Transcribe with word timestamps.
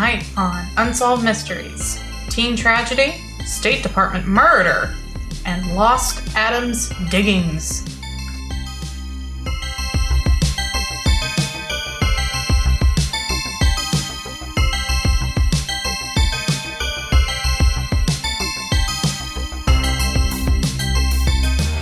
Tonight 0.00 0.24
on 0.38 0.66
Unsolved 0.78 1.22
Mysteries, 1.22 2.02
Teen 2.30 2.56
Tragedy, 2.56 3.22
State 3.44 3.82
Department 3.82 4.26
Murder, 4.26 4.94
and 5.44 5.76
Lost 5.76 6.26
Adams 6.34 6.90
Diggings. 7.10 7.84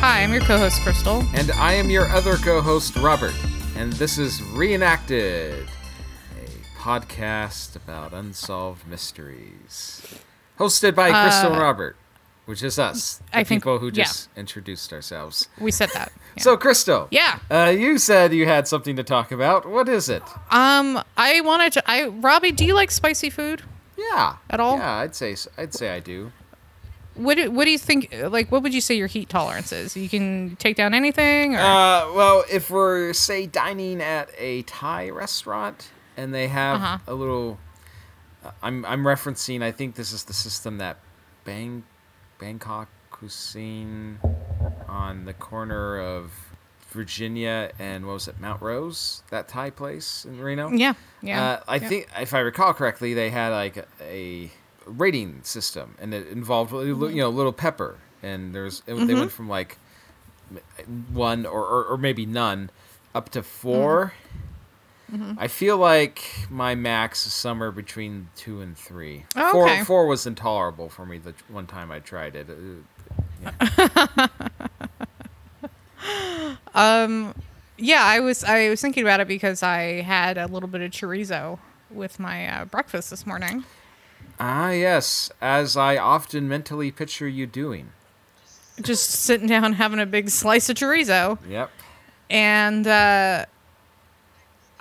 Hi, 0.00 0.24
I'm 0.24 0.32
your 0.32 0.40
co-host 0.40 0.80
Crystal. 0.80 1.24
And 1.34 1.52
I 1.52 1.74
am 1.74 1.88
your 1.88 2.08
other 2.08 2.34
co 2.34 2.60
host, 2.60 2.96
Robert. 2.96 3.34
And 3.76 3.92
this 3.92 4.18
is 4.18 4.42
Reenacted, 4.42 5.68
a 5.68 5.77
podcast 6.92 7.76
about 7.76 8.14
unsolved 8.14 8.86
mysteries. 8.88 10.14
Hosted 10.58 10.94
by 10.94 11.10
Crystal 11.10 11.50
Robert, 11.50 11.96
which 12.46 12.62
is 12.62 12.78
us, 12.78 13.16
the 13.18 13.24
Uh, 13.24 13.40
I 13.40 13.44
think- 13.44 13.62
people 13.62 13.78
who 13.78 13.88
yeah. 13.88 14.04
just 14.04 14.30
introduced 14.36 14.90
ourselves. 14.94 15.48
We 15.60 15.70
said 15.70 15.90
that. 15.92 16.12
Yeah. 16.36 16.42
So, 16.44 16.56
Crystal. 16.56 17.08
Yeah. 17.10 17.40
Uh, 17.50 17.74
you 17.76 17.98
said 17.98 18.32
you 18.32 18.46
had 18.46 18.68
something 18.68 18.94
to 18.96 19.02
talk 19.02 19.32
about. 19.32 19.68
What 19.68 19.88
is 19.88 20.08
it? 20.08 20.22
um, 20.50 21.02
I 21.16 21.40
wanted 21.42 21.72
to. 21.74 21.82
I 21.90 22.06
Robbie, 22.06 22.52
do 22.52 22.64
you 22.64 22.74
like 22.74 22.90
spicy 22.92 23.28
food? 23.28 23.62
Yeah. 23.98 24.36
At 24.48 24.60
all? 24.60 24.78
Yeah, 24.78 24.92
I'd 25.02 25.14
say 25.16 25.36
I'd 25.58 25.74
say 25.74 25.90
I 25.94 25.98
do. 26.00 26.30
What 27.16 27.34
do, 27.36 27.50
What 27.50 27.64
do 27.64 27.70
you 27.72 27.78
think? 27.78 28.14
Like, 28.28 28.50
what 28.52 28.62
would 28.62 28.72
you 28.72 28.80
say 28.80 28.94
your 28.94 29.08
heat 29.08 29.28
tolerance 29.28 29.72
is? 29.72 29.96
You 29.96 30.08
can 30.08 30.56
take 30.60 30.76
down 30.76 30.94
anything, 30.94 31.56
or 31.56 31.58
Uh, 31.60 32.12
well, 32.14 32.44
if 32.50 32.70
we're 32.70 33.12
say 33.12 33.44
dining 33.46 34.00
at 34.00 34.30
a 34.38 34.62
Thai 34.62 35.10
restaurant 35.10 35.88
and 36.18 36.34
they 36.34 36.48
have 36.48 36.76
Uh-huh. 36.82 36.98
a 37.06 37.14
little, 37.14 37.58
uh, 38.44 38.50
I'm 38.62 38.84
I'm 38.84 39.04
referencing. 39.04 39.62
I 39.62 39.72
think 39.72 39.94
this 39.94 40.12
is 40.12 40.24
the 40.24 40.34
system 40.34 40.78
that 40.78 40.96
Bang, 41.44 41.84
Bangkok 42.38 42.88
cuisine 43.10 44.18
on 44.88 45.24
the 45.24 45.32
corner 45.32 45.98
of 45.98 46.32
Virginia 46.90 47.70
and 47.78 48.06
what 48.06 48.14
was 48.14 48.28
it 48.28 48.40
Mount 48.40 48.60
Rose? 48.62 49.22
That 49.30 49.48
Thai 49.48 49.70
place 49.70 50.24
in 50.24 50.40
Reno. 50.40 50.70
yeah, 50.70 50.94
yeah. 51.22 51.42
Uh, 51.44 51.60
I 51.68 51.76
yeah. 51.76 51.88
think 51.88 52.08
if 52.20 52.32
I 52.34 52.40
recall 52.40 52.74
correctly, 52.74 53.14
they 53.14 53.30
had 53.30 53.50
like 53.50 53.86
a 54.00 54.50
rating 54.86 55.40
system, 55.42 55.94
and 56.00 56.14
it 56.14 56.28
involved 56.28 56.72
you 56.72 56.94
know 57.16 57.28
little 57.30 57.52
pepper, 57.52 57.96
and 58.22 58.54
there's 58.54 58.80
they 58.86 58.92
Mm-hmm. 58.94 59.18
went 59.18 59.32
from 59.32 59.48
like 59.48 59.76
one 61.12 61.44
or, 61.44 61.60
or, 61.64 61.84
or 61.84 61.96
maybe 61.98 62.24
none 62.24 62.70
up 63.14 63.28
to 63.30 63.42
4 63.42 64.12
Mm-hmm. 64.14 64.47
I 65.10 65.48
feel 65.48 65.78
like 65.78 66.22
my 66.50 66.74
max 66.74 67.26
is 67.26 67.32
somewhere 67.32 67.72
between 67.72 68.28
two 68.36 68.60
and 68.60 68.76
three. 68.76 69.24
Oh, 69.36 69.52
four 69.52 69.70
okay. 69.70 69.84
four 69.84 70.06
was 70.06 70.26
intolerable 70.26 70.88
for 70.88 71.06
me 71.06 71.18
the 71.18 71.34
one 71.48 71.66
time 71.66 71.90
I 71.90 72.00
tried 72.00 72.36
it. 72.36 72.46
Uh, 76.74 77.32
yeah, 77.78 78.04
I 78.04 78.20
was. 78.20 78.44
I 78.44 78.68
was 78.68 78.82
thinking 78.82 79.02
about 79.02 79.20
it 79.20 79.28
because 79.28 79.62
I 79.62 80.02
had 80.02 80.36
a 80.36 80.46
little 80.46 80.68
bit 80.68 80.82
of 80.82 80.90
chorizo 80.90 81.58
with 81.90 82.20
my 82.20 82.46
uh, 82.46 82.64
breakfast 82.66 83.08
this 83.10 83.26
morning. 83.26 83.64
Ah, 84.38 84.70
yes, 84.70 85.30
as 85.40 85.76
I 85.76 85.96
often 85.96 86.48
mentally 86.48 86.90
picture 86.90 87.26
you 87.26 87.46
doing. 87.46 87.92
Just 88.80 89.10
sitting 89.10 89.48
down 89.48 89.72
having 89.72 89.98
a 89.98 90.06
big 90.06 90.28
slice 90.28 90.68
of 90.68 90.76
chorizo. 90.76 91.38
Yep. 91.48 91.70
And 92.30 92.86
uh, 92.86 93.46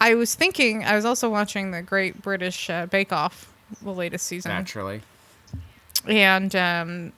I 0.08 0.13
was 0.16 0.36
thinking, 0.36 0.86
I 0.86 0.95
was 0.95 1.03
also 1.03 1.30
watching 1.30 1.72
the 1.72 1.81
Great 1.81 2.22
British 2.22 2.69
uh, 2.69 2.86
Bake 2.86 3.11
Off, 3.11 3.52
the 3.81 3.91
latest 3.91 4.25
season. 4.25 4.52
Naturally. 4.52 5.02
And, 6.07 6.56
um, 6.56 7.12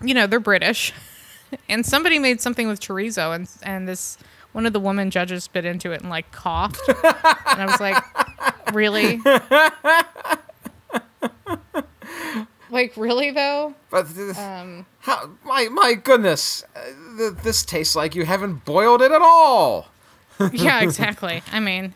you 0.00 0.14
know, 0.14 0.28
they're 0.28 0.38
British. 0.38 0.92
and 1.68 1.84
somebody 1.84 2.20
made 2.20 2.40
something 2.40 2.68
with 2.68 2.78
chorizo, 2.80 3.34
and, 3.34 3.48
and 3.64 3.88
this 3.88 4.18
one 4.52 4.66
of 4.66 4.72
the 4.72 4.78
woman 4.78 5.10
judges 5.10 5.48
bit 5.48 5.64
into 5.64 5.90
it 5.90 6.00
and, 6.02 6.08
like, 6.08 6.30
coughed. 6.30 6.80
and 6.88 6.96
I 7.60 7.66
was 7.66 7.80
like, 7.80 8.00
really? 8.72 9.20
like, 12.70 12.96
really, 12.96 13.32
though? 13.32 13.74
But 13.90 14.14
th- 14.14 14.36
Um, 14.36 14.86
How, 15.00 15.30
my 15.44 15.68
my 15.70 15.94
goodness, 15.94 16.62
uh, 16.76 16.80
th- 17.18 17.34
this 17.42 17.64
tastes 17.64 17.96
like 17.96 18.14
you 18.14 18.24
haven't 18.26 18.64
boiled 18.64 19.02
it 19.02 19.10
at 19.10 19.22
all. 19.22 19.88
Yeah, 20.52 20.80
exactly. 20.82 21.42
I 21.52 21.60
mean, 21.60 21.94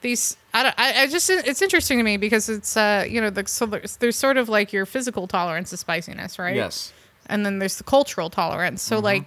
these. 0.00 0.36
I, 0.54 0.62
don't- 0.62 0.74
I, 0.78 1.02
I 1.02 1.06
just 1.06 1.28
it's 1.30 1.62
interesting 1.62 1.98
to 1.98 2.04
me 2.04 2.16
because 2.16 2.48
it's 2.48 2.76
uh 2.76 3.04
you 3.08 3.20
know 3.20 3.30
the 3.30 3.46
so 3.46 3.66
there's, 3.66 3.96
there's 3.96 4.16
sort 4.16 4.36
of 4.36 4.48
like 4.48 4.72
your 4.72 4.86
physical 4.86 5.26
tolerance 5.26 5.72
of 5.72 5.78
spiciness, 5.78 6.38
right? 6.38 6.56
Yes. 6.56 6.92
And 7.26 7.44
then 7.44 7.58
there's 7.58 7.76
the 7.78 7.84
cultural 7.84 8.30
tolerance. 8.30 8.82
Mm-hmm. 8.84 8.94
So 8.96 9.00
like 9.00 9.24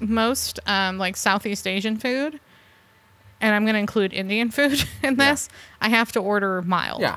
most 0.00 0.60
um 0.66 0.98
like 0.98 1.16
Southeast 1.16 1.66
Asian 1.66 1.96
food, 1.96 2.38
and 3.40 3.54
I'm 3.54 3.66
gonna 3.66 3.78
include 3.78 4.12
Indian 4.12 4.50
food 4.50 4.72
in 5.02 5.16
Yeah. 5.16 5.30
this. 5.30 5.48
I 5.80 5.88
have 5.88 6.12
to 6.12 6.20
order 6.20 6.62
mild. 6.62 7.00
Yeah. 7.00 7.16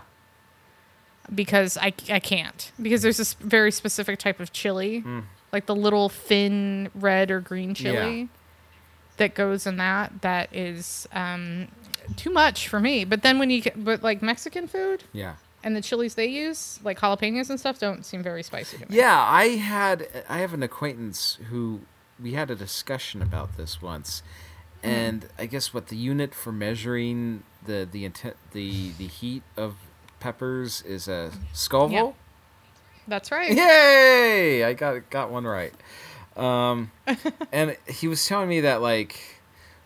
Because 1.34 1.78
I 1.78 1.94
I 2.10 2.20
can't 2.20 2.72
because 2.82 3.02
there's 3.02 3.18
this 3.18 3.34
very 3.34 3.72
specific 3.72 4.18
type 4.18 4.40
of 4.40 4.54
chili, 4.54 5.04
like 5.52 5.66
the 5.66 5.76
little 5.76 6.08
thin 6.08 6.90
red 6.96 7.32
or 7.32 7.42
green 7.42 7.74
chili 7.74 8.20
Yeah. 8.22 8.28
That 9.18 9.34
goes 9.36 9.68
in 9.68 9.78
that 9.78 10.22
that 10.22 10.54
is 10.56 11.08
um, 11.12 11.68
too 12.16 12.30
much 12.32 12.68
for 12.68 12.80
me. 12.80 13.04
But 13.06 13.22
then 13.24 13.40
when 13.40 13.50
you 13.50 13.62
get, 13.62 13.84
but 13.84 14.02
like 14.04 14.22
Mexican 14.22 14.68
food 14.68 15.04
Yeah. 15.14 15.36
and 15.64 15.76
the 15.76 15.82
chilies 15.82 16.16
they 16.16 16.28
use, 16.28 16.80
like 16.84 17.00
jalapenos 17.00 17.50
and 17.50 17.60
stuff, 17.60 17.80
don't 17.80 18.06
seem 18.06 18.24
very 18.24 18.44
spicy 18.44 18.78
to 18.78 18.90
me. 18.90 18.96
Yeah, 18.98 19.20
I 19.20 19.50
had 19.58 20.08
I 20.30 20.38
have 20.40 20.54
an 20.54 20.64
acquaintance 20.64 21.38
who 21.50 21.82
we 22.22 22.34
had 22.34 22.50
a 22.50 22.56
discussion 22.56 23.22
about 23.22 23.58
this 23.58 23.82
once. 23.82 24.24
Hmm. 24.84 24.90
And 24.90 25.30
I 25.38 25.46
guess 25.48 25.74
what 25.74 25.88
the 25.88 25.98
unit 25.98 26.34
for 26.36 26.52
measuring 26.52 27.44
the 27.66 27.88
the 27.92 28.06
intent 28.06 28.36
the 28.54 28.92
the 28.98 29.08
heat 29.08 29.44
of 29.58 29.76
peppers 30.20 30.82
is 30.84 31.08
a 31.08 31.32
Scoville. 31.54 31.92
Yeah. 31.92 32.12
That's 33.10 33.32
right. 33.32 33.52
Yay! 33.56 34.64
I 34.66 34.74
got 34.74 35.10
got 35.10 35.32
one 35.32 35.46
right. 35.46 35.74
Um, 36.38 36.92
and 37.52 37.76
he 37.88 38.08
was 38.08 38.26
telling 38.26 38.50
me 38.50 38.62
that 38.62 38.82
like 38.82 39.20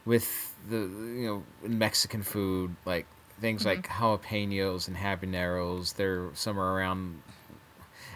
with 0.05 0.53
the 0.69 0.77
you 0.77 1.25
know 1.25 1.43
Mexican 1.67 2.21
food, 2.23 2.75
like 2.85 3.05
things 3.39 3.65
like 3.65 3.87
mm-hmm. 3.87 4.03
jalapenos 4.03 4.87
and 4.87 4.97
habaneros, 4.97 5.95
they're 5.95 6.29
somewhere 6.33 6.67
around. 6.67 7.21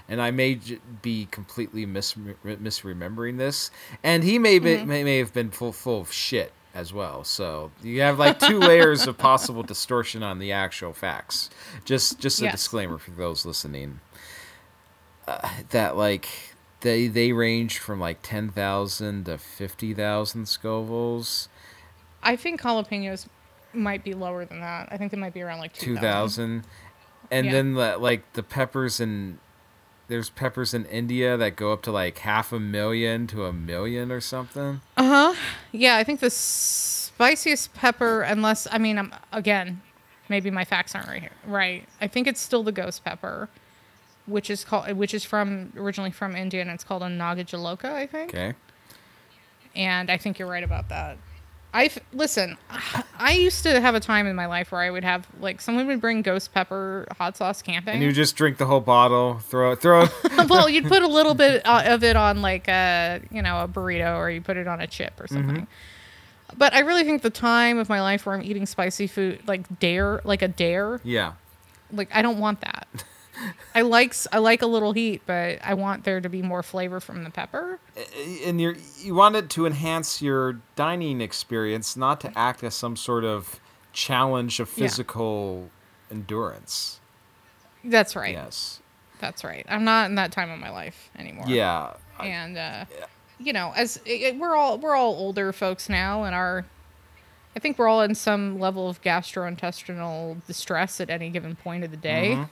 And 0.07 0.21
I 0.21 0.29
may 0.29 0.55
j- 0.55 0.77
be 1.01 1.27
completely 1.31 1.87
mis- 1.87 2.13
misremembering 2.13 3.39
this, 3.39 3.71
and 4.03 4.23
he 4.23 4.37
may 4.37 4.59
be, 4.59 4.75
mm-hmm. 4.75 4.87
may, 4.87 5.03
may 5.03 5.17
have 5.17 5.33
been 5.33 5.49
full 5.49 5.71
full 5.71 6.01
of 6.01 6.11
shit 6.11 6.51
as 6.75 6.93
well. 6.93 7.23
So 7.23 7.71
you 7.81 8.01
have 8.01 8.19
like 8.19 8.37
two 8.37 8.59
layers 8.59 9.07
of 9.07 9.17
possible 9.17 9.63
distortion 9.73 10.21
on 10.21 10.37
the 10.37 10.51
actual 10.51 10.93
facts. 10.93 11.49
Just 11.85 12.19
just 12.19 12.39
a 12.41 12.45
Yes. 12.45 12.53
disclaimer 12.55 12.99
for 12.99 13.11
those 13.11 13.45
listening 13.45 14.01
uh, 15.27 15.49
that 15.69 15.97
like 15.97 16.27
they 16.85 17.07
they 17.07 17.33
range 17.33 17.79
from 17.79 17.99
like 17.99 18.19
10,000 18.21 19.25
to 19.25 19.37
50,000 19.37 20.45
Scovilles, 20.45 21.47
I 22.23 22.35
think 22.35 22.61
jalapenos 22.61 23.27
might 23.73 24.03
be 24.03 24.13
lower 24.13 24.45
than 24.45 24.61
that. 24.61 24.87
I 24.91 24.97
think 24.97 25.11
they 25.11 25.17
might 25.17 25.33
be 25.33 25.41
around 25.41 25.59
like 25.59 25.73
2000. 25.73 25.95
2,000. 25.99 26.63
And 27.31 27.45
Yeah. 27.47 27.51
then 27.51 27.73
the, 27.73 27.97
like 27.97 28.31
the 28.33 28.43
peppers 28.43 28.99
in 28.99 29.39
there's 30.07 30.29
peppers 30.29 30.73
in 30.75 30.85
India 30.85 31.35
that 31.35 31.55
go 31.55 31.73
up 31.73 31.81
to 31.81 31.91
like 31.91 32.19
half 32.19 32.53
a 32.53 32.59
million 32.59 33.25
to 33.27 33.45
a 33.45 33.51
million 33.51 34.11
or 34.11 34.21
something. 34.21 34.81
Uh 34.95 35.03
huh. 35.03 35.35
Yeah, 35.71 35.97
I 35.97 36.03
think 36.03 36.19
the 36.19 36.29
spiciest 36.29 37.73
pepper, 37.73 38.21
unless 38.21 38.67
I 38.71 38.77
mean, 38.77 38.97
I'm 38.99 39.11
again, 39.31 39.81
maybe 40.29 40.51
my 40.51 40.63
facts 40.63 40.93
aren't 40.93 41.07
right 41.07 41.21
here. 41.21 41.31
Right, 41.47 41.87
I 41.99 42.07
think 42.07 42.27
it's 42.27 42.39
still 42.39 42.61
the 42.63 42.71
ghost 42.71 43.03
pepper, 43.03 43.49
which 44.25 44.49
is 44.49 44.63
called, 44.63 44.91
which 44.93 45.13
is 45.13 45.23
from 45.23 45.73
originally 45.75 46.11
from 46.11 46.35
India, 46.35 46.61
and 46.61 46.69
it's 46.69 46.83
called 46.83 47.03
a 47.03 47.09
Naga 47.09 47.43
Jolokia, 47.43 47.93
I 47.93 48.07
think. 48.07 48.33
Okay. 48.33 48.53
and 49.75 50.09
I 50.09 50.17
think 50.17 50.39
you're 50.39 50.49
right 50.49 50.63
about 50.63 50.89
that. 50.89 51.17
I 51.75 51.91
listen. 52.13 52.57
I 53.19 53.33
used 53.33 53.63
to 53.63 53.81
have 53.81 53.95
a 53.95 53.99
time 53.99 54.27
in 54.27 54.35
my 54.35 54.45
life 54.45 54.71
where 54.71 54.79
I 54.79 54.89
would 54.89 55.03
have 55.03 55.27
like 55.41 55.59
someone 55.59 55.87
would 55.87 55.99
bring 55.99 56.21
ghost 56.21 56.53
pepper 56.53 57.05
hot 57.17 57.35
sauce 57.35 57.61
camping. 57.61 57.95
And 57.95 58.03
you 58.03 58.13
just 58.13 58.37
drink 58.37 58.57
the 58.57 58.65
whole 58.65 58.79
bottle, 58.79 59.39
throw 59.39 59.73
it 59.73 59.81
throw 59.81 60.03
it. 60.03 60.11
well, 60.49 60.69
you'd 60.69 60.85
put 60.85 61.03
a 61.03 61.07
little 61.07 61.33
bit 61.33 61.67
uh, 61.67 61.83
of 61.85 62.01
it 62.01 62.15
on 62.15 62.41
like 62.41 62.69
a 62.69 63.19
you 63.29 63.41
know 63.41 63.59
a 63.59 63.67
burrito, 63.67 64.17
or 64.17 64.29
you 64.29 64.39
put 64.39 64.55
it 64.55 64.67
on 64.67 64.79
a 64.79 64.87
chip 64.87 65.19
or 65.19 65.27
something. 65.27 65.67
But 66.57 66.73
I 66.73 66.79
really 66.79 67.03
think 67.03 67.21
the 67.21 67.29
time 67.29 67.77
of 67.77 67.89
my 67.89 68.01
life 68.01 68.25
where 68.25 68.35
I'm 68.35 68.43
eating 68.43 68.65
spicy 68.65 69.07
food, 69.07 69.41
like 69.45 69.79
dare, 69.79 70.21
like 70.23 70.41
a 70.41 70.47
dare, 70.47 71.01
yeah. 71.03 71.33
like 71.91 72.09
I 72.13 72.21
don't 72.21 72.39
want 72.39 72.61
that. 72.61 72.87
I 73.73 73.81
like 73.81 74.15
I 74.31 74.37
like 74.39 74.61
a 74.61 74.67
little 74.67 74.93
heat, 74.93 75.21
but 75.25 75.59
I 75.63 75.73
want 75.73 76.03
there 76.03 76.21
to 76.21 76.29
be 76.29 76.41
more 76.41 76.63
flavor 76.63 76.99
from 76.99 77.23
the 77.23 77.29
pepper. 77.29 77.79
and 78.45 78.59
you 78.61 78.75
you 78.99 79.13
want 79.15 79.35
it 79.35 79.49
to 79.51 79.65
enhance 79.65 80.21
your 80.21 80.59
dining 80.75 81.21
experience, 81.21 81.95
not 81.97 82.21
to 82.21 82.31
act 82.37 82.63
as 82.63 82.75
some 82.75 82.95
sort 82.95 83.23
of 83.25 83.59
challenge 83.93 84.59
of 84.59 84.69
Yeah. 84.75 84.85
physical 84.85 85.69
endurance. 86.11 86.99
That's 87.83 88.15
right. 88.15 88.33
Yes. 88.33 88.79
That's 89.19 89.43
right. 89.43 89.65
I'm 89.69 89.83
not 89.83 90.09
in 90.09 90.15
that 90.15 90.31
time 90.31 90.49
of 90.49 90.59
my 90.59 90.69
life 90.69 91.09
anymore. 91.17 91.45
Yeah. 91.47 91.93
I- 92.19 92.27
and 92.27 92.57
uh, 92.57 92.85
you 93.39 93.53
know, 93.53 93.73
as 93.75 93.99
it- 94.05 94.37
we're 94.37 94.55
all 94.55 94.77
we're 94.77 94.95
all 94.95 95.13
older 95.15 95.51
folks 95.53 95.89
now, 95.89 96.23
and 96.23 96.33
our 96.35 96.65
I 97.55 97.59
think 97.59 97.77
we're 97.79 97.87
all 97.87 98.01
in 98.01 98.15
some 98.15 98.59
level 98.59 98.89
of 98.89 99.01
gastrointestinal 99.01 100.45
distress 100.45 100.99
at 100.99 101.09
any 101.09 101.29
given 101.29 101.55
point 101.55 101.83
of 101.83 101.91
the 101.91 101.97
day. 101.97 102.31
Mm-hmm. 102.33 102.43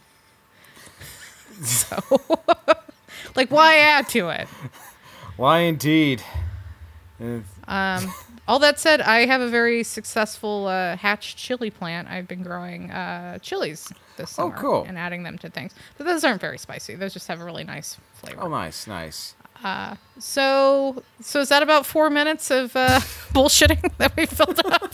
so, 1.64 2.00
like, 3.36 3.52
why 3.52 3.78
add 3.78 4.08
to 4.10 4.30
it? 4.30 4.48
Why 5.38 5.60
indeed? 5.60 6.22
Um, 7.68 8.14
all 8.48 8.60
that 8.60 8.80
said, 8.80 9.00
I 9.02 9.26
have 9.26 9.40
a 9.42 9.48
very 9.50 9.84
successful 9.84 10.68
uh, 10.68 10.98
hatch 10.98 11.36
chili 11.36 11.70
plant. 11.70 12.08
I've 12.10 12.28
been 12.28 12.44
growing 12.44 12.92
uh, 12.92 13.38
chilies 13.40 13.92
this 14.18 14.32
Oh, 14.38 14.50
summer 14.50 14.58
cool. 14.58 14.84
and 14.88 14.98
adding 14.98 15.24
them 15.24 15.38
to 15.40 15.50
things. 15.50 15.74
But 15.98 16.06
those 16.06 16.24
aren't 16.24 16.42
very 16.42 16.58
spicy. 16.58 16.96
Those 16.96 17.14
just 17.14 17.28
have 17.28 17.40
a 17.40 17.46
really 17.46 17.64
nice 17.64 17.98
flavor. 18.16 18.42
Oh, 18.42 18.48
nice, 18.50 18.88
nice. 18.88 19.36
Uh, 19.64 19.96
So, 20.20 21.04
so 21.22 21.40
is 21.40 21.50
that 21.50 21.64
about 21.64 21.86
four 21.86 22.10
minutes 22.10 22.52
of 22.52 22.76
uh, 22.76 23.00
bullshitting 23.34 23.98
that 23.98 24.16
we 24.18 24.26
filled 24.26 24.60
up? 24.66 24.94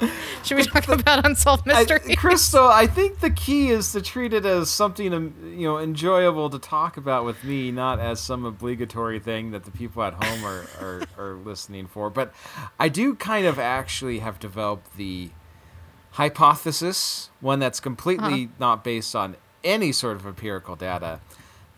Should 0.44 0.56
we 0.56 0.64
talk 0.64 0.88
about 0.88 1.26
unsolved 1.26 1.68
I, 1.68 1.80
mystery? 1.80 2.14
Crystal, 2.16 2.66
I 2.66 2.86
think 2.86 3.20
the 3.20 3.30
key 3.30 3.70
is 3.70 3.92
to 3.92 4.00
treat 4.00 4.32
it 4.32 4.44
as 4.44 4.70
something 4.70 5.12
um, 5.12 5.34
you 5.56 5.66
know 5.66 5.78
enjoyable 5.78 6.50
to 6.50 6.58
talk 6.58 6.96
about 6.96 7.24
with 7.24 7.42
me, 7.44 7.70
not 7.70 7.98
as 7.98 8.20
some 8.20 8.44
obligatory 8.44 9.18
thing 9.18 9.50
that 9.50 9.64
the 9.64 9.70
people 9.70 10.02
at 10.02 10.14
home 10.24 10.44
are, 10.44 10.66
are, 10.80 11.02
are 11.18 11.34
listening 11.34 11.86
for. 11.86 12.10
But 12.10 12.32
I 12.78 12.88
do 12.88 13.14
kind 13.14 13.46
of 13.46 13.58
actually 13.58 14.20
have 14.20 14.38
developed 14.38 14.96
the 14.96 15.30
hypothesis, 16.12 17.30
one 17.40 17.58
that's 17.58 17.80
completely 17.80 18.50
not 18.58 18.84
based 18.84 19.16
on 19.16 19.36
any 19.64 19.92
sort 19.92 20.16
of 20.16 20.26
empirical 20.26 20.76
data, 20.76 21.20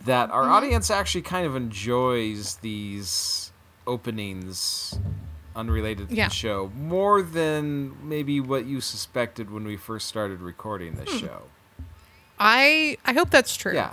that 0.04 0.30
our 0.30 0.48
audience 0.48 0.90
actually 0.90 1.22
kind 1.22 1.46
of 1.46 1.56
enjoys 1.56 2.56
these 2.56 3.52
openings 3.86 4.98
unrelated 5.60 6.08
to 6.08 6.14
Yeah. 6.14 6.28
the 6.28 6.34
show 6.34 6.72
more 6.74 7.22
than 7.22 7.96
maybe 8.06 8.40
what 8.40 8.64
you 8.66 8.80
suspected 8.80 9.50
when 9.50 9.64
we 9.64 9.76
first 9.76 10.08
started 10.08 10.40
recording 10.40 10.94
this 10.94 11.10
hmm. 11.12 11.26
show. 11.26 11.42
I 12.38 12.96
I 13.04 13.12
hope 13.12 13.30
that's 13.30 13.56
true. 13.56 13.74
Yeah. 13.74 13.92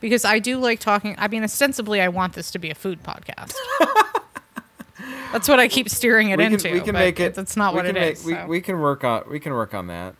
Because 0.00 0.24
I 0.24 0.40
do 0.40 0.58
like 0.58 0.80
talking. 0.80 1.14
I 1.18 1.28
mean, 1.28 1.42
ostensibly, 1.42 2.02
I 2.02 2.08
want 2.08 2.34
this 2.34 2.50
to 2.50 2.58
be 2.58 2.70
a 2.70 2.74
food 2.74 3.02
podcast. 3.02 3.54
that's 5.32 5.48
what 5.48 5.58
I 5.58 5.68
keep 5.68 5.88
steering 5.88 6.30
it 6.30 6.38
we 6.38 6.44
can, 6.44 6.52
into. 6.54 6.72
we 6.72 6.80
can 6.80 6.92
but 6.92 6.98
make 6.98 7.20
it. 7.20 7.34
That's 7.34 7.56
not 7.56 7.72
what 7.74 7.86
it 7.86 7.94
make- 7.94 8.14
is. 8.14 8.24
We, 8.24 8.34
so. 8.34 8.46
we 8.46 8.60
can 8.60 8.80
work 8.80 9.04
on 9.04 9.24
we 9.30 9.40
can 9.40 9.54
work 9.54 9.72
on 9.72 9.86
that. 9.86 10.14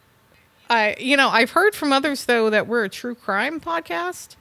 I, 0.69 0.97
you 0.99 1.17
know, 1.17 1.29
I've 1.29 1.50
heard 1.50 1.75
from 1.75 1.93
others 1.93 2.25
though 2.25 2.50
that 2.50 2.67
we're 2.67 2.85
a 2.85 2.88
true 2.88 3.15
crime 3.15 3.61
podcast, 3.61 4.37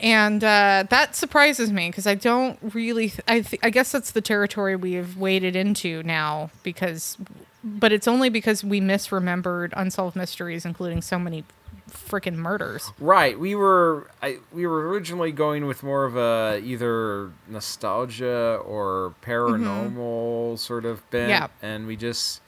and 0.00 0.42
uh, 0.44 0.84
that 0.90 1.16
surprises 1.16 1.72
me 1.72 1.88
because 1.90 2.06
I 2.06 2.14
don't 2.14 2.58
really. 2.74 3.08
Th- 3.10 3.20
I 3.28 3.40
th- 3.40 3.60
I 3.62 3.70
guess 3.70 3.92
that's 3.92 4.10
the 4.12 4.20
territory 4.20 4.76
we 4.76 4.92
have 4.94 5.16
waded 5.16 5.56
into 5.56 6.02
now 6.04 6.50
because, 6.62 7.16
but 7.64 7.92
it's 7.92 8.06
only 8.08 8.28
because 8.28 8.62
we 8.62 8.80
misremembered 8.80 9.72
unsolved 9.76 10.14
mysteries, 10.16 10.64
including 10.64 11.02
so 11.02 11.18
many 11.18 11.44
freaking 11.90 12.34
murders. 12.36 12.92
Right. 13.00 13.38
We 13.38 13.54
were 13.54 14.10
I, 14.22 14.38
we 14.52 14.66
were 14.66 14.88
originally 14.88 15.32
going 15.32 15.66
with 15.66 15.82
more 15.82 16.04
of 16.04 16.16
a 16.16 16.60
either 16.62 17.30
nostalgia 17.48 18.60
or 18.64 19.14
paranormal 19.22 20.58
sort 20.58 20.84
of 20.84 21.08
bent, 21.10 21.30
Yeah. 21.30 21.48
and 21.62 21.86
we 21.86 21.96
just 21.96 22.40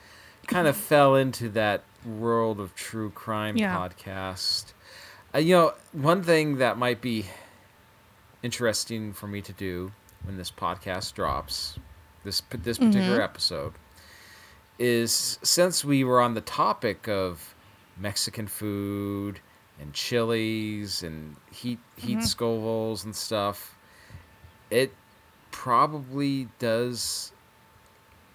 kind 0.46 0.66
of 0.68 0.76
fell 0.76 1.14
into 1.14 1.48
that 1.50 1.82
world 2.04 2.60
of 2.60 2.74
true 2.74 3.10
crime 3.10 3.56
Yeah. 3.56 3.76
podcast. 3.76 4.72
Uh, 5.32 5.38
you 5.38 5.54
know, 5.54 5.74
one 5.92 6.22
thing 6.22 6.56
that 6.56 6.76
might 6.76 7.00
be 7.00 7.24
interesting 8.42 9.12
for 9.12 9.28
me 9.28 9.40
to 9.40 9.52
do 9.52 9.92
when 10.24 10.36
this 10.36 10.50
podcast 10.50 11.14
drops, 11.14 11.78
this 12.24 12.42
this 12.50 12.78
particular 12.78 13.22
episode, 13.22 13.74
is 14.78 15.38
since 15.42 15.84
we 15.84 16.02
were 16.02 16.20
on 16.20 16.34
the 16.34 16.40
topic 16.40 17.06
of 17.08 17.54
Mexican 17.96 18.48
food 18.48 19.38
and 19.80 19.92
chilies 19.92 21.04
and 21.04 21.36
heat 21.52 21.78
heat 21.96 22.18
scovilles 22.18 23.04
and 23.04 23.14
stuff, 23.14 23.76
it 24.68 24.92
probably 25.52 26.48
does. 26.58 27.30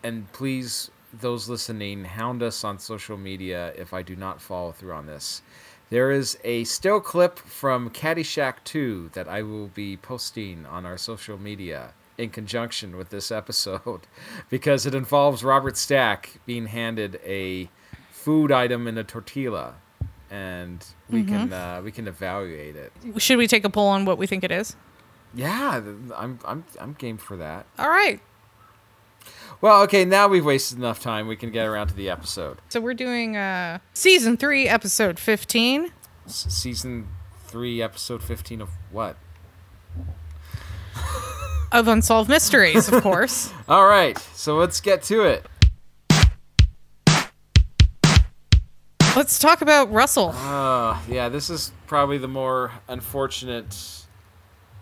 And 0.01 0.31
please, 0.31 0.91
those 1.12 1.50
listening, 1.50 2.06
hound 2.06 2.41
us 2.41 2.63
on 2.63 2.80
social 2.80 3.18
media 3.18 3.74
if 3.75 3.94
I 3.94 4.01
do 4.01 4.15
not 4.15 4.39
follow 4.39 4.71
through 4.71 4.94
on 4.94 5.07
this. 5.07 5.41
There 5.89 6.11
is 6.11 6.37
a 6.43 6.63
still 6.63 6.99
clip 6.99 7.37
from 7.37 7.89
Caddyshack 7.89 8.55
2 8.63 9.11
that 9.13 9.27
I 9.27 9.43
will 9.43 9.67
be 9.67 9.97
posting 9.97 10.65
on 10.65 10.85
our 10.85 10.97
social 10.97 11.37
media 11.37 11.93
in 12.17 12.29
conjunction 12.29 12.97
with 12.97 13.09
this 13.09 13.31
episode 13.31 14.01
because 14.49 14.85
it 14.85 14.95
involves 14.95 15.43
Robert 15.43 15.77
Stack 15.77 16.39
being 16.45 16.67
handed 16.67 17.19
a 17.25 17.69
food 18.11 18.51
item 18.51 18.87
in 18.87 18.97
a 18.97 19.03
tortilla 19.03 19.75
and 20.31 20.85
we 21.09 21.23
can 21.23 21.53
uh, 21.53 21.81
we 21.83 21.91
can 21.91 22.07
evaluate 22.07 22.75
it. 22.75 22.91
Should 23.17 23.38
we 23.38 23.47
take 23.47 23.63
a 23.63 23.69
poll 23.69 23.88
on 23.88 24.05
what 24.05 24.17
we 24.17 24.25
think 24.25 24.43
it 24.43 24.51
is? 24.51 24.75
Yeah, 25.35 25.81
I'm 26.15 26.39
I'm 26.43 26.63
I'm 26.79 26.93
game 26.93 27.17
for 27.17 27.38
that. 27.38 27.67
All 27.77 27.89
right. 27.89 28.19
Well, 29.65 29.81
okay, 29.81 30.06
now 30.06 30.27
we've 30.27 30.45
wasted 30.45 30.77
enough 30.77 31.00
time. 31.00 31.27
We 31.27 31.35
can 31.35 31.50
get 31.50 31.65
around 31.65 31.88
to 31.88 31.95
the 31.95 32.07
episode. 32.07 32.59
So 32.69 32.79
we're 32.79 32.94
doing 32.94 33.35
uh, 33.35 33.79
season 33.95 34.38
three, 34.38 34.67
episode 34.67 35.17
fifteen. 35.17 35.91
S- 36.27 36.45
season 36.50 37.07
3, 37.47 37.81
episode 37.81 38.21
15 38.21 38.62
of 38.62 38.69
what? 38.91 39.17
Of 41.71 41.88
Unsolved 41.88 42.29
Mysteries, 42.29 42.88
of 42.89 43.01
course. 43.01 43.51
All 43.67 43.88
right, 43.88 44.19
so 44.35 44.56
let's 44.56 44.79
get 44.81 45.01
to 45.03 45.23
it. 45.23 45.47
Let's 49.15 49.39
talk 49.39 49.62
about 49.62 49.91
Russell. 49.91 50.29
Uh, 50.35 51.00
yeah, 51.09 51.27
this 51.29 51.50
is 51.50 51.71
probably 51.88 52.19
the 52.19 52.27
more 52.27 52.71
unfortunate. 52.88 53.75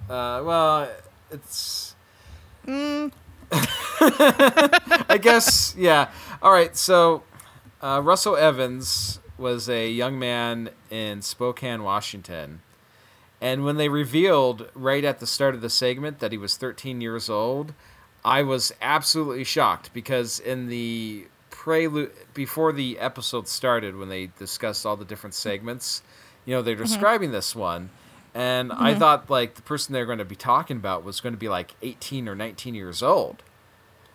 Uh, 0.10 0.44
well, 0.44 0.92
it's. 1.32 1.96
I 5.10 5.20
guess, 5.22 5.76
yeah. 5.78 6.10
All 6.42 6.52
right, 6.52 6.76
so 6.76 7.24
uh, 7.82 8.02
Russell 8.04 8.36
Evans 8.36 9.20
was 9.38 9.70
a 9.70 9.90
young 9.90 10.18
man 10.20 10.70
in 10.90 11.22
Spokane, 11.22 11.84
Washington. 11.84 12.62
And 13.42 13.66
when 13.66 13.78
they 13.78 13.90
revealed 13.90 14.70
right 14.74 15.04
at 15.04 15.20
the 15.20 15.28
start 15.28 15.54
of 15.54 15.62
the 15.62 15.70
segment 15.70 16.20
that 16.20 16.32
he 16.32 16.38
was 16.38 16.56
13 16.56 17.02
years 17.02 17.30
old, 17.30 17.74
I 18.24 18.42
was 18.44 18.72
absolutely 18.82 19.44
shocked 19.44 19.94
because 19.94 20.40
in 20.40 20.70
the 20.70 21.28
prelude 21.50 22.12
before 22.34 22.72
the 22.72 23.00
episode 23.00 23.48
started 23.48 23.98
when 23.98 24.10
they 24.10 24.28
discussed 24.40 24.86
all 24.86 24.96
the 24.96 25.06
different 25.06 25.34
segments, 25.34 26.04
you 26.46 26.56
know, 26.56 26.62
they're 26.62 26.76
describing 26.76 27.32
this 27.32 27.56
one 27.56 27.90
and 28.34 28.72
I 28.72 28.92
mm-hmm. 28.92 29.00
thought 29.00 29.30
like 29.30 29.56
the 29.56 29.62
person 29.62 29.94
they're 29.94 30.06
going 30.06 30.18
to 30.18 30.26
be 30.26 30.36
talking 30.36 30.78
about 30.78 31.04
was 31.04 31.22
going 31.22 31.34
to 31.34 31.40
be 31.40 31.50
like 31.50 31.76
18 31.82 32.28
or 32.28 32.36
19 32.36 32.76
years 32.76 33.04
old. 33.04 33.44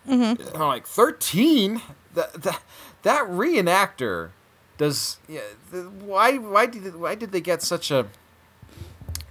Mm-hmm. 0.07 0.41
And 0.41 0.55
I'm 0.55 0.67
like 0.67 0.87
13? 0.87 1.81
That 2.13 2.33
that, 2.43 2.61
that 3.03 3.23
reenactor 3.23 4.31
does 4.77 5.17
yeah, 5.27 5.41
the, 5.71 5.83
why 5.83 6.37
why 6.37 6.65
did 6.65 6.95
why 6.95 7.15
did 7.15 7.31
they 7.31 7.41
get 7.41 7.61
such 7.61 7.91
a 7.91 8.07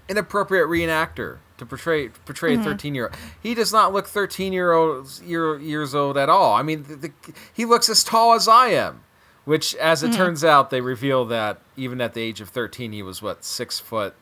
inappropriate 0.08 0.66
reenactor 0.68 1.38
to 1.58 1.66
portray 1.66 2.08
portray 2.08 2.54
a 2.54 2.56
mm-hmm. 2.56 2.64
13 2.64 2.94
year 2.94 3.06
old. 3.06 3.16
He 3.42 3.54
does 3.54 3.72
not 3.72 3.92
look 3.92 4.06
13 4.06 4.52
year 4.52 4.72
old 4.72 5.20
year, 5.24 5.58
years 5.58 5.94
old 5.94 6.16
at 6.16 6.28
all. 6.28 6.54
I 6.54 6.62
mean, 6.62 6.84
the, 6.84 6.96
the, 6.96 7.12
he 7.52 7.64
looks 7.64 7.88
as 7.88 8.02
tall 8.02 8.34
as 8.34 8.48
I 8.48 8.68
am, 8.68 9.02
which, 9.44 9.74
as 9.76 10.02
it 10.02 10.12
turns 10.12 10.44
out, 10.44 10.70
they 10.70 10.80
reveal 10.80 11.24
that 11.26 11.60
even 11.76 12.00
at 12.00 12.14
the 12.14 12.22
age 12.22 12.40
of 12.40 12.48
13, 12.48 12.92
he 12.92 13.02
was 13.02 13.20
what 13.20 13.44
six 13.44 13.78
foot 13.80 14.14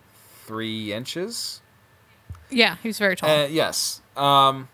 three 0.46 0.92
inches. 0.92 1.60
Yeah, 2.50 2.76
he 2.82 2.88
was 2.88 2.98
very 2.98 3.16
tall. 3.16 3.28
Uh, 3.28 3.46
yes. 3.46 4.00
Um, 4.16 4.68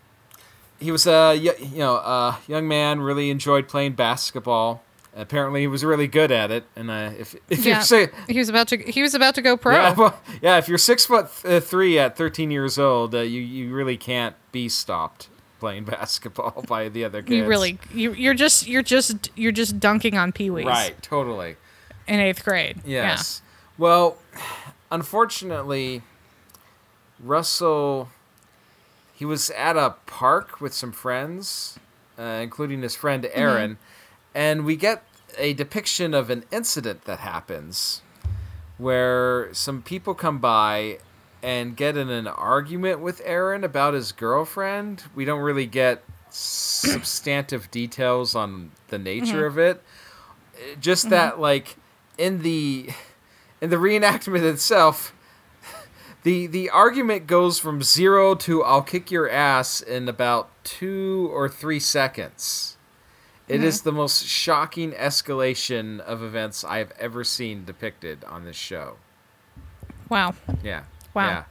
he 0.79 0.91
was 0.91 1.07
a 1.07 1.35
you 1.35 1.53
know 1.77 1.95
a 1.95 2.39
young 2.47 2.67
man. 2.67 3.01
Really 3.01 3.29
enjoyed 3.29 3.67
playing 3.67 3.93
basketball. 3.93 4.83
Apparently, 5.15 5.61
he 5.61 5.67
was 5.67 5.85
really 5.85 6.07
good 6.07 6.31
at 6.31 6.49
it. 6.49 6.65
And 6.75 6.89
uh, 6.89 7.11
if 7.17 7.35
if 7.49 7.65
yeah, 7.65 7.75
you're 7.75 7.81
say, 7.81 8.09
he 8.27 8.39
was 8.39 8.49
about 8.49 8.67
to. 8.69 8.77
He 8.77 9.01
was 9.01 9.13
about 9.15 9.35
to 9.35 9.41
go 9.41 9.57
pro. 9.57 9.75
yeah, 9.75 9.93
well, 9.93 10.19
yeah, 10.41 10.57
if 10.57 10.67
you're 10.67 10.77
six 10.77 11.05
foot 11.05 11.29
th- 11.41 11.63
uh, 11.63 11.65
three 11.65 11.97
at 11.99 12.17
13 12.17 12.51
years 12.51 12.77
old, 12.77 13.15
uh, 13.15 13.19
you 13.19 13.41
you 13.41 13.73
really 13.73 13.97
can't 13.97 14.35
be 14.51 14.69
stopped 14.69 15.29
playing 15.63 15.83
basketball 15.85 16.63
by 16.67 16.89
the 16.89 17.05
other 17.05 17.21
kids. 17.21 17.31
you 17.31 17.45
really, 17.47 17.79
you, 17.93 18.11
you're 18.11 18.33
just, 18.33 18.67
you're 18.67 18.83
just, 18.83 19.31
you're 19.37 19.53
just 19.53 19.79
dunking 19.79 20.17
on 20.17 20.33
peewees 20.33 20.65
right, 20.65 21.01
totally. 21.01 21.55
in 22.05 22.19
eighth 22.19 22.43
grade. 22.43 22.81
Yes. 22.85 23.41
Well, 23.77 24.17
unfortunately, 24.93 26.03
Russell, 27.19 28.09
he 29.13 29.25
was 29.25 29.49
at 29.49 29.75
a 29.75 29.95
park 30.05 30.61
with 30.61 30.71
some 30.71 30.91
friends, 30.91 31.79
uh, 32.17 32.39
including 32.43 32.83
his 32.83 32.95
friend 32.95 33.23
mm-hmm. 33.23 33.39
Aaron, 33.39 33.77
and 34.35 34.63
we 34.63 34.75
get 34.75 35.03
a 35.37 35.53
depiction 35.53 36.13
of 36.13 36.29
an 36.29 36.43
incident 36.51 37.05
that 37.05 37.19
happens 37.19 38.03
where 38.77 39.51
some 39.51 39.81
people 39.81 40.13
come 40.13 40.37
by 40.37 40.99
and 41.41 41.75
get 41.75 41.97
in 41.97 42.09
an 42.09 42.27
argument 42.27 42.99
with 42.99 43.19
Aaron 43.25 43.63
about 43.63 43.95
his 43.95 44.11
girlfriend. 44.11 45.03
We 45.15 45.25
don't 45.25 45.41
really 45.41 45.65
get 45.65 46.03
substantive 46.29 47.69
details 47.71 48.35
on 48.35 48.71
the 48.89 48.99
nature 48.99 49.49
mm-hmm. 49.49 49.57
of 49.57 49.57
it. 49.57 49.83
Just 50.79 51.05
mm-hmm. 51.05 51.11
that 51.11 51.39
like 51.39 51.77
in 52.17 52.43
the 52.43 52.91
in 53.63 53.69
the 53.69 53.77
reenactment 53.77 54.43
itself 54.43 55.15
the 56.23 56.47
the 56.47 56.69
argument 56.69 57.25
goes 57.27 57.57
from 57.57 57.81
0 57.81 58.35
to 58.35 58.61
I'll 58.61 58.81
kick 58.81 59.09
your 59.09 59.29
ass 59.29 59.81
in 59.81 60.09
about 60.09 60.49
2 60.65 61.29
or 61.31 61.47
3 61.47 61.79
seconds. 61.79 62.77
It 63.47 63.63
is 63.63 63.79
mm-hmm. 63.79 63.89
the 63.89 63.91
most 63.93 64.25
shocking 64.25 64.91
escalation 64.91 66.01
of 66.01 66.21
events 66.21 66.63
I've 66.63 66.91
ever 66.99 67.23
seen 67.23 67.63
depicted 67.65 68.23
on 68.25 68.43
this 68.43 68.55
show. 68.55 68.97
Wow. 70.09 70.35
Yeah. 70.61 70.83
Wow. 71.13 71.27
Yeah. 71.27 71.43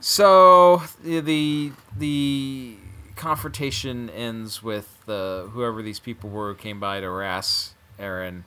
So 0.00 0.82
the 1.02 1.20
the, 1.20 1.72
the 1.96 2.76
confrontation 3.16 4.10
ends 4.10 4.62
with 4.62 4.98
the 5.06 5.48
whoever 5.52 5.82
these 5.82 5.98
people 5.98 6.28
were 6.28 6.52
who 6.52 6.58
came 6.58 6.78
by 6.78 7.00
to 7.00 7.06
harass 7.06 7.74
Aaron. 7.98 8.44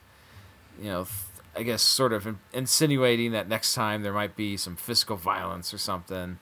You 0.79 0.89
know, 0.89 1.07
I 1.55 1.63
guess 1.63 1.81
sort 1.81 2.13
of 2.13 2.37
insinuating 2.53 3.31
that 3.33 3.47
next 3.47 3.73
time 3.73 4.03
there 4.03 4.13
might 4.13 4.35
be 4.35 4.55
some 4.57 4.75
physical 4.75 5.17
violence 5.17 5.73
or 5.73 5.77
something. 5.77 6.39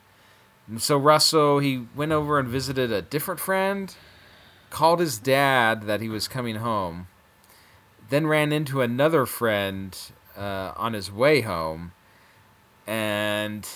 And 0.68 0.82
so 0.82 0.98
Russell 0.98 1.60
he 1.60 1.88
went 1.96 2.12
over 2.12 2.38
and 2.38 2.48
visited 2.48 2.92
a 2.92 3.01
different 3.01 3.39
friend, 3.39 3.96
called 4.70 5.00
his 5.00 5.18
dad 5.18 5.84
that 5.84 6.01
he 6.01 6.10
was 6.10 6.28
coming 6.28 6.58
home, 6.58 7.08
then 8.10 8.28
ran 8.28 8.51
into 8.51 8.82
another 8.82 9.25
friend 9.25 9.98
uh, 10.38 10.74
on 10.78 10.94
his 10.94 11.12
way 11.12 11.42
home, 11.42 11.92
and 12.86 13.68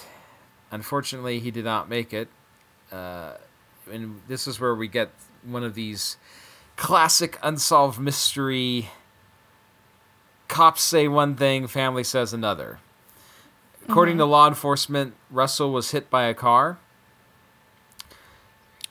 unfortunately 0.71 1.39
he 1.39 1.51
did 1.51 1.65
not 1.65 1.89
make 1.89 2.13
it. 2.13 2.29
Uh, 2.91 3.33
and 3.91 4.21
this 4.27 4.47
is 4.47 4.59
where 4.59 4.75
we 4.75 4.87
get 4.87 5.09
one 5.43 5.63
of 5.63 5.73
these 5.73 6.17
classic 6.75 7.37
unsolved 7.43 7.99
mystery. 7.99 8.89
Cops 10.53 10.83
say 10.83 11.07
one 11.07 11.35
thing, 11.35 11.65
family 11.65 12.03
says 12.03 12.31
another. 12.31 12.77
According 13.89 14.19
to 14.19 14.25
law 14.25 14.47
enforcement, 14.47 15.15
Russell 15.31 15.73
was 15.73 15.89
hit 15.89 16.11
by 16.11 16.25
a 16.25 16.35
car. 16.35 16.77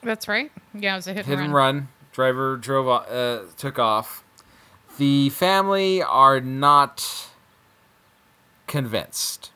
That's 0.01 0.27
right. 0.27 0.51
Yeah, 0.73 0.95
it 0.95 0.97
was 0.97 1.07
a 1.07 1.13
hit, 1.13 1.25
hit 1.25 1.39
and 1.39 1.53
run. 1.53 1.75
run. 1.75 1.87
Driver 2.11 2.57
drove, 2.57 2.89
uh, 2.89 3.43
took 3.57 3.79
off. 3.79 4.25
The 4.97 5.29
family 5.29 6.03
are 6.03 6.41
not 6.41 7.29
convinced. 8.67 9.51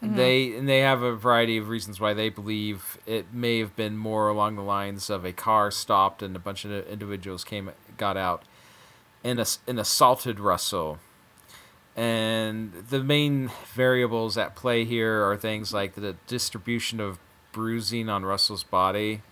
They 0.00 0.56
and 0.56 0.68
they 0.68 0.80
have 0.80 1.02
a 1.02 1.14
variety 1.14 1.58
of 1.58 1.68
reasons 1.68 2.00
why 2.00 2.14
they 2.14 2.28
believe 2.30 2.98
it 3.06 3.32
may 3.32 3.58
have 3.58 3.76
been 3.76 3.96
more 3.96 4.28
along 4.28 4.56
the 4.56 4.62
lines 4.62 5.08
of 5.10 5.24
a 5.24 5.32
car 5.32 5.70
stopped 5.70 6.22
and 6.22 6.36
a 6.36 6.38
bunch 6.38 6.64
of 6.64 6.86
individuals 6.88 7.42
came 7.44 7.70
got 7.96 8.16
out 8.16 8.42
and 9.24 9.58
and 9.66 9.80
assaulted 9.80 10.38
Russell. 10.38 10.98
And 11.96 12.72
the 12.90 13.02
main 13.02 13.50
variables 13.72 14.36
at 14.36 14.54
play 14.56 14.84
here 14.84 15.22
are 15.28 15.36
things 15.36 15.72
like 15.72 15.94
the 15.94 16.16
distribution 16.26 17.00
of 17.00 17.18
bruising 17.52 18.08
on 18.08 18.24
Russell's 18.24 18.64
body. 18.64 19.22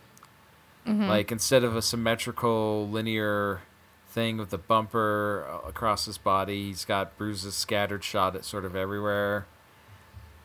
Like 1.08 1.30
instead 1.30 1.62
of 1.64 1.76
a 1.76 1.82
symmetrical 1.82 2.88
linear 2.88 3.60
thing 4.08 4.36
with 4.38 4.50
the 4.50 4.58
bumper 4.58 5.46
uh, 5.48 5.68
across 5.68 6.06
his 6.06 6.18
body, 6.18 6.66
he's 6.66 6.84
got 6.84 7.16
bruises 7.16 7.54
scattered 7.54 8.02
shot 8.04 8.34
at 8.36 8.44
sort 8.44 8.64
of 8.64 8.74
everywhere. 8.76 9.46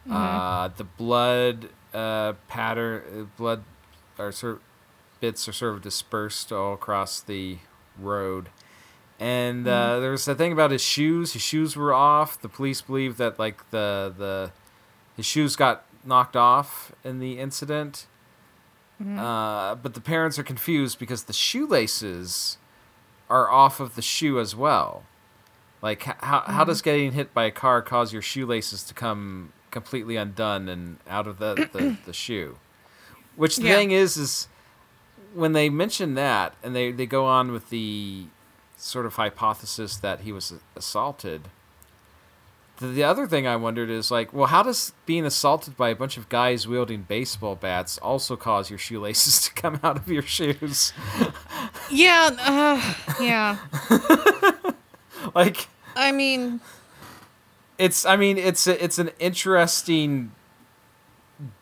Uh, 0.10 0.70
the 0.78 0.84
blood 0.84 1.70
uh, 1.94 2.34
pattern, 2.48 3.02
uh, 3.14 3.24
blood 3.38 3.64
or 4.18 4.32
sort 4.32 4.54
of 4.56 4.62
bits 5.20 5.48
are 5.48 5.54
sort 5.54 5.74
of 5.76 5.82
dispersed 5.82 6.52
all 6.52 6.74
across 6.74 7.20
the 7.20 7.58
road. 8.00 8.50
And 9.20 9.68
uh, 9.68 10.00
there 10.00 10.12
was 10.12 10.28
a 10.28 10.36
thing 10.36 10.52
about 10.52 10.70
his 10.72 10.82
shoes. 10.84 11.34
His 11.34 11.42
shoes 11.42 11.76
were 11.76 11.94
off. 11.94 12.40
The 12.40 12.50
police 12.50 12.82
believe 12.82 13.18
that 13.18 13.40
like 13.40 13.70
the 13.72 14.14
the 14.16 14.52
his 15.16 15.26
shoes 15.26 15.56
got 15.56 15.84
knocked 16.06 16.36
off 16.36 16.92
in 17.04 17.20
the 17.20 17.40
incident. 17.40 18.06
Uh, 19.00 19.76
but 19.76 19.94
the 19.94 20.02
parents 20.02 20.40
are 20.40 20.44
confused 20.44 20.98
because 20.98 21.24
the 21.26 21.34
shoelaces 21.34 22.58
are 23.30 23.48
off 23.50 23.80
of 23.80 23.94
the 23.96 24.02
shoe 24.02 24.40
as 24.40 24.56
well. 24.56 25.04
Like, 25.84 26.02
how, 26.04 26.42
how 26.48 26.64
does 26.64 26.82
getting 26.82 27.12
hit 27.12 27.32
by 27.32 27.44
a 27.46 27.52
car 27.52 27.84
cause 27.84 28.12
your 28.12 28.24
shoelaces 28.24 28.84
to 28.86 28.96
come 28.96 29.54
completely 29.70 30.16
undone 30.16 30.68
and 30.68 30.98
out 31.08 31.28
of 31.28 31.38
the, 31.38 31.70
the, 31.72 31.98
the 32.08 32.14
shoe? 32.14 32.58
Which 33.36 33.58
the 33.58 33.68
Yeah. 33.68 33.76
thing 33.76 33.92
is, 33.92 34.18
is 34.18 34.48
when 35.36 35.54
they 35.54 35.70
mention 35.70 36.16
that 36.16 36.56
and 36.64 36.76
they, 36.76 36.92
they 36.92 37.06
go 37.06 37.26
on 37.26 37.52
with 37.52 37.70
the 37.70 38.26
sort 38.78 39.06
of 39.06 39.16
hypothesis 39.16 39.98
that 39.98 40.22
he 40.22 40.32
was 40.32 40.54
assaulted, 40.76 41.50
the, 42.78 42.88
the 42.88 43.04
other 43.04 43.28
thing 43.28 43.48
I 43.48 43.56
wondered 43.56 43.90
is 43.90 44.12
like, 44.12 44.32
well, 44.34 44.48
how 44.48 44.64
does 44.64 44.94
being 45.06 45.26
assaulted 45.26 45.76
by 45.76 45.90
a 45.90 45.96
bunch 45.96 46.18
of 46.18 46.30
guys 46.30 46.68
wielding 46.68 47.04
baseball 47.04 47.56
bats 47.56 47.98
also 47.98 48.36
cause 48.36 48.70
your 48.70 48.80
shoelaces 48.80 49.44
to 49.48 49.54
come 49.54 49.80
out 49.84 49.98
of 49.98 50.08
your 50.08 50.24
shoes? 50.24 50.94
Yeah, 51.90 52.30
uh, 52.40 52.94
yeah. 53.22 53.58
like, 55.36 55.68
I 55.96 56.12
mean, 56.12 56.62
it's 57.78 58.06
I 58.06 58.16
mean, 58.16 58.38
it's 58.38 58.68
a, 58.68 58.84
it's 58.84 58.98
an 59.00 59.12
interesting 59.20 60.32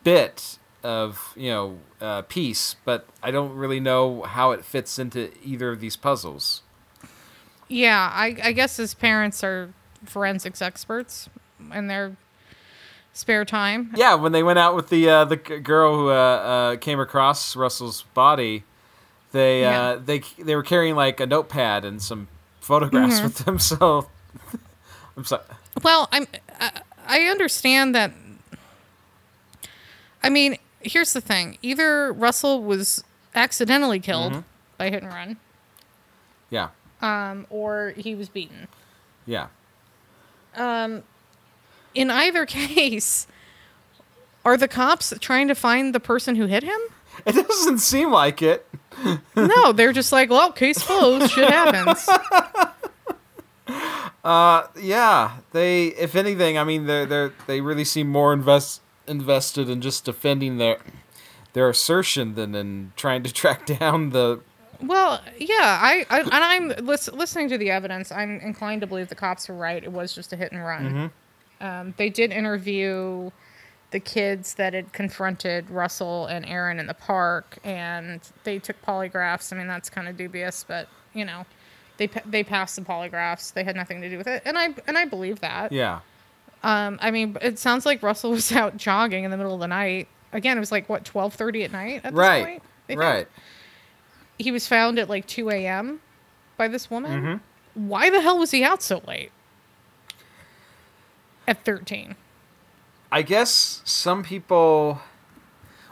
bit 0.04 0.58
of 0.82 1.32
you 1.36 1.50
know 1.50 1.78
uh, 2.00 2.22
piece, 2.22 2.76
but 2.84 3.06
I 3.22 3.30
don't 3.30 3.54
really 3.54 3.80
know 3.80 4.22
how 4.22 4.52
it 4.52 4.64
fits 4.64 4.98
into 4.98 5.30
either 5.42 5.70
of 5.70 5.80
these 5.80 5.96
puzzles. 5.96 6.62
Yeah. 7.68 8.10
I, 8.12 8.36
I 8.42 8.52
guess 8.52 8.76
his 8.76 8.94
parents 8.94 9.42
are 9.44 9.70
forensics 10.04 10.60
experts 10.62 11.28
in 11.72 11.86
their 11.88 12.16
spare 13.12 13.44
time. 13.44 13.92
Yeah, 13.96 14.14
when 14.14 14.32
they 14.32 14.42
went 14.42 14.58
out 14.58 14.76
with 14.76 14.88
the 14.88 15.08
uh, 15.08 15.24
the 15.24 15.36
girl 15.36 15.94
who 15.96 16.08
uh, 16.10 16.12
uh, 16.12 16.76
came 16.76 17.00
across 17.00 17.56
Russell's 17.56 18.02
body, 18.14 18.64
they 19.32 19.62
Yeah. 19.62 19.80
uh, 19.80 19.96
they 20.04 20.20
they 20.38 20.54
were 20.54 20.62
carrying 20.62 20.94
like 20.94 21.18
a 21.20 21.26
notepad 21.26 21.84
and 21.84 22.00
some 22.02 22.28
photographs 22.60 23.20
with 23.22 23.38
them. 23.44 23.58
So 23.68 24.08
I'm 25.16 25.24
sorry. 25.24 25.42
Well, 25.82 26.08
I'm. 26.12 26.26
I, 26.60 26.80
I 27.08 27.20
understand 27.28 27.94
that. 27.94 28.12
I 30.22 30.28
mean, 30.28 30.56
here's 30.80 31.12
the 31.12 31.20
thing: 31.20 31.58
either 31.62 32.12
Russell 32.12 32.62
was 32.62 33.02
accidentally 33.34 34.00
killed 34.00 34.44
by 34.78 34.90
hit 34.90 35.02
and 35.02 35.12
run, 35.12 35.36
Yeah, 36.50 36.68
um, 37.02 37.46
or 37.50 37.92
he 37.96 38.14
was 38.14 38.28
beaten. 38.28 38.68
yeah. 39.26 39.48
Um, 40.54 41.02
In 41.94 42.10
either 42.10 42.46
case, 42.46 43.26
are 44.44 44.56
the 44.56 44.68
cops 44.68 45.12
trying 45.20 45.48
to 45.48 45.54
find 45.54 45.94
the 45.94 46.00
person 46.00 46.36
who 46.36 46.46
hit 46.46 46.62
him? 46.62 46.78
It 47.26 47.32
doesn't 47.34 47.78
seem 47.78 48.10
like 48.10 48.42
it. 48.42 48.66
No, 49.36 49.72
they're 49.72 49.92
just 49.92 50.10
like, 50.12 50.30
well, 50.30 50.50
case 50.52 50.82
closed. 50.82 51.30
Shit 51.30 51.50
happens. 51.50 52.08
Yeah, 54.24 55.32
they. 55.52 55.86
If 55.88 56.14
anything, 56.16 56.58
I 56.58 56.64
mean, 56.64 56.86
they 56.86 57.04
they 57.04 57.30
they 57.46 57.60
really 57.60 57.84
seem 57.84 58.08
more 58.08 58.32
invest 58.32 58.80
invested 59.06 59.68
in 59.68 59.80
just 59.80 60.04
defending 60.04 60.56
their 60.58 60.78
their 61.52 61.68
assertion 61.68 62.34
than 62.34 62.54
in 62.54 62.92
trying 62.96 63.22
to 63.22 63.32
track 63.32 63.66
down 63.66 64.10
the. 64.10 64.40
Well, 64.82 65.20
yeah, 65.38 65.78
I, 65.82 66.06
I 66.10 66.20
and 66.20 66.32
I'm 66.32 66.68
lis- 66.86 67.12
listening 67.12 67.48
to 67.50 67.58
the 67.58 67.70
evidence. 67.70 68.10
I'm 68.12 68.40
inclined 68.40 68.80
to 68.82 68.86
believe 68.86 69.08
the 69.08 69.14
cops 69.14 69.48
were 69.48 69.54
right. 69.54 69.82
It 69.82 69.92
was 69.92 70.14
just 70.14 70.32
a 70.32 70.36
hit 70.36 70.52
and 70.52 70.62
run. 70.64 71.10
Um, 71.60 71.94
they 71.96 72.10
did 72.10 72.32
interview 72.32 73.30
the 73.92 74.00
kids 74.00 74.54
that 74.54 74.74
had 74.74 74.92
confronted 74.92 75.70
Russell 75.70 76.26
and 76.26 76.44
Aaron 76.46 76.78
in 76.78 76.86
the 76.86 76.94
park, 76.94 77.58
and 77.64 78.20
they 78.44 78.58
took 78.58 78.80
polygraphs. 78.82 79.52
I 79.52 79.56
mean, 79.56 79.66
that's 79.68 79.88
kind 79.88 80.08
of 80.08 80.16
dubious, 80.16 80.64
but 80.66 80.88
you 81.14 81.24
know, 81.24 81.46
they 81.96 82.08
they 82.26 82.44
passed 82.44 82.76
the 82.76 82.82
polygraphs. 82.82 83.52
They 83.54 83.64
had 83.64 83.76
nothing 83.76 84.00
to 84.02 84.10
do 84.10 84.18
with 84.18 84.26
it, 84.26 84.42
and 84.44 84.58
I 84.58 84.74
and 84.86 84.98
I 84.98 85.04
believe 85.06 85.40
that. 85.40 85.72
Yeah, 85.72 86.00
Um, 86.62 86.98
I 87.00 87.10
mean, 87.10 87.36
it 87.40 87.58
sounds 87.58 87.86
like 87.86 88.02
Russell 88.02 88.30
was 88.32 88.52
out 88.52 88.76
jogging 88.76 89.24
in 89.24 89.30
the 89.30 89.36
middle 89.36 89.54
of 89.54 89.60
the 89.60 89.68
night. 89.68 90.08
Again, 90.32 90.56
it 90.58 90.60
was 90.60 90.72
like 90.72 90.88
what 90.88 91.04
twelve 91.04 91.32
thirty 91.34 91.62
at 91.64 91.72
night 91.72 92.02
at 92.04 92.12
this 92.12 92.12
right, 92.12 92.60
point. 92.88 92.98
right. 92.98 93.28
He 94.38 94.50
was 94.52 94.66
found 94.66 94.98
at 94.98 95.08
like 95.08 95.26
2 95.26 95.50
a.m. 95.50 96.00
by 96.56 96.68
this 96.68 96.90
woman. 96.90 97.40
Why 97.74 98.10
the 98.10 98.20
hell 98.20 98.38
was 98.38 98.50
he 98.50 98.64
out 98.64 98.82
so 98.82 99.02
late? 99.06 99.30
At 101.48 101.64
13. 101.64 102.16
I 103.12 103.22
guess 103.22 103.82
some 103.84 104.22
people. 104.24 105.00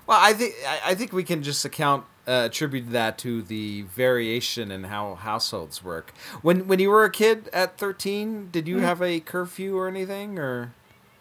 Well, 0.07 0.19
I 0.21 0.33
think 0.33 0.55
I 0.85 0.95
think 0.95 1.13
we 1.13 1.23
can 1.25 1.43
just 1.43 1.65
account 1.65 2.05
uh, 2.27 2.43
attribute 2.47 2.91
that 2.91 3.17
to 3.19 3.41
the 3.43 3.83
variation 3.83 4.71
in 4.71 4.85
how 4.85 5.15
households 5.15 5.83
work. 5.83 6.13
When 6.43 6.67
when 6.67 6.81
you 6.81 6.91
were 6.91 7.05
a 7.05 7.11
kid 7.11 7.49
at 7.53 7.79
thirteen, 7.79 8.49
did 8.51 8.67
you 8.67 8.81
have 8.81 9.01
a 9.01 9.21
curfew 9.21 9.77
or 9.79 9.87
anything 9.89 10.39
or? 10.39 10.75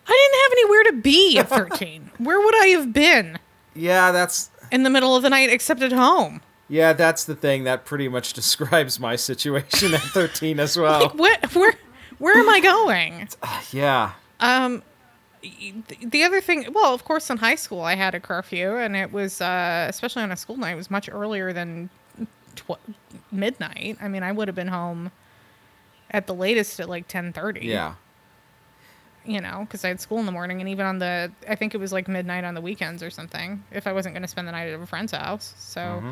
I 0.06 0.30
didn't 0.32 0.42
have 0.42 0.52
anywhere 0.52 0.84
to 0.92 1.02
be 1.02 1.38
at 1.38 1.50
13. 1.80 2.12
Where 2.18 2.40
would 2.40 2.62
I 2.62 2.68
have 2.68 2.92
been 2.92 3.40
Yeah, 3.74 4.12
that's 4.12 4.50
in 4.72 4.84
the 4.84 4.90
middle 4.90 5.16
of 5.16 5.24
the 5.24 5.30
night 5.30 5.50
except 5.50 5.82
at 5.82 5.94
home? 5.94 6.42
Yeah, 6.70 6.94
that's 6.94 7.26
the 7.26 7.36
thing 7.36 7.64
that 7.66 7.86
pretty 7.86 8.08
much 8.08 8.34
describes 8.42 9.00
my 9.00 9.16
situation 9.16 9.94
at 9.94 10.02
13 10.02 10.60
as 10.60 10.78
well. 10.78 11.10
What? 11.10 11.54
Where? 11.56 11.74
Where 12.20 12.38
am 12.38 12.50
I 12.50 12.60
going? 12.60 13.28
yeah. 13.72 14.12
Um, 14.40 14.82
the 16.02 16.24
other 16.24 16.40
thing, 16.40 16.68
well, 16.72 16.94
of 16.94 17.04
course, 17.04 17.30
in 17.30 17.38
high 17.38 17.56
school 17.56 17.82
I 17.82 17.96
had 17.96 18.16
a 18.16 18.20
curfew, 18.20 18.78
and 18.78 18.96
it 18.96 19.12
was 19.12 19.42
uh, 19.42 19.88
especially 19.90 20.24
on 20.24 20.32
a 20.32 20.38
school 20.38 20.56
night, 20.56 20.72
it 20.72 20.76
was 20.76 20.90
much 20.90 21.10
earlier 21.12 21.52
than 21.52 21.90
tw- 22.56 22.80
midnight. 23.32 23.98
I 24.02 24.08
mean, 24.08 24.24
I 24.24 24.32
would 24.32 24.48
have 24.48 24.56
been 24.56 24.70
home 24.70 25.12
at 26.12 26.28
the 26.28 26.34
latest 26.34 26.80
at 26.80 26.88
like 26.88 27.08
ten 27.10 27.34
thirty. 27.34 27.66
Yeah. 27.68 27.96
you 29.26 29.42
know, 29.42 29.62
because 29.62 29.84
I 29.84 29.90
had 29.90 30.00
school 30.00 30.20
in 30.20 30.26
the 30.26 30.32
morning, 30.32 30.62
and 30.62 30.70
even 30.70 30.86
on 30.86 31.00
the, 31.00 31.30
I 31.50 31.56
think 31.56 31.74
it 31.74 31.78
was 31.78 31.92
like 31.92 32.08
midnight 32.08 32.46
on 32.46 32.54
the 32.54 32.62
weekends 32.62 33.04
or 33.04 33.10
something. 33.10 33.64
If 33.72 33.86
I 33.86 33.92
wasn't 33.92 34.16
going 34.16 34.22
to 34.22 34.30
spend 34.30 34.48
the 34.48 34.52
night 34.54 34.70
at 34.70 34.80
a 34.80 34.86
friend's 34.86 35.12
house, 35.12 35.54
so. 35.58 35.82
Mm-hmm. 35.82 36.12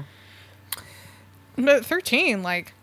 But 1.65 1.86
thirteen, 1.86 2.44
like, 2.44 2.74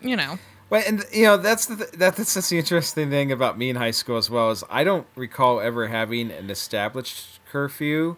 you 0.00 0.16
know, 0.16 0.38
Well, 0.70 0.82
and 0.86 1.04
you 1.12 1.24
know 1.24 1.36
that's 1.36 1.66
the 1.66 1.76
th- 1.76 1.90
that, 1.92 2.16
that's 2.16 2.34
just 2.34 2.50
the 2.50 2.58
interesting 2.58 3.10
thing 3.10 3.30
about 3.32 3.56
me 3.58 3.70
in 3.70 3.76
high 3.76 3.90
school 3.92 4.16
as 4.16 4.28
well 4.30 4.50
is 4.50 4.64
I 4.70 4.84
don't 4.84 5.06
recall 5.14 5.60
ever 5.60 5.88
having 5.88 6.30
an 6.30 6.50
established 6.50 7.40
curfew, 7.50 8.16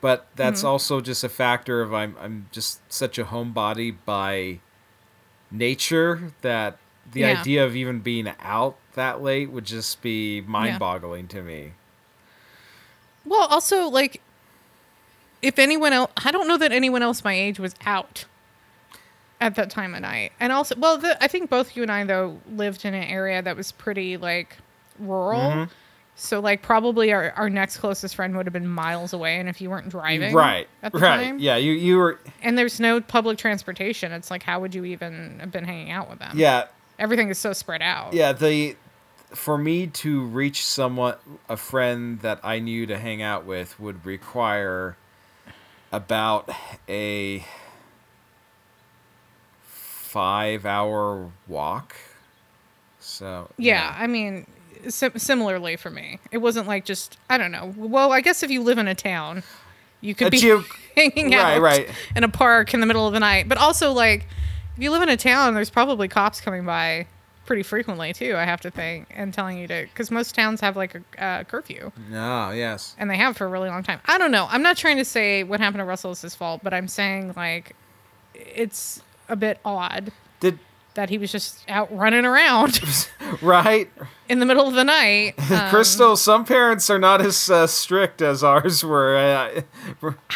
but 0.00 0.26
that's 0.36 0.60
Mm-hmm. 0.60 0.68
also 0.68 1.00
just 1.00 1.22
a 1.24 1.28
factor 1.28 1.80
of 1.82 1.92
I'm 1.94 2.16
I'm 2.20 2.48
just 2.52 2.80
such 2.92 3.18
a 3.18 3.24
homebody 3.24 3.94
by 4.04 4.60
nature 5.50 6.32
that 6.42 6.78
the 7.10 7.20
Yeah. 7.20 7.40
idea 7.40 7.64
of 7.64 7.76
even 7.76 8.00
being 8.00 8.32
out 8.40 8.76
that 8.94 9.22
late 9.22 9.50
would 9.50 9.64
just 9.64 10.02
be 10.02 10.40
mind-boggling 10.40 11.28
to 11.28 11.42
me. 11.42 11.72
Well, 13.24 13.46
also 13.48 13.86
like 13.88 14.20
if 15.42 15.58
anyone 15.58 15.92
else, 15.92 16.10
I 16.24 16.32
don't 16.32 16.48
know 16.48 16.56
that 16.56 16.72
anyone 16.72 17.02
else 17.02 17.22
my 17.22 17.34
age 17.34 17.60
was 17.60 17.74
out 17.84 18.24
at 19.40 19.54
that 19.56 19.70
time 19.70 19.94
of 19.94 20.00
night. 20.02 20.32
And 20.40 20.52
also, 20.52 20.74
well, 20.78 20.98
the, 20.98 21.22
I 21.22 21.28
think 21.28 21.50
both 21.50 21.76
you 21.76 21.82
and 21.82 21.92
I 21.92 22.04
though 22.04 22.38
lived 22.52 22.84
in 22.84 22.94
an 22.94 23.04
area 23.04 23.42
that 23.42 23.56
was 23.56 23.72
pretty 23.72 24.16
like 24.16 24.56
rural. 24.98 25.40
Mm-hmm. 25.40 25.72
So 26.18 26.40
like 26.40 26.62
probably 26.62 27.12
our, 27.12 27.32
our 27.32 27.50
next 27.50 27.76
closest 27.76 28.14
friend 28.16 28.34
would 28.38 28.46
have 28.46 28.52
been 28.54 28.66
miles 28.66 29.12
away 29.12 29.38
and 29.38 29.50
if 29.50 29.60
you 29.60 29.68
weren't 29.68 29.90
driving 29.90 30.34
Right. 30.34 30.66
at 30.82 30.92
the 30.92 30.98
right. 30.98 31.24
time. 31.24 31.38
Yeah, 31.38 31.56
you 31.56 31.72
you 31.72 31.98
were 31.98 32.18
And 32.42 32.56
there's 32.56 32.80
no 32.80 33.02
public 33.02 33.36
transportation. 33.36 34.12
It's 34.12 34.30
like 34.30 34.42
how 34.42 34.60
would 34.60 34.74
you 34.74 34.86
even 34.86 35.38
have 35.40 35.50
been 35.52 35.64
hanging 35.64 35.90
out 35.90 36.08
with 36.08 36.18
them? 36.18 36.32
yeah, 36.38 36.64
Everything 36.98 37.28
is 37.28 37.38
so 37.38 37.52
spread 37.52 37.82
out. 37.82 38.14
Yeah, 38.14 38.32
the 38.32 38.76
for 39.34 39.58
me 39.58 39.88
to 39.88 40.24
reach 40.24 40.64
someone 40.64 41.16
a 41.50 41.58
friend 41.58 42.20
that 42.20 42.40
I 42.42 42.60
knew 42.60 42.86
to 42.86 42.96
hang 42.96 43.20
out 43.20 43.44
with 43.44 43.78
would 43.78 44.06
require 44.06 44.96
about 45.92 46.48
a 46.88 47.44
5-hour 50.16 51.30
walk. 51.48 51.94
So, 53.00 53.48
Yeah, 53.58 53.94
I 53.98 54.06
mean, 54.06 54.46
sim- 54.88 55.18
similarly 55.18 55.76
for 55.76 55.90
me, 55.90 56.18
it 56.32 56.38
wasn't 56.38 56.66
like 56.66 56.84
just 56.84 57.18
I 57.30 57.38
don't 57.38 57.52
know. 57.52 57.72
Well, 57.76 58.12
I 58.12 58.20
guess 58.20 58.42
if 58.42 58.50
you 58.50 58.62
live 58.62 58.78
in 58.78 58.88
a 58.88 58.94
town, 58.94 59.42
you 60.00 60.14
could 60.14 60.28
A 60.28 60.30
be 60.30 60.38
geo- 60.38 60.64
hanging 60.96 61.30
Right, 61.32 61.56
out 61.56 61.60
right. 61.60 61.90
in 62.16 62.24
a 62.24 62.28
park 62.28 62.72
in 62.74 62.80
the 62.80 62.86
middle 62.86 63.06
of 63.06 63.12
the 63.12 63.20
night. 63.20 63.48
But 63.48 63.58
also, 63.58 63.92
like, 63.92 64.26
if 64.76 64.82
you 64.82 64.90
live 64.90 65.02
in 65.02 65.08
a 65.08 65.16
town, 65.16 65.54
there's 65.54 65.70
probably 65.70 66.08
cops 66.08 66.40
coming 66.40 66.64
by 66.64 67.06
pretty 67.44 67.62
frequently 67.62 68.12
too. 68.12 68.34
I 68.36 68.44
have 68.44 68.60
to 68.62 68.70
think 68.72 69.06
and 69.14 69.32
telling 69.32 69.56
you 69.58 69.68
to 69.68 69.82
because 69.92 70.10
most 70.10 70.34
towns 70.34 70.60
have 70.62 70.76
like 70.76 70.96
a 71.18 71.24
uh, 71.24 71.44
curfew, 71.44 71.92
No, 72.10 72.50
yes. 72.50 72.96
and 72.98 73.08
they 73.08 73.16
have 73.18 73.36
for 73.36 73.44
a 73.44 73.48
really 73.48 73.68
long 73.68 73.82
time. 73.84 74.00
I 74.06 74.18
don't 74.18 74.32
know. 74.32 74.48
I'm 74.50 74.62
not 74.62 74.76
trying 74.76 74.96
to 74.96 75.04
say 75.04 75.44
what 75.44 75.60
happened 75.60 75.78
to 75.80 75.84
Russell 75.84 76.10
is 76.10 76.22
his 76.22 76.34
fault, 76.34 76.62
but 76.64 76.74
I'm 76.74 76.88
saying 76.88 77.34
like 77.36 77.76
it's 78.34 79.00
a 79.28 79.36
bit 79.36 79.58
odd 79.64 80.12
Did 80.40 80.58
that 80.94 81.10
he 81.10 81.18
was 81.18 81.30
just 81.30 81.62
out 81.68 81.94
running 81.94 82.24
around 82.24 82.80
right? 83.42 83.90
in 84.28 84.40
the 84.40 84.46
middle 84.46 84.66
of 84.66 84.74
the 84.74 84.84
night. 84.84 85.34
Um, 85.56 85.70
Crystal, 85.70 86.16
some 86.16 86.44
parents 86.44 86.90
are 86.90 86.98
not 86.98 87.20
as 87.20 87.48
uh, 87.48 87.66
strict 87.68 88.20
as 88.20 88.42
ours 88.42 88.82
were. 88.84 89.16
Uh, 89.16 89.62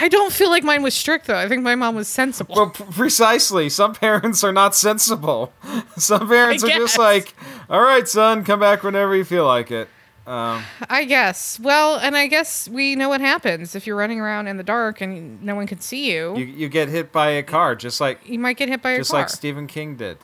I 0.01 0.09
don't 0.09 0.33
feel 0.33 0.49
like 0.49 0.63
mine 0.63 0.83
was 0.83 0.95
strict 0.95 1.27
though. 1.27 1.37
I 1.37 1.49
think 1.49 1.63
my 1.63 1.75
mom 1.75 1.95
was 1.97 2.07
sensible. 2.07 2.55
Well, 2.55 2.71
p- 2.71 2.85
precisely. 2.93 3.69
Some 3.69 3.95
parents 3.95 4.45
are 4.45 4.53
not 4.53 4.75
sensible. 4.77 5.53
Some 5.97 6.29
parents 6.29 6.63
I 6.63 6.69
are 6.69 6.79
just 6.79 6.97
like, 6.97 7.35
"All 7.69 7.83
right, 7.83 8.07
son, 8.07 8.45
come 8.45 8.61
back 8.61 8.83
whenever 8.85 9.17
you 9.17 9.25
feel 9.25 9.47
like 9.47 9.71
it." 9.73 9.89
Um, 10.31 10.63
I 10.89 11.07
guess. 11.07 11.59
Well, 11.59 11.97
and 11.99 12.17
I 12.17 12.29
guess 12.29 12.69
we 12.69 12.95
know 12.95 13.09
what 13.09 13.21
happens 13.21 13.75
if 13.75 13.85
you're 13.85 13.97
running 13.97 14.21
around 14.21 14.47
in 14.47 14.59
the 14.59 14.63
dark 14.63 15.01
and 15.01 15.43
no 15.43 15.57
one 15.57 15.67
can 15.67 15.81
see 15.81 16.13
you. 16.13 16.37
you 16.37 16.45
You, 16.45 16.69
get 16.69 16.89
hit 16.89 17.11
by 17.11 17.31
a 17.31 17.43
car, 17.43 17.75
just 17.75 18.01
like 18.01 18.21
you 18.29 18.39
might 18.39 18.57
get 18.57 18.69
hit 18.69 18.81
by 18.81 18.93
a 18.93 18.99
just 18.99 19.11
car. 19.11 19.21
like 19.21 19.29
Stephen 19.29 19.67
King 19.67 19.97
did. 19.97 20.19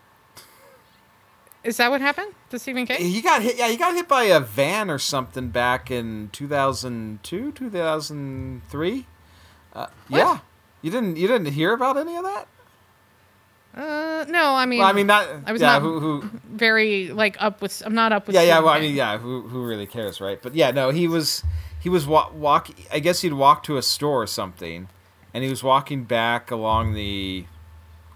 Is 1.64 1.79
that 1.79 1.90
what 1.90 2.01
happened 2.01 2.33
to 2.51 2.59
Stephen 2.61 2.87
King? 2.87 2.99
He 3.11 3.21
got 3.21 3.42
hit. 3.42 3.57
Yeah, 3.59 3.66
he 3.66 3.77
got 3.77 3.95
hit 3.95 4.07
by 4.07 4.23
a 4.25 4.38
van 4.38 4.88
or 4.88 5.01
something 5.01 5.49
back 5.49 5.90
in 5.90 6.31
two 6.33 6.47
thousand 6.47 7.25
two, 7.25 7.51
two 7.51 7.69
thousand 7.69 8.62
three. 8.69 9.07
Uh, 9.73 9.88
yeah, 10.09 10.38
you 10.83 10.92
didn't 10.92 11.16
you 11.16 11.27
didn't 11.27 11.53
hear 11.53 11.73
about 11.73 11.97
any 11.97 12.14
of 12.14 12.23
that? 12.23 12.47
Uh, 13.77 14.25
no. 14.29 14.55
I 14.55 14.65
mean, 14.67 14.79
Well, 14.79 14.89
I 14.89 14.93
mean, 14.93 15.07
that. 15.09 15.29
I 15.47 15.53
was 15.53 15.61
yeah, 15.61 15.73
not- 15.75 15.83
who 15.83 16.01
who 16.01 16.31
very 16.49 17.09
like 17.09 17.37
up 17.41 17.61
with. 17.61 17.83
I'm 17.85 17.95
not 17.95 18.12
up 18.12 18.27
with. 18.27 18.35
yeah, 18.35 18.43
yeah. 18.43 18.59
Well, 18.61 18.71
I 18.71 18.81
mean, 18.81 18.95
yeah. 18.95 19.19
Who 19.19 19.43
who 19.43 19.65
really 19.67 19.87
cares, 19.87 20.21
right? 20.21 20.41
But 20.43 20.55
yeah, 20.55 20.71
no. 20.71 20.91
He 20.91 21.07
was 21.07 21.43
he 21.81 21.89
was 21.89 22.07
wa- 22.07 22.31
walk. 22.33 22.71
I 22.93 22.99
guess 23.01 23.21
he'd 23.21 23.35
walk 23.35 23.62
to 23.65 23.77
a 23.77 23.83
store 23.83 24.23
or 24.23 24.27
something, 24.27 24.89
and 25.35 25.45
he 25.45 25.51
was 25.51 25.62
walking 25.62 26.05
back 26.05 26.51
along 26.51 26.95
the 26.95 27.45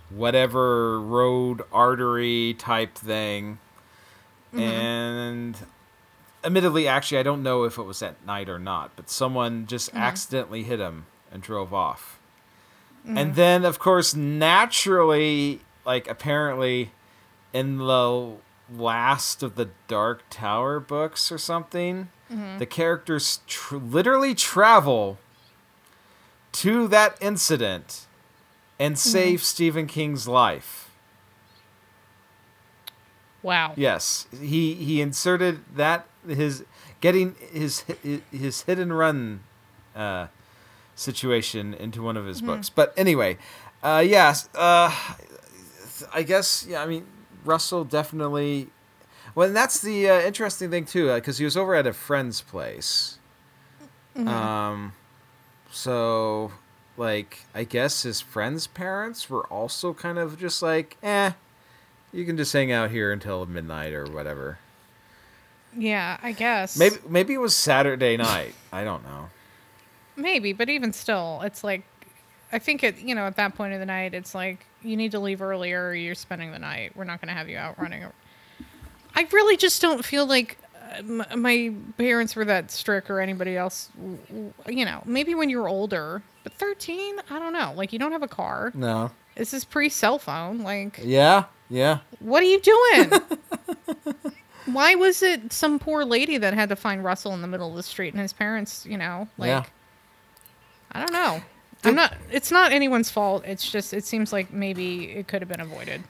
whatever 0.09 0.99
road 1.01 1.63
artery 1.73 2.55
type 2.59 2.95
thing, 2.97 3.59
and 4.53 5.57
admittedly, 6.45 6.89
actually, 6.89 7.19
I 7.19 7.23
don't 7.23 7.43
know 7.43 7.65
if 7.65 7.79
it 7.79 7.83
was 7.83 8.03
at 8.03 8.25
night 8.27 8.49
or 8.49 8.59
not, 8.59 8.93
but 8.97 9.11
someone 9.11 9.67
just 9.67 9.95
accidentally 9.95 10.63
hit 10.63 10.81
him 10.81 11.07
and 11.31 11.43
drove 11.43 11.73
off. 11.75 12.19
And 13.05 13.33
mm. 13.33 13.35
then, 13.35 13.65
of 13.65 13.79
course, 13.79 14.15
naturally, 14.15 15.61
like 15.85 16.09
apparently, 16.09 16.93
in 17.53 17.79
the 17.79 18.35
last 18.73 19.43
of 19.43 19.57
the 19.57 19.71
Dark 19.89 20.23
Tower 20.31 20.81
books 20.81 21.33
or 21.33 21.39
something, 21.39 22.09
mm-hmm. 22.31 22.59
the 22.59 22.67
characters 22.67 23.41
tr- 23.47 23.77
literally 23.77 24.35
travel 24.35 25.19
to 26.53 26.89
that 26.89 27.17
incident 27.21 28.07
and 28.79 28.95
mm-hmm. 28.95 29.11
save 29.11 29.43
Stephen 29.43 29.87
King's 29.87 30.29
life. 30.29 30.91
Wow. 33.43 33.73
Yes, 33.77 34.27
he 34.39 34.75
he 34.75 35.01
inserted 35.01 35.61
that 35.75 36.07
his 36.27 36.65
getting 37.01 37.37
his 37.53 37.81
his, 38.03 38.21
his 38.31 38.63
hit 38.63 38.79
and 38.79 38.97
run 38.97 39.41
uh, 39.97 40.27
situation 41.01 41.75
into 41.75 42.03
one 42.03 42.17
of 42.17 42.27
his 42.27 42.41
books. 42.43 42.69
But 42.69 42.93
anyway, 42.97 43.39
uh, 43.83 44.05
yes, 44.07 44.49
uh, 44.55 44.95
I 46.13 46.23
guess 46.23 46.67
yeah. 46.69 46.83
I 46.83 46.87
mean, 46.87 47.07
Russell 47.45 47.85
definitely. 47.85 48.69
Well, 49.35 49.49
and 49.49 49.57
that's 49.57 49.81
the 49.81 50.11
uh, 50.11 50.21
interesting 50.21 50.71
thing 50.71 50.85
too, 50.85 51.13
because 51.15 51.39
he 51.39 51.45
was 51.45 51.57
over 51.57 51.75
at 51.75 51.87
a 51.87 51.93
friend's 51.93 52.43
place. 52.43 53.19
Um, 54.17 54.93
so 55.71 56.53
like 56.97 57.47
I 57.55 57.65
guess 57.65 58.03
his 58.03 58.21
friend's 58.21 58.67
parents 58.67 59.31
were 59.31 59.47
also 59.47 59.95
kind 59.95 60.19
of 60.19 60.39
just 60.39 60.61
like, 60.63 60.99
eh, 61.03 61.33
you 62.13 62.27
can 62.27 62.37
just 62.37 62.53
hang 62.53 62.71
out 62.71 62.91
here 62.91 63.13
until 63.13 63.47
midnight 63.47 63.95
or 63.95 64.05
whatever. 64.05 64.59
Yeah, 65.77 66.19
I 66.23 66.33
guess. 66.33 66.77
Maybe 66.77 66.97
maybe 67.09 67.35
it 67.35 67.41
was 67.41 67.57
Saturday 67.57 68.17
night. 68.17 68.55
I 68.73 68.85
don't 68.85 69.05
know. 69.05 69.31
Maybe, 70.21 70.53
but 70.53 70.69
even 70.69 70.93
still, 70.93 71.41
it's 71.43 71.63
like 71.65 71.83
I 72.53 72.59
think 72.59 72.83
it. 72.85 72.99
You 72.99 73.15
know, 73.15 73.27
at 73.27 73.37
that 73.37 73.55
point 73.55 73.73
of 73.75 73.81
the 73.81 73.87
night, 73.87 74.15
it's 74.15 74.35
like 74.35 74.67
you 74.83 74.97
need 74.97 75.13
to 75.13 75.19
leave 75.21 75.41
earlier. 75.43 75.89
Or 75.89 75.95
you're 75.95 76.15
spending 76.15 76.53
the 76.53 76.59
night. 76.59 76.93
We're 76.97 77.05
not 77.05 77.21
going 77.21 77.29
to 77.29 77.35
have 77.35 77.49
you 77.49 77.57
out 77.59 77.79
running. 77.81 78.05
I 79.15 79.27
really 79.33 79.57
just 79.57 79.81
don't 79.83 80.05
feel 80.05 80.27
like 80.27 80.57
uh, 80.93 80.97
m- 80.99 81.25
my 81.43 81.73
parents 81.99 82.37
were 82.37 82.45
that 82.45 82.71
strict 82.71 83.11
or 83.11 83.21
anybody 83.21 83.57
else. 83.57 83.91
You 84.69 84.85
know, 84.85 85.03
maybe 85.05 85.35
when 85.35 85.49
you're 85.51 85.69
older, 85.69 86.23
but 86.45 86.53
13, 86.55 87.17
I 87.31 87.39
don't 87.39 87.53
know. 87.53 87.73
Like 87.77 87.93
you 87.93 87.99
don't 87.99 88.13
have 88.13 88.23
a 88.23 88.29
car. 88.29 88.73
No. 88.75 89.11
This 89.37 89.55
is 89.55 89.65
pre 89.65 89.89
cell 89.89 90.19
phone. 90.19 90.59
Like, 90.61 91.01
Yeah. 91.03 91.45
Yeah. 91.69 91.99
what 92.19 92.43
are 92.43 92.47
you 92.47 92.61
doing? 92.61 93.13
Why 94.67 94.95
was 94.95 95.23
it 95.23 95.53
some 95.53 95.79
poor 95.79 96.05
lady 96.05 96.37
that 96.39 96.55
had 96.55 96.69
to 96.69 96.77
find 96.77 97.03
Russell 97.03 97.33
in 97.35 97.41
the 97.43 97.49
middle 97.49 97.71
of 97.71 97.77
the 97.77 97.83
street 97.83 98.13
and 98.13 98.21
his 98.23 98.33
parents, 98.33 98.87
you 98.87 98.99
know, 98.99 99.27
like 99.39 99.49
Yeah. 99.49 99.65
I 100.93 101.01
don't 101.01 101.13
know. 101.13 101.43
I'm 101.85 101.95
not 101.95 102.15
it's 102.31 102.51
not 102.51 102.73
anyone's 102.73 103.11
fault. 103.11 103.45
It's 103.47 103.71
just 103.71 103.93
it 103.95 104.05
seems 104.05 104.33
like 104.33 104.53
maybe 104.53 105.05
it 105.13 105.29
could 105.29 105.41
have 105.43 105.49
been 105.49 105.61
avoided. 105.61 106.03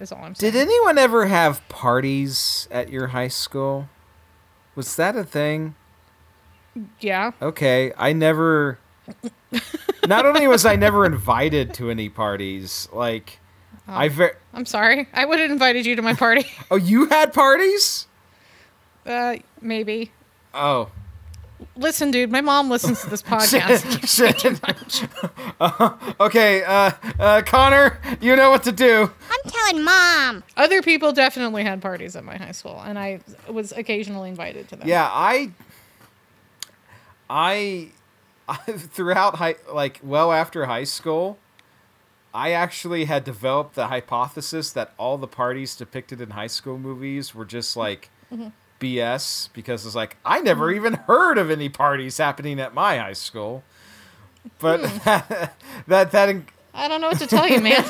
Is 0.00 0.12
all 0.12 0.22
I'm 0.22 0.34
saying. 0.34 0.52
Did 0.52 0.60
anyone 0.60 0.96
ever 0.96 1.26
have 1.26 1.66
parties 1.68 2.68
at 2.70 2.88
your 2.90 3.08
high 3.08 3.28
school? 3.28 3.88
Was 4.74 4.94
that 4.96 5.16
a 5.16 5.24
thing? 5.24 5.74
Yeah. 7.00 7.32
Okay, 7.42 7.92
I 7.98 8.12
never. 8.12 8.78
Not 10.06 10.24
only 10.24 10.46
was 10.46 10.64
I 10.64 10.76
never 10.76 11.04
invited 11.04 11.74
to 11.74 11.90
any 11.90 12.08
parties, 12.08 12.88
like 12.92 13.40
I 13.88 14.08
ver- 14.08 14.36
I'm 14.54 14.66
sorry. 14.66 15.08
I 15.12 15.24
would 15.24 15.40
have 15.40 15.50
invited 15.50 15.84
you 15.84 15.96
to 15.96 16.02
my 16.02 16.14
party. 16.14 16.46
Oh, 16.70 16.76
you 16.76 17.06
had 17.06 17.32
parties? 17.32 18.06
uh, 19.06 19.36
maybe. 19.60 20.12
Oh, 20.54 20.90
Listen, 21.76 22.10
dude, 22.10 22.30
my 22.30 22.40
mom 22.40 22.70
listens 22.70 23.00
to 23.02 23.10
this 23.10 23.22
podcast. 23.24 24.06
shit. 24.06 25.10
Uh, 25.60 25.96
okay, 26.20 26.62
uh, 26.64 26.92
uh, 27.18 27.42
Connor, 27.42 28.00
you 28.20 28.36
know 28.36 28.50
what 28.50 28.62
to 28.64 28.72
do. 28.72 29.10
I'm 29.30 29.50
telling 29.50 29.84
mom. 29.84 30.44
Other 30.56 30.82
people 30.82 31.12
definitely 31.12 31.64
had 31.64 31.80
parties 31.80 32.14
at 32.16 32.24
my 32.24 32.36
high 32.36 32.52
school, 32.52 32.80
and 32.84 32.98
I 32.98 33.20
was 33.48 33.72
occasionally 33.72 34.28
invited 34.28 34.68
to 34.68 34.76
them. 34.76 34.88
Yeah, 34.88 35.08
I, 35.10 35.50
I, 37.28 37.90
throughout 38.68 39.36
high, 39.36 39.56
like 39.72 40.00
well 40.02 40.32
after 40.32 40.66
high 40.66 40.84
school, 40.84 41.38
I 42.32 42.52
actually 42.52 43.06
had 43.06 43.24
developed 43.24 43.74
the 43.74 43.88
hypothesis 43.88 44.70
that 44.72 44.92
all 44.98 45.18
the 45.18 45.26
parties 45.26 45.74
depicted 45.74 46.20
in 46.20 46.30
high 46.30 46.46
school 46.46 46.78
movies 46.78 47.34
were 47.34 47.44
just 47.44 47.76
like 47.76 48.10
BS 48.80 49.48
because 49.52 49.84
it's 49.86 49.94
like 49.94 50.16
I 50.24 50.40
never 50.40 50.70
even 50.70 50.94
heard 50.94 51.38
of 51.38 51.50
any 51.50 51.68
parties 51.68 52.18
happening 52.18 52.60
at 52.60 52.74
my 52.74 52.98
high 52.98 53.12
school. 53.14 53.62
But 54.58 54.82
that 55.86 56.10
that 56.12 56.28
in- 56.28 56.46
I 56.74 56.88
don't 56.88 57.00
know 57.00 57.08
what 57.08 57.18
to 57.18 57.26
tell 57.26 57.48
you, 57.48 57.60
man. 57.60 57.84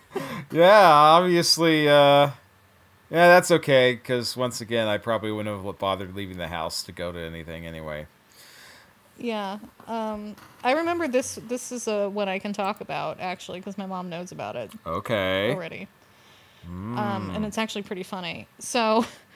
yeah, 0.50 0.88
obviously 0.90 1.88
uh 1.88 2.30
yeah, 3.12 3.26
that's 3.28 3.50
okay 3.50 3.96
cuz 3.96 4.36
once 4.36 4.60
again 4.60 4.86
I 4.88 4.98
probably 4.98 5.32
wouldn't 5.32 5.64
have 5.64 5.78
bothered 5.78 6.14
leaving 6.14 6.38
the 6.38 6.48
house 6.48 6.82
to 6.84 6.92
go 6.92 7.12
to 7.12 7.18
anything 7.18 7.66
anyway. 7.66 8.06
yeah. 9.18 9.58
Um, 9.86 10.36
I 10.62 10.72
remember 10.72 11.08
this. 11.08 11.38
This 11.48 11.72
is 11.72 11.88
uh, 11.88 12.08
what 12.08 12.28
I 12.28 12.38
can 12.38 12.52
talk 12.52 12.80
about 12.80 13.18
actually, 13.20 13.58
because 13.60 13.76
my 13.76 13.86
mom 13.86 14.08
knows 14.08 14.30
about 14.32 14.56
it 14.56 14.70
Okay. 14.86 15.52
already. 15.52 15.88
Um, 16.96 17.30
and 17.34 17.44
it's 17.44 17.58
actually 17.58 17.82
pretty 17.82 18.02
funny. 18.04 18.46
So 18.58 19.04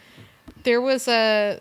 there 0.65 0.81
was 0.81 1.09
a, 1.09 1.61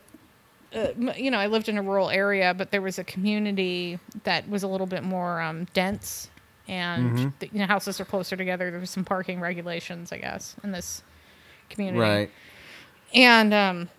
uh, 0.75 0.87
you 1.15 1.29
know, 1.29 1.37
I 1.37 1.47
lived 1.47 1.69
in 1.69 1.77
a 1.77 1.83
rural 1.83 2.09
area, 2.09 2.53
but 2.53 2.71
there 2.71 2.81
was 2.81 2.97
a 2.97 3.03
community 3.03 3.99
that 4.23 4.49
was 4.49 4.63
a 4.63 4.67
little 4.67 4.87
bit 4.87 5.03
more 5.03 5.39
um, 5.41 5.65
dense, 5.73 6.29
and 6.67 7.33
the, 7.39 7.49
you 7.51 7.59
know, 7.59 7.65
houses 7.67 7.99
are 7.99 8.05
closer 8.05 8.35
together. 8.35 8.71
There 8.71 8.79
was 8.79 8.89
some 8.89 9.05
parking 9.05 9.39
regulations, 9.39 10.11
I 10.11 10.17
guess, 10.17 10.55
in 10.63 10.71
this 10.71 11.03
community. 11.69 11.99
Right. 11.99 12.31
And 13.13 13.53
um, 13.53 13.89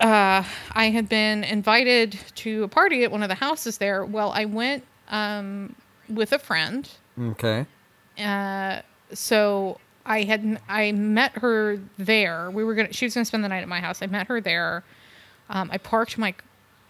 uh, 0.00 0.44
I 0.72 0.90
had 0.90 1.08
been 1.08 1.44
invited 1.44 2.18
to 2.36 2.62
a 2.62 2.68
party 2.68 3.04
at 3.04 3.10
one 3.10 3.22
of 3.22 3.28
the 3.28 3.34
houses 3.34 3.78
there. 3.78 4.04
Well, 4.04 4.32
I 4.32 4.46
went 4.46 4.84
um, 5.08 5.74
with 6.08 6.32
a 6.32 6.38
friend. 6.38 6.88
Okay. 7.20 7.66
Uh, 8.18 8.80
so 9.12 9.78
I 10.10 10.24
had 10.24 10.60
I 10.68 10.90
met 10.92 11.32
her 11.38 11.78
there. 11.96 12.50
We 12.50 12.64
were 12.64 12.74
gonna. 12.74 12.92
She 12.92 13.06
was 13.06 13.14
gonna 13.14 13.24
spend 13.24 13.44
the 13.44 13.48
night 13.48 13.62
at 13.62 13.68
my 13.68 13.80
house. 13.80 14.02
I 14.02 14.06
met 14.06 14.26
her 14.26 14.40
there. 14.40 14.82
Um, 15.48 15.70
I 15.72 15.78
parked 15.78 16.18
my 16.18 16.34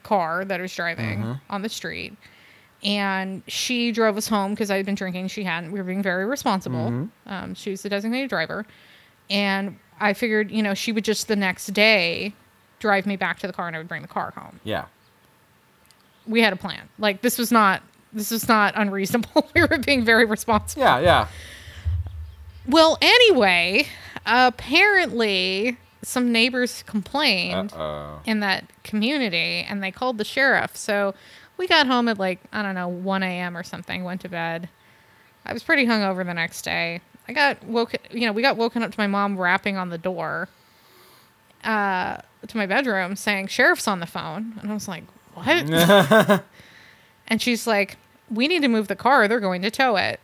car 0.02 0.44
that 0.44 0.58
I 0.58 0.62
was 0.62 0.74
driving 0.74 1.38
on 1.50 1.60
the 1.62 1.68
street, 1.68 2.14
and 2.82 3.42
she 3.46 3.92
drove 3.92 4.16
us 4.16 4.26
home 4.28 4.52
because 4.52 4.70
I 4.70 4.76
had 4.76 4.86
been 4.86 4.94
drinking. 4.94 5.28
She 5.28 5.44
hadn't. 5.44 5.70
We 5.70 5.78
were 5.78 5.84
being 5.84 6.02
very 6.02 6.24
responsible. 6.24 7.08
Um, 7.26 7.54
she 7.54 7.70
was 7.70 7.82
the 7.82 7.90
designated 7.90 8.30
driver, 8.30 8.64
and 9.28 9.78
I 10.00 10.14
figured, 10.14 10.50
you 10.50 10.62
know, 10.62 10.72
she 10.72 10.90
would 10.92 11.04
just 11.04 11.28
the 11.28 11.36
next 11.36 11.66
day 11.74 12.32
drive 12.78 13.04
me 13.04 13.16
back 13.16 13.38
to 13.40 13.46
the 13.46 13.52
car, 13.52 13.66
and 13.66 13.76
I 13.76 13.78
would 13.80 13.88
bring 13.88 14.00
the 14.02 14.08
car 14.08 14.32
home 14.34 14.58
Yeah. 14.64 14.86
we 16.26 16.40
had 16.40 16.52
a 16.54 16.56
plan. 16.56 16.88
Like 16.98 17.20
this 17.20 17.36
was 17.36 17.52
not 17.52 17.82
this 18.14 18.30
was 18.30 18.48
not 18.48 18.72
unreasonable. 18.76 19.48
we 19.54 19.60
were 19.60 19.78
being 19.78 20.04
very 20.04 20.24
responsible. 20.24 20.82
Yeah, 20.82 20.98
yeah. 21.00 21.28
Well, 22.70 22.98
anyway, 23.02 23.88
apparently 24.24 25.76
some 26.02 26.32
neighbors 26.32 26.82
complained 26.84 27.72
Uh-oh. 27.72 28.20
in 28.24 28.40
that 28.40 28.64
community 28.84 29.66
and 29.68 29.82
they 29.82 29.90
called 29.90 30.18
the 30.18 30.24
sheriff. 30.24 30.76
So 30.76 31.14
we 31.56 31.66
got 31.66 31.86
home 31.86 32.08
at 32.08 32.18
like, 32.18 32.38
I 32.52 32.62
don't 32.62 32.74
know, 32.74 32.88
1 32.88 33.22
a.m. 33.22 33.56
or 33.56 33.62
something, 33.62 34.04
went 34.04 34.20
to 34.22 34.28
bed. 34.28 34.68
I 35.44 35.52
was 35.52 35.62
pretty 35.62 35.86
hungover 35.86 36.24
the 36.24 36.32
next 36.34 36.62
day. 36.62 37.00
I 37.28 37.32
got 37.32 37.62
woken, 37.64 38.00
you 38.10 38.26
know, 38.26 38.32
we 38.32 38.42
got 38.42 38.56
woken 38.56 38.82
up 38.82 38.92
to 38.92 38.98
my 38.98 39.06
mom 39.06 39.38
rapping 39.38 39.76
on 39.76 39.88
the 39.90 39.98
door 39.98 40.48
uh, 41.64 42.18
to 42.46 42.56
my 42.56 42.66
bedroom 42.66 43.16
saying, 43.16 43.48
Sheriff's 43.48 43.88
on 43.88 44.00
the 44.00 44.06
phone. 44.06 44.54
And 44.62 44.70
I 44.70 44.74
was 44.74 44.88
like, 44.88 45.04
what? 45.34 45.46
and 47.28 47.42
she's 47.42 47.66
like, 47.66 47.96
we 48.30 48.48
need 48.48 48.62
to 48.62 48.68
move 48.68 48.88
the 48.88 48.96
car. 48.96 49.28
They're 49.28 49.40
going 49.40 49.62
to 49.62 49.70
tow 49.70 49.96
it. 49.96 50.20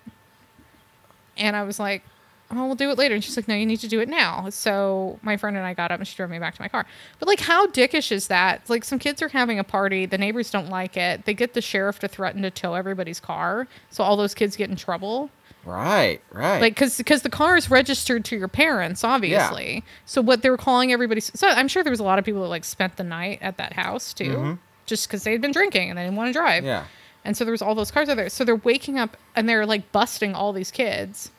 And 1.37 1.55
I 1.55 1.65
was 1.65 1.79
like, 1.79 2.03
oh, 2.51 2.67
we'll 2.67 2.75
do 2.75 2.91
it 2.91 2.99
later. 2.99 3.15
And 3.15 3.25
she's 3.25 3.37
like, 3.37 3.49
no, 3.49 3.55
you 3.55 3.67
need 3.67 3.81
to 3.81 3.89
do 3.89 4.01
it 4.01 4.09
now. 4.09 4.49
So 4.51 5.19
my 5.23 5.37
friend 5.37 5.57
and 5.57 5.67
I 5.67 5.75
got 5.75 5.91
up 5.91 5.99
and 5.99 6.07
she 6.07 6.17
drove 6.17 6.31
me 6.31 6.39
back 6.39 6.55
to 6.55 6.63
my 6.63 6.69
car. 6.69 6.87
But 7.19 7.29
like, 7.29 7.41
how 7.41 7.67
dickish 7.67 8.13
is 8.13 8.29
that? 8.29 8.69
Like, 8.69 8.85
some 8.85 8.99
kids 8.99 9.21
are 9.23 9.29
having 9.29 9.59
a 9.59 9.65
party. 9.65 10.07
The 10.07 10.19
neighbors 10.19 10.51
don't 10.51 10.69
like 10.69 10.97
it. 10.97 11.25
They 11.25 11.35
get 11.35 11.55
the 11.55 11.61
sheriff 11.61 11.99
to 12.01 12.09
threaten 12.09 12.43
to 12.43 12.51
tow 12.51 12.75
everybody's 12.75 13.21
car. 13.21 13.67
So 13.91 14.05
all 14.05 14.17
those 14.17 14.35
kids 14.35 14.57
get 14.57 14.71
in 14.71 14.77
trouble. 14.77 15.31
Right, 15.65 16.21
right. 16.31 16.61
Like, 16.61 16.75
because 16.75 16.97
because 16.97 17.23
the 17.23 17.31
car 17.31 17.57
is 17.57 17.69
registered 17.69 18.25
to 18.27 18.37
your 18.37 18.47
parents, 18.47 19.03
obviously. 19.03 19.75
Yeah. 19.75 19.81
So 20.05 20.23
what 20.23 20.43
they 20.43 20.51
were 20.51 20.57
calling 20.57 20.93
everybody. 20.93 21.21
So 21.21 21.49
I'm 21.49 21.67
sure 21.67 21.83
there 21.83 21.91
was 21.91 21.99
a 21.99 22.05
lot 22.05 22.21
of 22.21 22.25
people 22.25 22.43
that 22.43 22.49
like 22.49 22.65
spent 22.65 22.97
the 22.97 23.03
night 23.03 23.41
at 23.43 23.57
that 23.57 23.73
house 23.73 24.15
too, 24.15 24.25
mm-hmm. 24.25 24.53
just 24.87 25.09
because 25.09 25.25
they 25.25 25.33
had 25.33 25.41
been 25.41 25.51
drinking 25.51 25.91
and 25.91 25.99
they 25.99 26.05
didn't 26.05 26.17
want 26.17 26.29
to 26.29 26.33
drive. 26.33 26.65
yeah. 26.65 26.85
And 27.25 27.37
so 27.37 27.45
there 27.45 27.51
was 27.51 27.61
all 27.61 27.75
those 27.75 27.91
cars 27.91 28.09
out 28.09 28.17
there. 28.17 28.29
So 28.29 28.45
they're 28.45 28.55
waking 28.55 29.01
up 29.01 29.17
and 29.35 29.49
they're 29.49 29.67
like 29.67 29.91
busting 29.91 30.37
all 30.37 30.53
these 30.53 30.71
kids 30.71 31.33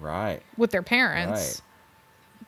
Right. 0.00 0.42
with 0.56 0.70
their 0.70 0.82
parents 0.82 1.62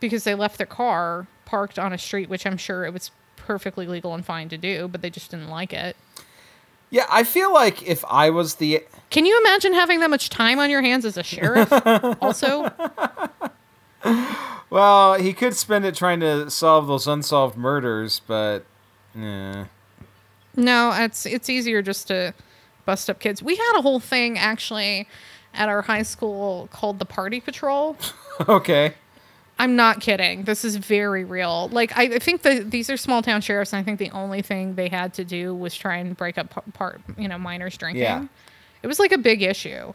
because 0.00 0.24
they 0.24 0.34
left 0.34 0.58
their 0.58 0.66
car 0.66 1.26
parked 1.44 1.78
on 1.78 1.92
a 1.92 1.98
street, 1.98 2.28
which 2.28 2.46
I'm 2.46 2.56
sure 2.56 2.84
it 2.84 2.92
was 2.92 3.10
perfectly 3.36 3.86
legal 3.86 4.14
and 4.14 4.24
fine 4.24 4.48
to 4.50 4.58
do, 4.58 4.88
but 4.88 5.02
they 5.02 5.10
just 5.10 5.30
didn't 5.30 5.48
like 5.48 5.72
it. 5.72 5.96
Yeah, 6.90 7.06
I 7.10 7.24
feel 7.24 7.52
like 7.52 7.86
if 7.86 8.04
I 8.04 8.30
was 8.30 8.56
the 8.56 8.84
Can 9.10 9.26
you 9.26 9.38
imagine 9.40 9.72
having 9.72 10.00
that 10.00 10.10
much 10.10 10.30
time 10.30 10.58
on 10.58 10.70
your 10.70 10.82
hands 10.82 11.04
as 11.04 11.16
a 11.16 11.22
sheriff? 11.22 11.72
also, 12.20 12.70
well, 14.70 15.14
he 15.14 15.32
could 15.32 15.54
spend 15.56 15.84
it 15.84 15.94
trying 15.94 16.20
to 16.20 16.48
solve 16.50 16.86
those 16.86 17.06
unsolved 17.06 17.56
murders, 17.56 18.20
but 18.26 18.64
eh. 19.18 19.64
no, 20.54 20.92
it's 20.92 21.26
it's 21.26 21.50
easier 21.50 21.82
just 21.82 22.06
to 22.08 22.34
bust 22.84 23.10
up 23.10 23.18
kids. 23.18 23.42
We 23.42 23.56
had 23.56 23.78
a 23.78 23.82
whole 23.82 24.00
thing 24.00 24.38
actually 24.38 25.08
at 25.56 25.68
our 25.68 25.82
high 25.82 26.02
school 26.02 26.68
called 26.72 26.98
the 26.98 27.04
Party 27.04 27.40
Patrol. 27.40 27.96
okay. 28.48 28.94
I'm 29.58 29.74
not 29.74 30.00
kidding. 30.00 30.44
This 30.44 30.64
is 30.64 30.76
very 30.76 31.24
real. 31.24 31.68
Like 31.68 31.96
I, 31.96 32.02
I 32.02 32.18
think 32.18 32.42
that 32.42 32.70
these 32.70 32.90
are 32.90 32.96
small 32.98 33.22
town 33.22 33.40
sheriffs, 33.40 33.72
and 33.72 33.80
I 33.80 33.82
think 33.82 33.98
the 33.98 34.10
only 34.10 34.42
thing 34.42 34.74
they 34.74 34.88
had 34.88 35.14
to 35.14 35.24
do 35.24 35.54
was 35.54 35.74
try 35.74 35.96
and 35.96 36.14
break 36.16 36.36
up 36.36 36.72
part, 36.74 37.00
you 37.16 37.26
know, 37.26 37.38
minors 37.38 37.76
drinking. 37.76 38.02
Yeah. 38.02 38.26
It 38.82 38.86
was 38.86 38.98
like 38.98 39.12
a 39.12 39.18
big 39.18 39.42
issue. 39.42 39.94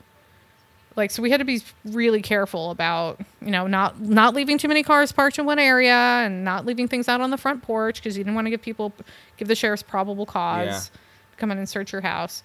Like 0.96 1.12
so, 1.12 1.22
we 1.22 1.30
had 1.30 1.38
to 1.38 1.46
be 1.46 1.62
really 1.86 2.22
careful 2.22 2.72
about, 2.72 3.22
you 3.40 3.52
know, 3.52 3.66
not 3.68 4.02
not 4.02 4.34
leaving 4.34 4.58
too 4.58 4.68
many 4.68 4.82
cars 4.84 5.12
parked 5.12 5.38
in 5.40 5.46
one 5.46 5.60
area 5.60 5.94
and 5.94 6.44
not 6.44 6.66
leaving 6.66 6.88
things 6.88 7.08
out 7.08 7.22
on 7.22 7.30
the 7.30 7.38
front 7.38 7.62
porch 7.62 7.98
because 8.02 8.18
you 8.18 8.24
didn't 8.24 8.36
want 8.36 8.48
to 8.48 8.50
give 8.50 8.62
people, 8.64 8.92
give 9.38 9.48
the 9.48 9.56
sheriff's 9.56 9.84
probable 9.84 10.26
cause 10.26 10.66
Yeah. 10.68 10.80
to 10.80 11.38
come 11.38 11.52
in 11.52 11.60
and 11.60 11.70
search 11.70 11.94
your 11.94 12.02
house. 12.02 12.44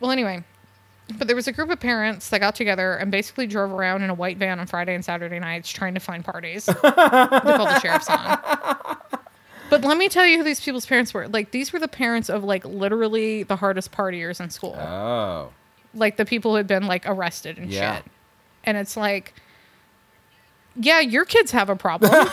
Well, 0.00 0.10
anyway, 0.10 0.42
but 1.16 1.26
there 1.26 1.36
was 1.36 1.48
a 1.48 1.52
group 1.52 1.70
of 1.70 1.80
parents 1.80 2.28
that 2.30 2.40
got 2.40 2.54
together 2.54 2.94
and 2.94 3.10
basically 3.10 3.46
drove 3.46 3.72
around 3.72 4.02
in 4.02 4.10
a 4.10 4.14
white 4.14 4.36
van 4.36 4.60
on 4.60 4.66
Friday 4.66 4.94
and 4.94 5.04
Saturday 5.04 5.38
nights 5.38 5.70
trying 5.70 5.94
to 5.94 6.00
find 6.00 6.24
parties. 6.24 6.66
they 6.66 6.72
called 6.74 7.68
the 7.70 7.80
sheriff's 7.80 8.10
on. 8.10 8.38
But 9.70 9.82
let 9.84 9.96
me 9.98 10.08
tell 10.08 10.26
you 10.26 10.38
who 10.38 10.44
these 10.44 10.60
people's 10.60 10.86
parents 10.86 11.12
were. 11.14 11.26
Like 11.28 11.50
these 11.50 11.72
were 11.72 11.78
the 11.78 11.88
parents 11.88 12.28
of 12.28 12.44
like 12.44 12.64
literally 12.64 13.42
the 13.42 13.56
hardest 13.56 13.90
partiers 13.92 14.40
in 14.40 14.50
school. 14.50 14.74
Oh. 14.76 15.50
like 15.94 16.16
the 16.16 16.24
people 16.26 16.50
who 16.52 16.56
had 16.58 16.66
been 16.66 16.86
like 16.86 17.04
arrested 17.06 17.56
and 17.58 17.70
Yeah. 17.70 17.96
shit. 17.96 18.04
And 18.64 18.76
it's 18.76 18.96
like 18.96 19.34
yeah, 20.80 21.00
your 21.00 21.24
kids 21.24 21.50
have 21.52 21.68
a 21.70 21.76
problem. 21.76 22.12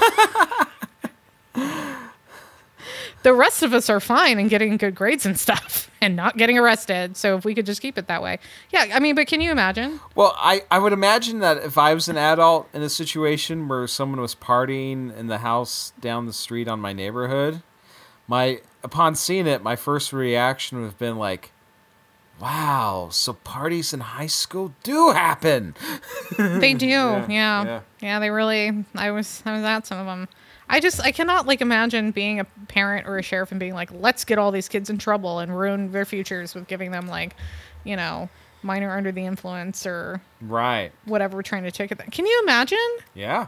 the 3.23 3.33
rest 3.33 3.63
of 3.63 3.73
us 3.73 3.89
are 3.89 3.99
fine 3.99 4.37
and 4.39 4.49
getting 4.49 4.77
good 4.77 4.93
grades 4.95 5.25
and 5.25 5.39
stuff 5.39 5.84
and 6.05 6.15
not 6.15 6.37
getting 6.37 6.57
arrested. 6.57 7.17
So 7.17 7.35
if 7.35 7.43
we 7.45 7.55
could 7.55 7.65
just 7.65 7.81
keep 7.81 7.97
it 7.97 8.07
that 8.07 8.21
way. 8.21 8.37
Yeah, 8.69 8.85
I 8.93 8.99
mean, 8.99 9.15
but 9.15 9.25
can 9.27 9.41
you 9.41 9.51
imagine? 9.51 9.99
Well, 10.13 10.35
I, 10.37 10.63
I 10.69 10.77
would 10.77 10.93
imagine 10.93 11.39
that 11.39 11.57
if 11.57 11.77
I 11.77 11.93
was 11.95 12.07
an 12.07 12.17
adult 12.17 12.69
in 12.73 12.83
a 12.83 12.89
situation 12.89 13.67
where 13.67 13.87
someone 13.87 14.21
was 14.21 14.35
partying 14.35 15.15
in 15.17 15.27
the 15.27 15.39
house 15.39 15.93
down 15.99 16.27
the 16.27 16.33
street 16.33 16.67
on 16.67 16.79
my 16.79 16.93
neighborhood, 16.93 17.63
my 18.27 18.61
upon 18.83 19.15
seeing 19.15 19.47
it, 19.47 19.63
my 19.63 19.75
first 19.75 20.13
reaction 20.13 20.77
would 20.79 20.85
have 20.85 20.99
been 20.99 21.17
like, 21.17 21.51
Wow, 22.39 23.07
so 23.11 23.33
parties 23.33 23.93
in 23.93 24.01
high 24.01 24.27
school 24.27 24.73
do 24.83 25.11
happen. 25.11 25.73
They 26.37 26.73
do. 26.73 26.85
Yeah, 26.87 27.25
Yeah, 27.29 27.63
yeah. 27.65 27.81
yeah. 28.01 28.19
they 28.19 28.29
really 28.29 28.83
I 28.95 29.09
was 29.11 29.41
I 29.45 29.53
was 29.53 29.63
at 29.63 29.87
some 29.87 29.97
of 29.99 30.05
them. 30.05 30.27
I 30.69 30.79
just 30.79 30.99
I 31.01 31.11
cannot 31.11 31.45
like 31.47 31.61
imagine 31.61 32.11
being 32.11 32.39
a 32.39 32.45
parent 32.67 33.07
or 33.07 33.17
a 33.17 33.21
sheriff 33.21 33.51
and 33.51 33.59
being 33.59 33.73
like, 33.73 33.89
let's 33.93 34.25
get 34.25 34.37
all 34.39 34.51
these 34.51 34.67
kids 34.67 34.89
in 34.89 34.97
trouble 34.97 35.39
and 35.39 35.55
ruin 35.57 35.91
their 35.91 36.05
futures 36.05 36.55
with 36.55 36.67
giving 36.67 36.91
them 36.91 37.07
like, 37.07 37.35
you 37.83 37.95
know, 37.95 38.29
minor 38.63 38.95
under 38.97 39.11
the 39.11 39.23
influence 39.25 39.85
or 39.85 40.21
Right. 40.41 40.91
whatever 41.05 41.37
we're 41.37 41.43
trying 41.43 41.63
to 41.63 41.71
ticket 41.71 41.99
them. 41.99 42.07
Can 42.09 42.25
you 42.25 42.39
imagine? 42.43 42.79
Yeah. 43.13 43.47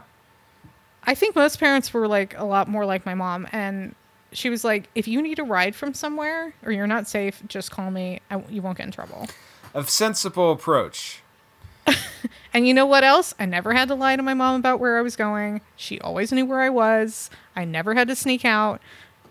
I 1.04 1.14
think 1.14 1.34
most 1.34 1.58
parents 1.58 1.92
were 1.92 2.06
like 2.06 2.38
a 2.38 2.44
lot 2.44 2.68
more 2.68 2.84
like 2.86 3.04
my 3.06 3.14
mom, 3.14 3.48
and 3.50 3.94
she 4.30 4.50
was 4.50 4.62
like, 4.62 4.88
"If 4.94 5.08
you 5.08 5.22
need 5.22 5.38
a 5.38 5.42
ride 5.44 5.74
from 5.74 5.94
somewhere 5.94 6.52
or 6.62 6.70
you're 6.70 6.86
not 6.86 7.08
safe, 7.08 7.42
just 7.48 7.70
call 7.70 7.90
me. 7.90 8.20
I, 8.30 8.42
you 8.50 8.60
won't 8.62 8.76
get 8.78 8.86
in 8.86 8.92
trouble." 8.92 9.26
A 9.74 9.84
sensible 9.84 10.52
approach. 10.52 11.20
And 12.54 12.66
you 12.66 12.72
know 12.74 12.86
what 12.86 13.04
else? 13.04 13.34
I 13.38 13.44
never 13.44 13.72
had 13.74 13.88
to 13.88 13.94
lie 13.94 14.16
to 14.16 14.22
my 14.22 14.34
mom 14.34 14.58
about 14.60 14.80
where 14.80 14.98
I 14.98 15.02
was 15.02 15.16
going. 15.16 15.60
She 15.76 16.00
always 16.00 16.32
knew 16.32 16.46
where 16.46 16.60
I 16.60 16.70
was. 16.70 17.28
I 17.54 17.64
never 17.64 17.94
had 17.94 18.08
to 18.08 18.16
sneak 18.16 18.44
out. 18.44 18.80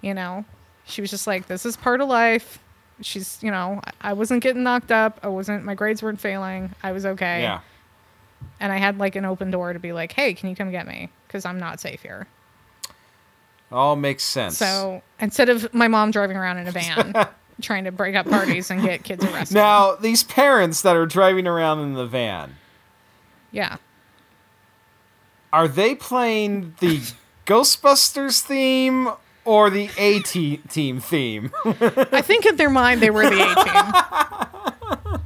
You 0.01 0.13
know, 0.13 0.45
she 0.85 1.01
was 1.01 1.09
just 1.09 1.25
like, 1.27 1.47
"This 1.47 1.65
is 1.65 1.75
part 1.75 1.99
of 2.01 2.07
life." 2.07 2.59
She's, 3.01 3.39
you 3.41 3.51
know, 3.51 3.81
I- 4.01 4.13
wasn't 4.13 4.41
getting 4.43 4.63
knocked 4.63 4.91
up. 4.91 5.19
I 5.23 5.27
wasn't. 5.27 5.63
My 5.63 5.73
grades 5.75 6.01
weren't 6.03 6.19
failing. 6.21 6.73
I 6.83 6.91
was 6.91 7.05
okay. 7.05 7.41
Yeah. 7.41 7.59
And 8.59 8.71
I 8.71 8.77
had 8.77 8.97
like 8.99 9.15
an 9.15 9.25
open 9.25 9.49
door 9.51 9.73
to 9.73 9.79
be 9.79 9.93
like, 9.93 10.11
"Hey, 10.13 10.33
can 10.33 10.49
you 10.49 10.55
come 10.55 10.69
get 10.71 10.87
me? 10.87 11.09
Because 11.27 11.45
I'm 11.45 11.59
not 11.59 11.79
safe 11.79 12.01
here." 12.03 12.27
All 13.71 13.95
makes 13.95 14.23
sense. 14.23 14.57
So 14.57 15.01
instead 15.19 15.49
of 15.49 15.73
my 15.73 15.87
mom 15.87 16.11
driving 16.11 16.37
around 16.37 16.57
in 16.59 16.67
a 16.67 16.71
van 16.71 17.13
trying 17.61 17.83
to 17.83 17.91
break 17.91 18.15
up 18.15 18.29
parties 18.29 18.69
and 18.71 18.81
get 18.81 19.03
kids 19.03 19.25
arrested. 19.25 19.55
now, 19.55 19.95
these 19.95 20.23
parents 20.23 20.83
that 20.83 20.95
are 20.95 21.05
driving 21.05 21.47
around 21.47 21.79
in 21.79 21.93
the 21.93 22.05
van, 22.05 22.55
yeah. 23.51 23.77
are 25.53 25.67
they 25.67 25.95
playing 25.95 26.75
the 26.79 27.01
Ghostbusters 27.45 28.41
theme 28.41 29.09
or 29.45 29.69
the 29.69 29.89
A 29.97 30.19
team 30.19 30.99
theme? 30.99 31.51
I 31.65 32.21
think 32.21 32.45
in 32.45 32.57
their 32.57 32.69
mind 32.69 33.01
they 33.01 33.09
were 33.09 33.29
the 33.29 33.41
A 33.41 33.55
team. 33.63 35.21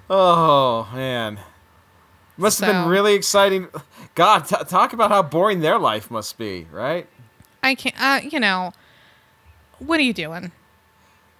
oh, 0.10 0.88
man. 0.94 1.38
Must 2.36 2.60
have 2.60 2.72
been 2.72 2.88
really 2.88 3.14
exciting. 3.14 3.68
God, 4.14 4.40
t- 4.46 4.56
talk 4.68 4.92
about 4.92 5.10
how 5.10 5.22
boring 5.22 5.60
their 5.60 5.78
life 5.78 6.10
must 6.10 6.36
be, 6.36 6.66
right? 6.72 7.06
I 7.62 7.74
can't, 7.74 7.94
uh, 7.98 8.20
you 8.28 8.40
know, 8.40 8.72
what 9.78 10.00
are 10.00 10.02
you 10.02 10.12
doing? 10.12 10.50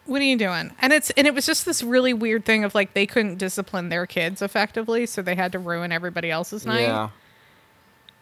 What 0.06 0.20
are 0.20 0.24
you 0.24 0.36
doing? 0.36 0.70
And 0.80 0.92
it's 0.92 1.10
and 1.10 1.26
it 1.26 1.34
was 1.34 1.46
just 1.46 1.64
this 1.64 1.82
really 1.82 2.12
weird 2.12 2.44
thing 2.44 2.64
of 2.64 2.74
like 2.74 2.94
they 2.94 3.06
couldn't 3.06 3.38
discipline 3.38 3.88
their 3.88 4.06
kids 4.06 4.42
effectively, 4.42 5.06
so 5.06 5.22
they 5.22 5.34
had 5.34 5.52
to 5.52 5.58
ruin 5.58 5.92
everybody 5.92 6.30
else's 6.30 6.66
night. 6.66 6.82
Yeah. 6.82 7.08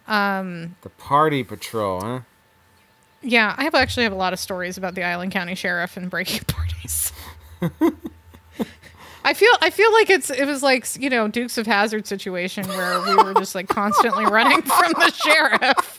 Um. 0.07 0.77
The 0.83 0.91
party 0.91 1.43
patrol, 1.43 2.01
huh? 2.01 2.21
Yeah, 3.23 3.55
I 3.57 3.65
have 3.65 3.75
actually 3.75 4.03
have 4.05 4.13
a 4.13 4.17
lot 4.17 4.33
of 4.33 4.39
stories 4.39 4.77
about 4.77 4.95
the 4.95 5.05
Island 5.05 5.33
County 5.33 5.55
Sheriff 5.55 5.97
and 5.97 6.11
breaking 6.11 6.41
parties. 6.47 7.13
I 9.25 9.35
feel 9.35 9.53
I 9.61 9.71
feel 9.71 9.93
like 9.93 10.11
it's 10.11 10.31
it 10.31 10.47
was 10.47 10.63
like 10.63 10.87
you 11.01 11.09
know 11.09 11.29
Dukes 11.29 11.57
of 11.59 11.67
Hazzard 11.67 12.07
situation 12.07 12.67
where 12.69 13.01
we 13.03 13.15
were 13.17 13.35
just 13.35 13.55
like 13.55 13.69
constantly 13.69 14.25
running 14.27 14.63
from 14.63 14.93
the 14.93 15.13
sheriff. 15.13 15.92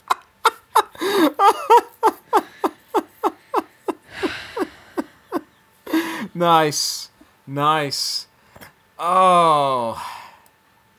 Nice, 6.34 7.10
nice. 7.46 8.28
Oh, 8.98 10.02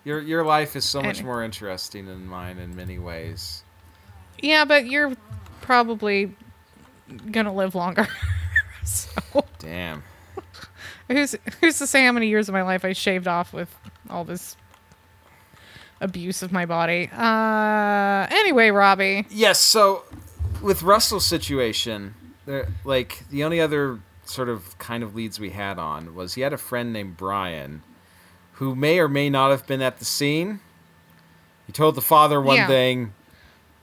your 0.05 0.21
your 0.21 0.45
life 0.45 0.77
is 0.77 0.85
so 0.85 1.01
much 1.01 1.23
more 1.23 1.43
interesting 1.43 2.07
than 2.07 2.27
mine 2.27 2.59
in 2.59 2.77
many 2.77 2.99
ways. 2.99 3.65
Yeah, 4.39 4.65
but 4.65 4.87
you're 4.87 5.15
probably 5.61 6.37
gonna 7.31 7.55
live 7.55 7.75
longer. 7.75 8.07
so 8.85 9.45
Damn. 9.59 10.03
who's 11.09 11.35
who's 11.61 11.79
to 11.79 11.87
say 11.87 12.05
how 12.05 12.13
many 12.13 12.29
years 12.29 12.49
of 12.49 12.53
my 12.53 12.63
life 12.63 12.85
I 12.85 12.93
shaved 12.93 13.27
off 13.27 13.53
with 13.53 13.75
all 14.11 14.25
this 14.25 14.57
abuse 16.01 16.43
of 16.43 16.53
my 16.53 16.67
body? 16.67 17.11
Uh, 17.13 18.27
anyway, 18.31 18.71
Robbie. 18.71 19.27
Yes. 19.31 19.59
So, 19.59 20.05
with 20.63 20.83
Russell's 20.83 21.27
situation, 21.27 22.15
there, 22.47 22.69
like 22.85 23.25
the 23.31 23.43
only 23.45 23.61
other 23.61 24.01
sort 24.29 24.49
of 24.49 24.77
kind 24.79 25.03
of 25.03 25.15
leads 25.15 25.39
we 25.41 25.51
had 25.51 25.79
on 25.79 26.15
was 26.15 26.35
he 26.35 26.41
had 26.43 26.53
a 26.53 26.59
friend 26.59 26.93
named 26.93 27.17
Brian, 27.17 27.83
who 28.55 28.75
may 28.75 28.99
or 28.99 29.09
may 29.09 29.29
not 29.31 29.51
have 29.51 29.67
been 29.67 29.83
at 29.83 29.99
the 29.99 30.05
scene. 30.05 30.61
He 31.67 31.73
told 31.73 31.95
the 31.95 32.01
father 32.03 32.41
one 32.41 32.57
Yeah. 32.57 32.67
thing, 32.67 33.15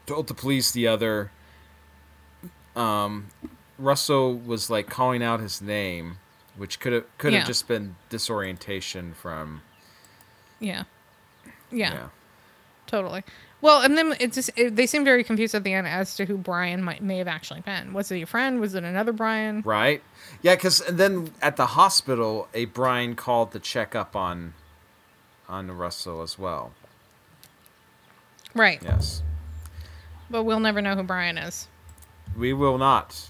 told 0.06 0.27
the 0.27 0.34
police 0.34 0.71
the 0.71 0.88
other. 0.88 1.32
Um, 2.75 3.27
Russell 3.77 4.36
was 4.38 4.69
like 4.69 4.88
calling 4.89 5.21
out 5.23 5.39
his 5.39 5.62
name, 5.62 6.17
which 6.56 6.80
could 6.80 6.93
have 6.93 7.17
could 7.17 7.34
have 7.34 7.43
Yeah. 7.43 7.47
just 7.47 7.67
been 7.67 7.95
disorientation 8.10 9.13
from 9.13 9.62
Yeah. 10.60 10.84
yeah. 11.71 11.93
yeah. 11.93 12.08
Totally. 12.88 13.23
Well, 13.62 13.82
and 13.84 13.95
then 13.97 14.15
it's 14.19 14.36
just 14.36 14.50
it, 14.56 14.76
they 14.76 14.88
seem 14.88 15.06
very 15.06 15.24
confused 15.24 15.54
at 15.54 15.63
the 15.63 15.74
end 15.74 15.88
as 15.88 16.15
to 16.15 16.26
who 16.26 16.36
Brian 16.38 16.82
might 16.84 17.04
may 17.04 17.19
have 17.19 17.28
actually 17.28 17.62
been. 17.62 17.93
Was 17.93 18.12
it 18.12 18.17
your 18.17 18.26
friend? 18.28 18.60
Was 18.60 18.74
it 18.74 18.84
another 18.84 19.13
Brian? 19.13 19.62
Right? 19.63 20.02
Yeah, 20.41 20.56
because 20.56 20.82
and 20.82 20.97
then 20.97 21.32
at 21.41 21.58
the 21.58 21.67
hospital, 21.67 22.47
a 22.56 22.65
Brian 22.65 23.15
called 23.15 23.52
to 23.52 23.60
check 23.60 23.93
up 23.95 24.15
on 24.15 24.54
on 25.47 25.69
Russell 25.71 26.21
as 26.21 26.39
well. 26.39 26.71
Right. 28.54 28.82
Yes, 28.84 29.21
But 30.30 30.43
we'll 30.43 30.60
never 30.60 30.82
know 30.82 30.95
who 30.95 31.04
Brian 31.04 31.38
is. 31.38 31.67
we 32.38 32.54
will 32.54 32.78
not. 32.78 33.30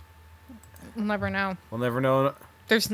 We'll 0.95 1.05
never 1.05 1.29
know. 1.29 1.57
We'll 1.69 1.79
never 1.81 2.01
know. 2.01 2.33
There's 2.67 2.91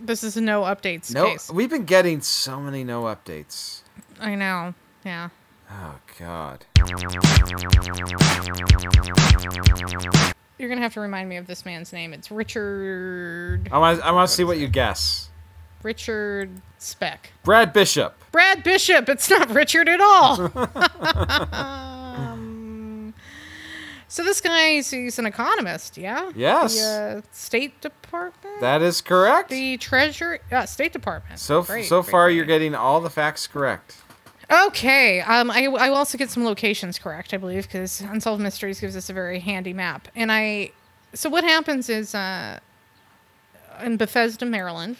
this 0.00 0.22
is 0.24 0.36
a 0.36 0.40
no 0.40 0.62
updates 0.62 1.12
No, 1.12 1.26
case. 1.30 1.50
we've 1.50 1.70
been 1.70 1.84
getting 1.84 2.20
so 2.20 2.60
many 2.60 2.84
no 2.84 3.02
updates. 3.04 3.80
I 4.20 4.34
know. 4.34 4.74
Yeah. 5.04 5.30
Oh 5.70 5.98
God. 6.18 6.64
You're 10.58 10.68
gonna 10.68 10.80
have 10.80 10.94
to 10.94 11.00
remind 11.00 11.28
me 11.28 11.36
of 11.36 11.46
this 11.46 11.64
man's 11.64 11.92
name. 11.92 12.12
It's 12.12 12.30
Richard 12.30 13.68
I 13.70 13.78
want. 13.78 14.00
I 14.02 14.12
want 14.12 14.28
to 14.28 14.34
see 14.34 14.44
what 14.44 14.58
you 14.58 14.68
guess. 14.68 15.30
Richard 15.82 16.50
Speck. 16.78 17.32
Brad 17.44 17.72
Bishop. 17.72 18.14
Brad 18.32 18.62
Bishop. 18.62 19.08
It's 19.08 19.30
not 19.30 19.50
Richard 19.50 19.88
at 19.88 20.00
all. 20.00 20.50
um, 21.52 23.14
so 24.08 24.24
this 24.24 24.40
guy, 24.40 24.76
he's, 24.76 25.18
an 25.18 25.26
economist, 25.26 25.96
yeah. 25.96 26.30
Yes. 26.34 26.74
The 26.76 27.18
uh, 27.18 27.22
State 27.32 27.80
Department. 27.80 28.60
That 28.60 28.82
is 28.82 29.00
correct. 29.00 29.50
the 29.50 29.76
Treasury, 29.76 30.40
uh, 30.50 30.66
State 30.66 30.92
Department. 30.92 31.38
so 31.38 31.62
Great, 31.62 31.86
so 31.86 32.02
great, 32.02 32.10
far, 32.10 32.26
great. 32.26 32.36
you're 32.36 32.44
getting 32.46 32.74
all 32.74 33.00
the 33.00 33.10
facts 33.10 33.46
correct. 33.46 33.96
Okay. 34.50 35.20
Um, 35.22 35.50
I, 35.50 35.64
I 35.64 35.88
will 35.88 35.96
also 35.96 36.16
get 36.18 36.30
some 36.30 36.44
locations 36.44 36.98
correct, 36.98 37.34
I 37.34 37.36
believe, 37.36 37.64
because 37.64 38.00
Unsolved 38.00 38.42
Mysteries 38.42 38.80
gives 38.80 38.96
us 38.96 39.10
a 39.10 39.12
very 39.12 39.40
handy 39.40 39.72
map. 39.72 40.08
And 40.14 40.30
I, 40.30 40.70
so 41.14 41.28
what 41.28 41.44
happens 41.44 41.88
is, 41.88 42.14
uh, 42.14 42.60
in 43.82 43.96
Bethesda, 43.96 44.46
Maryland, 44.46 44.96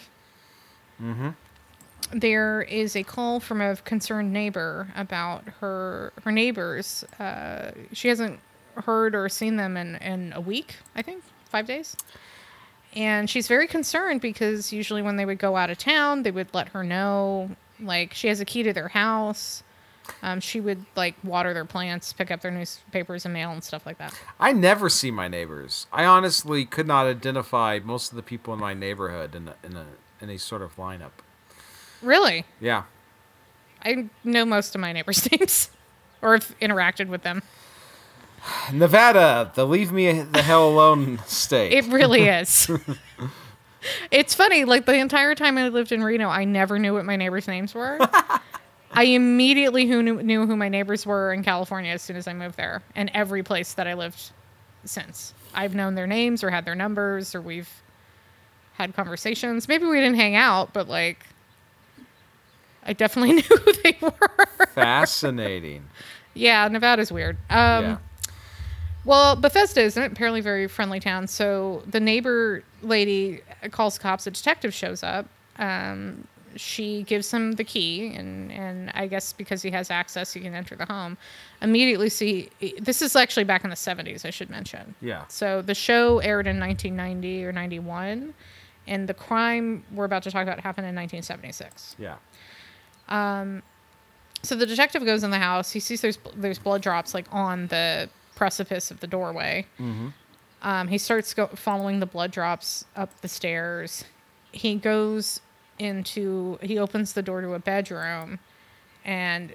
there 2.13 2.63
is 2.63 2.97
a 2.97 3.03
call 3.03 3.41
from 3.41 3.61
a 3.61 3.77
concerned 3.77 4.33
neighbor 4.33 4.89
about 4.97 5.45
her 5.61 6.13
her 6.25 6.33
neighbors. 6.33 7.05
Uh, 7.19 7.71
she 7.93 8.09
hasn't 8.09 8.41
heard 8.75 9.15
or 9.15 9.29
seen 9.29 9.57
them 9.57 9.77
in, 9.77 9.97
in 9.97 10.33
a 10.35 10.41
week, 10.41 10.77
I 10.95 11.03
think, 11.03 11.23
five 11.51 11.67
days. 11.67 11.97
And 12.95 13.29
she's 13.29 13.49
very 13.49 13.67
concerned 13.67 14.21
because 14.21 14.73
usually 14.73 15.03
when 15.03 15.17
they 15.17 15.25
would 15.25 15.39
go 15.39 15.57
out 15.57 15.71
of 15.71 15.79
town, 15.79 16.23
they 16.23 16.31
would 16.31 16.53
let 16.55 16.69
her 16.71 16.85
know. 16.85 17.51
Like 17.81 18.15
she 18.15 18.29
has 18.29 18.41
a 18.41 18.45
key 18.45 18.62
to 18.65 18.73
their 18.73 18.89
house. 18.89 19.62
Um, 20.23 20.39
she 20.41 20.61
would 20.61 20.87
like 20.95 21.17
water 21.25 21.53
their 21.53 21.65
plants, 21.65 22.12
pick 22.12 22.31
up 22.31 22.41
their 22.41 22.53
newspapers 22.53 23.25
and 23.25 23.35
mail 23.35 23.51
and 23.51 23.62
stuff 23.65 23.85
like 23.85 23.99
that. 23.99 24.15
I 24.39 24.53
never 24.53 24.89
see 24.89 25.11
my 25.11 25.27
neighbors. 25.27 25.89
I 25.93 26.05
honestly 26.05 26.65
could 26.65 26.87
not 26.87 27.07
identify 27.07 27.81
most 27.83 28.12
of 28.12 28.17
the 28.17 28.23
people 28.23 28.55
in 28.55 28.61
my 28.61 28.73
neighborhood 28.73 29.35
in 29.35 29.49
a, 29.49 29.55
in 29.65 29.77
a 29.77 29.87
in 30.21 30.31
a 30.31 30.39
sort 30.39 30.62
of 30.62 30.77
lineup. 30.77 31.11
Really, 32.03 32.45
Yeah. 32.61 32.85
I 33.85 34.09
know 34.25 34.45
most 34.45 34.75
of 34.75 34.81
my 34.81 34.93
neighbors' 34.93 35.29
names, 35.31 35.71
or 36.23 36.33
have 36.35 36.55
interacted 36.61 37.09
with 37.09 37.23
them. 37.23 37.43
Nevada, 38.73 39.51
the 39.55 39.67
leave 39.67 39.93
me 39.93 40.23
the 40.23 40.43
hell 40.43 40.69
alone 40.69 41.19
state. 41.27 41.73
It 41.73 41.85
really 41.87 42.23
is. 42.29 42.71
it's 44.11 44.35
funny, 44.35 44.65
like 44.65 44.87
the 44.87 44.95
entire 44.95 45.35
time 45.35 45.59
I 45.59 45.69
lived 45.69 45.93
in 45.93 46.03
Reno, 46.03 46.29
I 46.29 46.45
never 46.45 46.79
knew 46.79 46.95
what 46.95 47.05
my 47.05 47.17
neighbors' 47.17 47.47
names 47.49 47.75
were. 47.75 47.99
I 48.93 49.05
immediately 49.05 49.87
who 49.87 50.03
knew, 50.03 50.23
knew 50.23 50.47
who 50.47 50.57
my 50.57 50.69
neighbors 50.69 51.05
were 51.05 51.33
in 51.33 51.43
California 51.43 51.93
as 51.93 52.03
soon 52.03 52.17
as 52.17 52.27
I 52.27 52.33
moved 52.33 52.57
there, 52.57 52.83
and 52.95 53.11
every 53.12 53.43
place 53.43 53.75
that 53.75 53.87
I 53.87 53.95
lived 53.95 54.31
since. 54.85 55.35
I've 55.55 55.75
known 55.75 55.95
their 55.95 56.07
names 56.07 56.43
or 56.43 56.51
had 56.51 56.65
their 56.65 56.75
numbers, 56.75 57.35
or 57.35 57.41
we've 57.41 57.69
had 58.75 58.95
conversations. 58.95 59.69
Maybe 59.69 59.87
we 59.87 59.97
didn't 60.01 60.17
hang 60.17 60.35
out, 60.37 60.73
but 60.73 60.89
like, 60.89 61.27
I 62.85 62.93
definitely 62.93 63.33
knew 63.37 63.43
who 63.43 63.73
they 63.83 63.97
were. 64.01 64.67
Fascinating. 64.75 65.89
yeah, 66.35 66.67
Nevada's 66.69 67.11
weird. 67.12 67.37
Um, 67.51 67.85
yeah. 67.85 67.97
Well, 69.07 69.37
Bethesda 69.37 69.83
is 69.83 69.97
an 69.97 70.03
apparently 70.03 70.40
very 70.40 70.66
friendly 70.66 70.99
town. 70.99 71.29
So 71.29 71.83
the 71.87 72.01
neighbor 72.01 72.64
lady 72.83 73.40
calls 73.71 73.99
cops. 73.99 74.27
A 74.27 74.33
detective 74.33 74.75
shows 74.75 75.03
up. 75.05 75.27
Um, 75.59 76.27
she 76.57 77.03
gives 77.05 77.31
him 77.31 77.53
the 77.53 77.64
key, 77.64 78.12
and 78.16 78.51
and 78.51 78.90
I 78.95 79.07
guess 79.07 79.33
because 79.33 79.62
he 79.62 79.71
has 79.71 79.90
access, 79.90 80.33
he 80.33 80.40
can 80.40 80.55
enter 80.55 80.75
the 80.75 80.87
home. 80.87 81.16
Immediately 81.62 82.09
see. 82.09 82.51
This 82.81 83.01
is 83.01 83.14
actually 83.14 83.45
back 83.45 83.62
in 83.62 83.71
the 83.71 83.77
seventies. 83.77 84.25
I 84.25 84.31
should 84.31 84.51
mention. 84.51 84.95
Yeah. 85.01 85.27
So 85.29 85.62
the 85.62 85.75
show 85.75 86.19
aired 86.19 86.47
in 86.47 86.59
1990 86.59 87.45
or 87.45 87.53
91, 87.53 88.35
and 88.88 89.09
the 89.09 89.14
crime 89.14 89.85
we're 89.92 90.07
about 90.07 90.25
to 90.25 90.31
talk 90.33 90.42
about 90.42 90.59
happened 90.59 90.87
in 90.87 90.95
1976. 90.97 91.95
Yeah. 91.99 92.16
Um, 93.09 93.62
So 94.42 94.57
the 94.57 94.66
detective 94.66 95.05
goes 95.05 95.23
in 95.23 95.31
the 95.31 95.38
house. 95.38 95.71
He 95.73 95.81
sees 95.81 96.01
there's 96.01 96.19
there's 96.35 96.59
blood 96.59 96.83
drops 96.83 97.14
like 97.14 97.27
on 97.33 97.66
the 97.69 98.09
precipice 98.37 98.92
of 98.92 99.01
the 99.01 99.07
doorway. 99.09 99.66
Um, 100.62 100.88
he 100.88 100.99
starts 100.99 101.35
go- 101.35 101.49
following 101.49 101.99
the 102.01 102.07
blood 102.07 102.31
drops 102.31 102.85
up 102.94 103.20
the 103.20 103.29
stairs. 103.29 104.05
He 104.53 104.77
goes 104.77 105.40
into 105.79 106.59
he 106.62 106.79
opens 106.79 107.12
the 107.12 107.22
door 107.22 107.40
to 107.42 107.53
a 107.55 107.59
bedroom, 107.59 108.38
and 109.05 109.53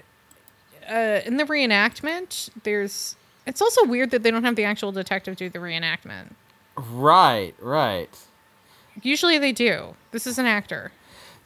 uh, 0.88 1.20
in 1.26 1.36
the 1.38 1.44
reenactment, 1.44 2.50
there's 2.62 3.16
it's 3.46 3.60
also 3.60 3.84
weird 3.84 4.10
that 4.12 4.22
they 4.22 4.30
don't 4.30 4.44
have 4.44 4.54
the 4.56 4.64
actual 4.64 4.92
detective 4.92 5.36
do 5.36 5.48
the 5.50 5.58
reenactment. 5.58 6.32
Right. 6.76 7.54
Right. 7.58 8.08
Usually 9.02 9.38
they 9.38 9.52
do. 9.52 9.96
This 10.12 10.26
is 10.26 10.38
an 10.38 10.46
actor, 10.46 10.92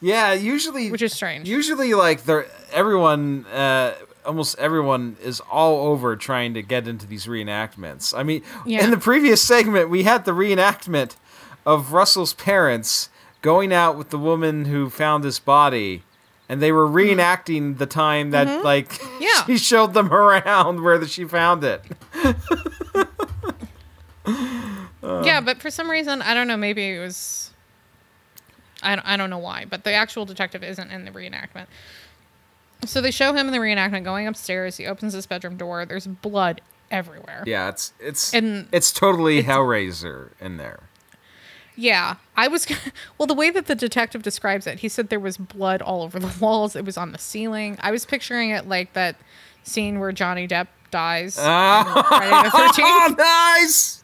Yeah. 0.01 0.33
Usually. 0.33 0.91
which 0.91 1.01
is 1.01 1.13
strange. 1.13 1.49
usually 1.49 1.93
like 1.93 2.23
they're 2.25 2.45
everyone 2.71 3.45
uh 3.47 3.95
almost 4.27 4.59
everyone 4.59 5.15
is 5.23 5.39
all 5.49 5.87
over 5.87 6.15
trying 6.15 6.53
to 6.53 6.61
get 6.61 6.87
into 6.87 7.07
these 7.07 7.25
reenactments 7.25 8.13
i 8.17 8.21
mean 8.23 8.43
Yeah. 8.65 8.83
in 8.83 8.91
the 8.91 8.97
previous 8.97 9.41
segment 9.41 9.89
we 9.89 10.03
had 10.03 10.25
the 10.25 10.31
reenactment 10.33 11.15
of 11.65 11.93
russell's 11.93 12.33
parents 12.33 13.09
going 13.41 13.71
out 13.73 13.97
with 13.97 14.09
the 14.09 14.17
woman 14.19 14.65
who 14.65 14.89
found 14.89 15.23
his 15.23 15.39
body 15.39 16.03
and 16.49 16.61
they 16.61 16.71
were 16.71 16.87
reenacting 16.87 17.77
the 17.77 17.85
time 17.85 18.31
that 18.31 18.63
like 18.63 18.89
Mm-hmm. 18.89 19.23
Yeah. 19.23 19.43
she 19.45 19.57
showed 19.57 19.93
them 19.93 20.13
around 20.13 20.81
where 20.83 21.03
she 21.07 21.23
found 21.25 21.63
it 21.63 21.81
yeah, 25.03 25.39
but 25.41 25.61
for 25.61 25.69
some 25.71 25.89
reason, 25.89 26.21
I 26.21 26.33
don't 26.33 26.47
know. 26.47 26.57
Maybe 26.57 26.95
it 26.95 26.99
was. 26.99 27.51
I 28.83 28.95
don't, 28.95 29.05
I 29.07 29.17
don't 29.17 29.29
know 29.29 29.37
why, 29.39 29.65
but 29.67 29.83
the 29.83 29.93
actual 29.93 30.25
detective 30.25 30.63
isn't 30.63 30.91
in 30.91 31.05
the 31.05 31.11
reenactment. 31.11 31.65
So 32.85 33.01
they 33.01 33.11
show 33.11 33.33
him 33.33 33.47
in 33.47 33.51
the 33.51 33.57
reenactment 33.59 34.03
going 34.03 34.27
upstairs. 34.27 34.77
He 34.77 34.85
opens 34.85 35.13
his 35.13 35.25
bedroom 35.25 35.57
door. 35.57 35.85
There's 35.85 36.07
blood 36.07 36.61
everywhere. 36.89 37.43
yeah 37.45 37.67
it's 37.67 37.91
it's 37.99 38.33
And 38.33 38.67
it's 38.71 38.93
totally 38.93 39.43
hellraiser 39.43 40.29
in 40.39 40.55
there 40.55 40.79
Yeah, 41.75 42.15
I 42.37 42.47
was. 42.47 42.65
Well, 43.17 43.27
the 43.27 43.33
way 43.33 43.49
that 43.49 43.65
the 43.65 43.75
detective 43.75 44.23
describes 44.23 44.65
it, 44.67 44.79
he 44.79 44.87
said 44.89 45.09
there 45.09 45.19
was 45.19 45.37
blood 45.37 45.81
all 45.81 46.01
over 46.03 46.17
the 46.19 46.33
walls. 46.39 46.75
It 46.77 46.85
was 46.85 46.95
on 46.97 47.11
the 47.11 47.17
ceiling. 47.17 47.77
I 47.81 47.91
was 47.91 48.05
picturing 48.05 48.51
it 48.51 48.67
like 48.69 48.93
that 48.93 49.15
scene 49.63 49.99
where 49.99 50.11
Johnny 50.13 50.47
Depp 50.47 50.67
dies. 50.91 51.37
Ah, 51.41 51.97
in 51.97 52.03
Friday 52.05 52.49
the 52.49 52.51
Oh, 52.55 53.09
13th. 53.09 53.17
nice! 53.17 54.01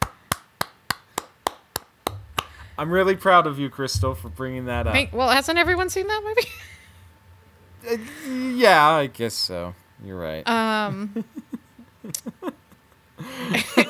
I'm 2.76 2.90
really 2.90 3.14
proud 3.16 3.46
of 3.46 3.58
you, 3.58 3.70
Crystal, 3.70 4.14
for 4.14 4.28
bringing 4.28 4.64
that 4.66 4.86
up. 4.86 4.92
Think- 4.92 5.12
well, 5.12 5.30
hasn't 5.30 5.58
everyone 5.58 5.88
seen 5.90 6.06
that 6.08 6.22
movie? 6.24 6.48
Yeah, 8.28 8.86
I 8.88 9.06
guess 9.06 9.34
so. 9.34 9.74
You're 10.04 10.18
right. 10.18 10.46
Um, 10.48 11.24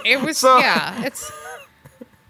it 0.04 0.20
was 0.20 0.38
So- 0.38 0.58
yeah. 0.58 1.04
It's 1.04 1.32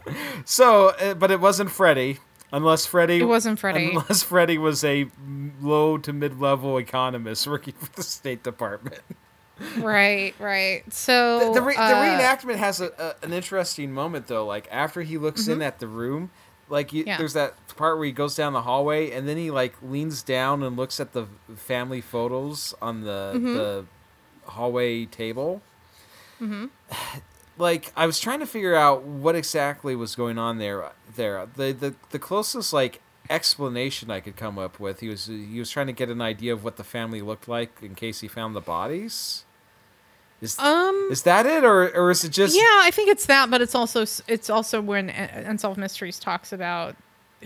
so, 0.45 0.89
uh, 0.91 1.15
but 1.15 1.31
it 1.31 1.41
wasn't 1.41 1.71
Freddy, 1.71 2.19
unless 2.53 2.87
Freddy. 2.87 3.21
It 3.21 3.25
wasn't 3.25 3.59
Freddy. 3.59 3.91
Unless 3.91 4.23
Freddy 4.23 4.59
was 4.59 4.85
a 4.85 5.07
low 5.61 5.99
to 5.99 6.13
mid-level 6.13 6.77
economist 6.79 7.47
working 7.47 7.75
for 7.75 7.91
the 7.97 8.03
State 8.03 8.43
Department. 8.43 9.01
right, 9.79 10.35
right. 10.39 10.83
So 10.93 11.39
The, 11.53 11.61
the, 11.61 11.63
re- 11.63 11.75
the 11.77 11.81
uh, 11.81 11.95
reenactment 12.19 12.57
has 12.57 12.81
a, 12.81 12.91
a, 13.23 13.25
an 13.25 13.33
interesting 13.33 13.93
moment 13.93 14.27
though. 14.27 14.45
Like 14.47 14.69
after 14.71 15.03
he 15.03 15.17
looks 15.17 15.47
in 15.49 15.63
at 15.63 15.79
the 15.79 15.87
room, 15.87 16.31
like 16.69 16.93
you, 16.93 17.03
Mm-hmm. 17.03 17.09
Yeah. 17.09 17.19
there's 17.19 17.33
that 17.35 17.55
part 17.77 17.97
where 17.99 18.07
he 18.07 18.13
goes 18.13 18.35
down 18.35 18.53
the 18.53 18.63
hallway 18.63 19.11
and 19.11 19.29
then 19.29 19.37
he 19.37 19.51
like 19.51 19.75
leans 19.83 20.23
down 20.23 20.63
and 20.63 20.77
looks 20.77 20.99
at 21.01 21.13
the 21.13 21.27
family 21.57 22.01
photos 22.01 22.75
on 22.81 23.03
the 23.03 23.33
Mm-hmm. 23.35 23.55
the 23.55 23.85
hallway 24.47 25.05
table. 25.07 25.63
Like 27.57 27.93
I 27.97 28.07
was 28.07 28.19
trying 28.19 28.41
to 28.41 28.47
figure 28.47 28.75
out 28.75 29.03
what 29.05 29.37
exactly 29.37 29.95
was 29.95 30.17
going 30.17 30.39
on 30.39 30.59
there. 30.59 30.91
There, 31.15 31.47
the 31.55 31.71
the 31.73 31.95
the 32.11 32.19
closest 32.19 32.73
like 32.73 33.01
explanation 33.31 34.11
I 34.11 34.19
could 34.19 34.35
come 34.37 34.59
up 34.59 34.81
with, 34.81 34.99
he 35.01 35.09
was 35.09 35.27
he 35.27 35.59
was 35.61 35.71
trying 35.71 35.87
to 35.87 35.93
get 35.93 36.09
an 36.11 36.21
idea 36.21 36.53
of 36.53 36.65
what 36.65 36.77
the 36.79 36.83
family 36.85 37.21
looked 37.21 37.47
like 37.47 37.71
in 37.81 37.95
case 37.95 38.21
he 38.21 38.29
found 38.29 38.57
the 38.57 38.61
bodies. 38.61 39.45
Is 40.45 40.59
Um. 40.59 41.09
is 41.11 41.23
that 41.23 41.47
it, 41.47 41.65
or 41.65 41.89
or 41.97 42.11
is 42.11 42.23
it 42.25 42.31
just? 42.31 42.55
Yeah, 42.55 42.63
I 42.83 42.91
think 42.93 43.09
it's 43.09 43.27
that, 43.27 43.51
but 43.51 43.61
it's 43.63 43.75
also 43.75 44.03
it's 44.29 44.51
also 44.51 44.81
when 44.81 45.09
Unsolved 45.11 45.79
Mysteries 45.79 46.19
talks 46.19 46.53
about 46.53 46.95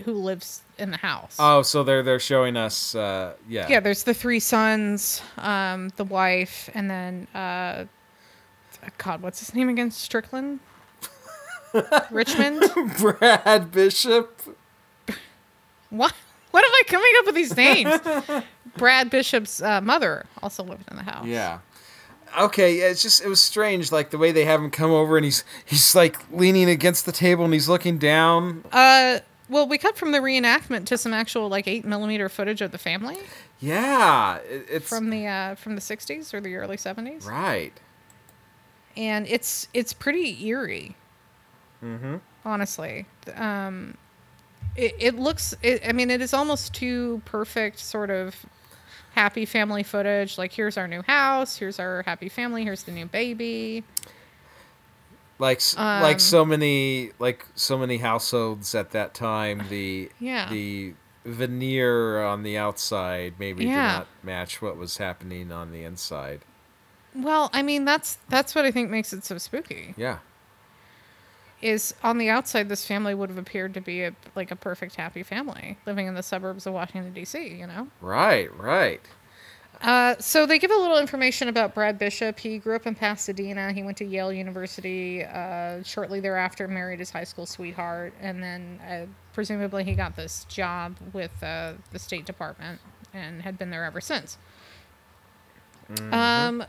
who 0.05 0.13
lives 0.13 0.61
in 0.77 0.91
the 0.91 0.97
house. 0.97 1.35
Oh, 1.39 1.61
so 1.61 1.83
they're 1.83 2.03
they're 2.03 2.19
showing 2.19 2.55
us. 2.57 2.95
Uh, 2.95 3.33
yeah. 3.47 3.67
yeah, 3.69 3.79
there's 3.79 4.03
the 4.03 4.13
three 4.13 4.39
sons, 4.39 5.21
um, 5.37 5.89
the 5.95 6.03
wife, 6.03 6.69
and 6.73 6.89
then 6.89 7.27
uh, 7.33 7.85
God, 8.97 9.21
what's 9.21 9.39
his 9.39 9.53
name 9.53 9.69
again? 9.69 9.91
Strickland, 9.91 10.59
Richmond. 12.11 12.63
Brad 12.99 13.71
Bishop. 13.71 14.41
What? 15.89 16.13
What 16.51 16.65
am 16.65 16.71
I 16.71 16.81
coming 16.87 17.11
up 17.19 17.25
with 17.27 17.35
these 17.35 17.55
names? 17.55 18.43
Brad 18.77 19.09
Bishop's 19.11 19.61
uh, 19.61 19.81
mother 19.81 20.25
also 20.41 20.63
lived 20.63 20.85
in 20.89 20.97
the 20.97 21.03
house. 21.03 21.25
Yeah. 21.27 21.59
Okay, 22.37 22.79
yeah, 22.79 22.85
it's 22.85 23.01
just 23.01 23.23
it 23.23 23.27
was 23.27 23.39
strange, 23.39 23.91
like 23.91 24.09
the 24.09 24.17
way 24.17 24.31
they 24.31 24.45
have 24.45 24.61
him 24.61 24.71
come 24.71 24.91
over 24.91 25.17
and 25.17 25.25
he's 25.25 25.43
he's 25.65 25.95
like 25.95 26.19
leaning 26.31 26.69
against 26.69 27.05
the 27.05 27.11
table 27.11 27.45
and 27.45 27.53
he's 27.53 27.69
looking 27.69 27.97
down. 27.97 28.63
Uh, 28.71 29.19
well, 29.49 29.67
we 29.67 29.77
cut 29.77 29.97
from 29.97 30.11
the 30.11 30.19
reenactment 30.19 30.85
to 30.87 30.97
some 30.97 31.13
actual 31.13 31.49
like 31.49 31.67
eight 31.67 31.85
millimeter 31.85 32.29
footage 32.29 32.61
of 32.61 32.71
the 32.71 32.77
family 32.77 33.17
Yeah, 33.59 34.37
it, 34.37 34.65
it's 34.69 34.89
from 34.89 35.09
the 35.09 35.25
uh, 35.25 35.55
from 35.55 35.75
the 35.75 35.81
'60s 35.81 36.33
or 36.33 36.41
the 36.41 36.55
early 36.55 36.77
'70s, 36.77 37.25
right. 37.25 37.73
and 38.95 39.27
it's 39.27 39.67
it's 39.73 39.93
pretty 39.93 40.45
eerie. 40.45 40.95
Mm-hmm. 41.83 42.17
honestly. 42.43 43.05
Um, 43.35 43.95
it, 44.75 44.95
it 44.99 45.15
looks, 45.15 45.55
it, 45.63 45.81
I 45.87 45.93
mean, 45.93 46.09
it 46.09 46.21
is 46.21 46.33
almost 46.33 46.73
too 46.73 47.21
perfect, 47.25 47.79
sort 47.79 48.09
of 48.09 48.45
happy 49.13 49.45
family 49.45 49.83
footage. 49.83 50.37
Like, 50.37 50.53
here's 50.53 50.77
our 50.77 50.87
new 50.87 51.01
house, 51.01 51.57
here's 51.57 51.79
our 51.79 52.03
happy 52.03 52.29
family, 52.29 52.63
here's 52.63 52.83
the 52.83 52.91
new 52.91 53.05
baby. 53.05 53.83
Like 55.37 55.57
s 55.59 55.77
like 55.77 56.15
Um, 56.15 56.19
so 56.19 56.43
many 56.45 57.11
like 57.17 57.45
so 57.55 57.77
many 57.77 57.97
households 57.97 58.75
at 58.75 58.91
that 58.91 59.13
time, 59.13 59.63
the 59.69 60.11
Yeah. 60.19 60.49
the 60.49 60.93
veneer 61.25 62.21
on 62.23 62.43
the 62.43 62.57
outside 62.57 63.35
maybe 63.39 63.63
did 63.65 63.71
not 63.75 64.07
match 64.23 64.61
what 64.61 64.75
was 64.75 64.97
happening 64.97 65.51
on 65.51 65.71
the 65.71 65.83
inside. 65.83 66.41
Well, 67.15 67.49
I 67.53 67.61
mean, 67.61 67.85
that's 67.85 68.17
that's 68.27 68.53
what 68.53 68.65
I 68.65 68.71
think 68.71 68.89
makes 68.89 69.13
it 69.13 69.23
so 69.23 69.37
spooky. 69.37 69.93
Yeah. 69.97 70.17
Is 71.61 71.93
on 72.03 72.17
the 72.17 72.29
outside, 72.29 72.69
this 72.69 72.85
family 72.85 73.13
would 73.13 73.29
have 73.29 73.37
appeared 73.37 73.73
to 73.73 73.81
be 73.81 74.03
a 74.03 74.13
like 74.35 74.51
a 74.51 74.55
perfect 74.55 74.95
happy 74.95 75.23
family 75.23 75.77
living 75.85 76.07
in 76.07 76.13
the 76.13 76.23
suburbs 76.23 76.65
of 76.65 76.73
Washington 76.73 77.13
D.C. 77.13 77.47
You 77.47 77.67
know. 77.67 77.87
Right, 78.01 78.55
right. 78.57 79.01
Uh, 79.81 80.15
so 80.19 80.45
they 80.45 80.59
give 80.59 80.71
a 80.71 80.75
little 80.75 80.97
information 80.97 81.47
about 81.47 81.73
Brad 81.73 81.97
Bishop. 81.97 82.37
He 82.39 82.57
grew 82.57 82.75
up 82.75 82.85
in 82.85 82.95
Pasadena. 82.95 83.71
He 83.71 83.81
went 83.81 83.97
to 83.97 84.05
Yale 84.05 84.33
University. 84.33 85.23
Uh, 85.23 85.81
shortly 85.83 86.19
thereafter, 86.19 86.67
married 86.67 86.99
his 86.99 87.09
high 87.09 87.23
school 87.23 87.45
sweetheart, 87.45 88.13
and 88.19 88.43
then 88.43 88.79
uh, 88.89 89.05
presumably 89.33 89.85
he 89.85 89.93
got 89.93 90.17
this 90.17 90.45
job 90.45 90.97
with 91.13 91.31
uh, 91.41 91.73
the 91.91 91.99
State 91.99 92.25
Department 92.25 92.81
and 93.13 93.41
had 93.41 93.57
been 93.57 93.69
there 93.69 93.85
ever 93.85 94.01
since. 94.01 94.37
Um, 96.11 96.63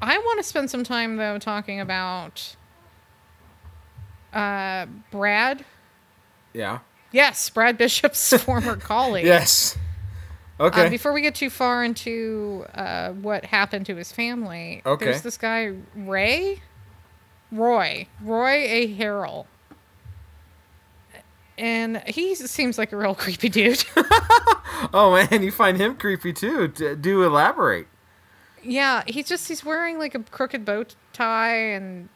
I 0.00 0.18
want 0.18 0.38
to 0.38 0.42
spend 0.42 0.70
some 0.70 0.84
time 0.84 1.16
though 1.16 1.38
talking 1.38 1.80
about 1.80 2.56
uh, 4.32 4.86
Brad. 5.10 5.64
Yeah. 6.52 6.80
Yes, 7.12 7.48
Brad 7.50 7.76
Bishop's 7.78 8.32
former 8.42 8.76
colleague. 8.76 9.26
Yes. 9.26 9.76
Okay. 10.60 10.86
Uh, 10.86 10.90
before 10.90 11.12
we 11.12 11.20
get 11.22 11.34
too 11.34 11.50
far 11.50 11.82
into 11.84 12.64
uh, 12.74 13.10
what 13.12 13.44
happened 13.46 13.86
to 13.86 13.96
his 13.96 14.12
family, 14.12 14.82
Okay. 14.86 15.06
there's 15.06 15.22
this 15.22 15.36
guy 15.38 15.72
Ray, 15.96 16.62
Roy, 17.50 18.06
Roy 18.22 18.50
A. 18.68 18.96
Harrell. 18.96 19.46
and 21.58 22.02
he 22.06 22.34
seems 22.34 22.78
like 22.78 22.92
a 22.92 22.96
real 22.96 23.14
creepy 23.16 23.48
dude. 23.48 23.84
Oh 24.92 25.12
man, 25.14 25.44
you 25.44 25.52
find 25.52 25.76
him 25.78 25.94
creepy 25.94 26.32
too. 26.32 26.66
D- 26.66 26.96
do 26.96 27.22
elaborate. 27.22 27.86
yeah, 28.64 29.04
he 29.06 29.22
just 29.22 29.46
he's 29.46 29.64
wearing 29.64 29.96
like 29.98 30.14
a 30.14 30.18
crooked 30.18 30.64
bow 30.64 30.84
tie 31.12 31.54
and 31.56 32.08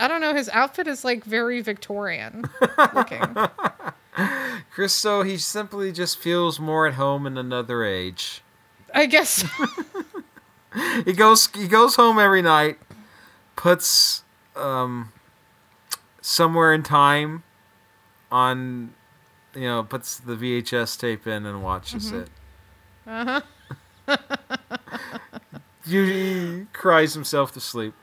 I 0.00 0.08
don't 0.08 0.20
know, 0.20 0.34
his 0.34 0.48
outfit 0.48 0.88
is 0.88 1.04
like 1.04 1.24
very 1.24 1.60
Victorian 1.60 2.48
looking. 2.94 3.36
Chris, 4.72 4.92
so 4.92 5.22
he 5.22 5.36
simply 5.36 5.92
just 5.92 6.18
feels 6.18 6.58
more 6.58 6.86
at 6.86 6.94
home 6.94 7.26
in 7.26 7.36
another 7.36 7.84
age. 7.84 8.42
I 8.94 9.06
guess 9.06 9.44
He 11.04 11.12
goes 11.12 11.48
he 11.54 11.68
goes 11.68 11.96
home 11.96 12.18
every 12.18 12.42
night, 12.42 12.78
puts 13.56 14.24
um 14.56 15.12
somewhere 16.22 16.72
in 16.72 16.82
time 16.82 17.42
on 18.32 18.94
you 19.54 19.62
know, 19.62 19.82
puts 19.82 20.18
the 20.18 20.34
VHS 20.34 20.98
tape 20.98 21.26
in 21.26 21.44
and 21.44 21.62
watches 21.62 22.10
it. 22.12 22.28
Uh-huh. 23.06 23.40
He 25.86 26.66
cries 26.72 27.14
himself 27.14 27.52
to 27.52 27.60
sleep. 27.60 27.94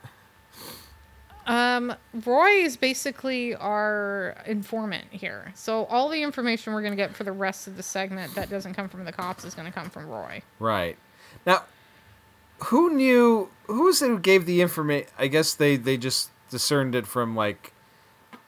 Um, 1.48 1.96
Roy 2.26 2.50
is 2.50 2.76
basically 2.76 3.56
our 3.56 4.36
informant 4.46 5.06
here. 5.12 5.54
So 5.56 5.86
all 5.86 6.10
the 6.10 6.22
information 6.22 6.74
we're 6.74 6.82
going 6.82 6.92
to 6.92 6.98
get 6.98 7.16
for 7.16 7.24
the 7.24 7.32
rest 7.32 7.68
of 7.68 7.78
the 7.78 7.84
segment 7.84 8.36
that 8.36 8.50
doesn't 8.50 8.74
come 8.74 8.90
from 8.90 9.06
the 9.06 9.14
cops 9.14 9.46
is 9.46 9.56
going 9.56 9.66
to 9.66 9.72
come 9.72 9.90
from 9.90 10.08
Roy. 10.08 10.42
Right. 10.60 10.98
Now, 11.46 11.64
who 12.66 12.94
knew? 12.94 13.50
Who 13.68 13.84
was 13.84 14.02
it 14.02 14.08
who 14.08 14.20
gave 14.20 14.46
the 14.46 14.62
information? 14.62 15.10
I 15.18 15.28
guess 15.28 15.54
they 15.54 15.78
they 15.78 15.96
just 15.96 16.32
discerned 16.50 16.96
it 16.96 17.08
from 17.08 17.36
like 17.36 17.74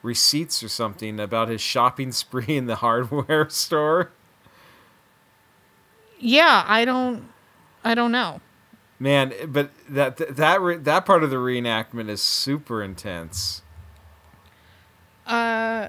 receipts 0.02 0.62
or 0.62 0.68
something 0.68 1.18
about 1.18 1.48
his 1.48 1.60
shopping 1.60 2.12
spree 2.12 2.56
in 2.56 2.66
the 2.66 2.76
hardware 2.76 3.48
store. 3.50 4.10
Yeah, 6.18 6.64
I 6.66 6.84
don't 6.84 7.30
I 7.82 7.94
don't 7.94 8.12
know. 8.12 8.40
Man, 9.02 9.32
but 9.48 9.70
that 9.88 10.18
that 10.36 10.60
re- 10.60 10.76
that 10.76 11.06
part 11.06 11.24
of 11.24 11.30
the 11.30 11.36
reenactment 11.36 12.10
is 12.10 12.20
super 12.20 12.82
intense. 12.82 13.62
Uh 15.26 15.88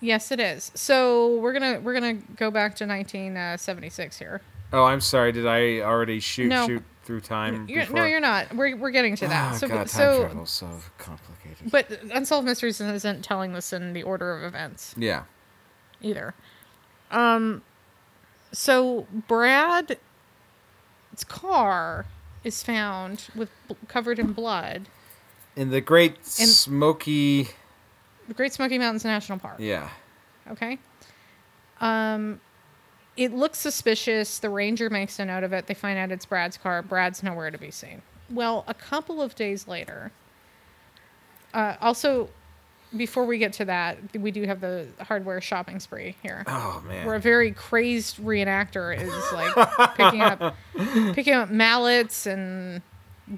yes 0.00 0.30
it 0.30 0.38
is. 0.40 0.70
So 0.74 1.36
we're 1.38 1.52
going 1.58 1.74
to 1.74 1.80
we're 1.80 1.98
to 2.18 2.26
go 2.36 2.50
back 2.50 2.76
to 2.76 2.86
1976 2.86 4.18
here. 4.18 4.40
Oh, 4.72 4.84
I'm 4.84 5.00
sorry. 5.00 5.32
Did 5.32 5.46
I 5.46 5.80
already 5.80 6.20
shoot 6.20 6.48
No. 6.48 6.66
shoot 6.66 6.84
through 7.04 7.20
time? 7.22 7.68
You're, 7.68 7.88
no, 7.90 8.04
you're 8.04 8.20
not. 8.20 8.54
We're 8.54 8.76
we're 8.76 8.90
getting 8.90 9.16
to 9.16 9.26
that. 9.26 9.54
Oh, 9.54 9.56
so 9.58 9.66
God, 9.68 9.74
time 9.78 9.86
so 9.88 10.20
travel's 10.26 10.50
so 10.50 10.70
complicated. 10.98 11.70
but 11.70 11.90
Unsolved 12.12 12.46
Mysteries 12.46 12.80
isn't 12.80 13.22
telling 13.22 13.52
this 13.54 13.72
in 13.72 13.92
the 13.92 14.02
order 14.04 14.36
of 14.36 14.44
events. 14.44 14.94
yeah. 14.96 15.24
either. 16.00 16.34
Um, 17.10 17.62
so 18.52 19.06
Brad's 19.28 19.96
car 21.28 22.06
is 22.44 22.62
found 22.62 23.28
with 23.34 23.50
covered 23.88 24.18
in 24.18 24.32
blood. 24.32 24.88
In 25.56 25.70
the 25.70 25.80
Great 25.80 26.24
Smoky. 26.24 27.48
The 28.28 28.34
Great 28.34 28.52
Smoky 28.52 28.78
Mountains 28.78 29.04
National 29.04 29.38
Park. 29.38 29.56
Yeah. 29.58 29.90
Okay. 30.50 30.78
Um, 31.80 32.40
it 33.16 33.32
looks 33.32 33.58
suspicious. 33.58 34.38
The 34.38 34.48
ranger 34.48 34.88
makes 34.88 35.18
a 35.18 35.24
note 35.24 35.44
of 35.44 35.52
it. 35.52 35.66
They 35.66 35.74
find 35.74 35.98
out 35.98 36.10
it's 36.10 36.24
Brad's 36.24 36.56
car. 36.56 36.82
Brad's 36.82 37.22
nowhere 37.22 37.50
to 37.50 37.58
be 37.58 37.70
seen. 37.70 38.02
Well, 38.30 38.64
a 38.66 38.74
couple 38.74 39.20
of 39.20 39.34
days 39.34 39.68
later. 39.68 40.10
Uh, 41.52 41.76
also, 41.80 42.30
before 42.96 43.24
we 43.24 43.38
get 43.38 43.52
to 43.54 43.64
that, 43.66 43.98
we 44.14 44.30
do 44.30 44.44
have 44.44 44.60
the 44.60 44.86
hardware 45.00 45.40
shopping 45.40 45.80
spree 45.80 46.16
here. 46.22 46.44
Oh 46.46 46.82
man. 46.86 47.06
where 47.06 47.16
a 47.16 47.20
very 47.20 47.52
crazed 47.52 48.18
reenactor 48.18 48.96
is 48.96 49.12
like 49.32 49.96
picking 49.96 50.20
up 50.20 50.56
picking 51.14 51.34
up 51.34 51.50
mallets 51.50 52.26
and 52.26 52.82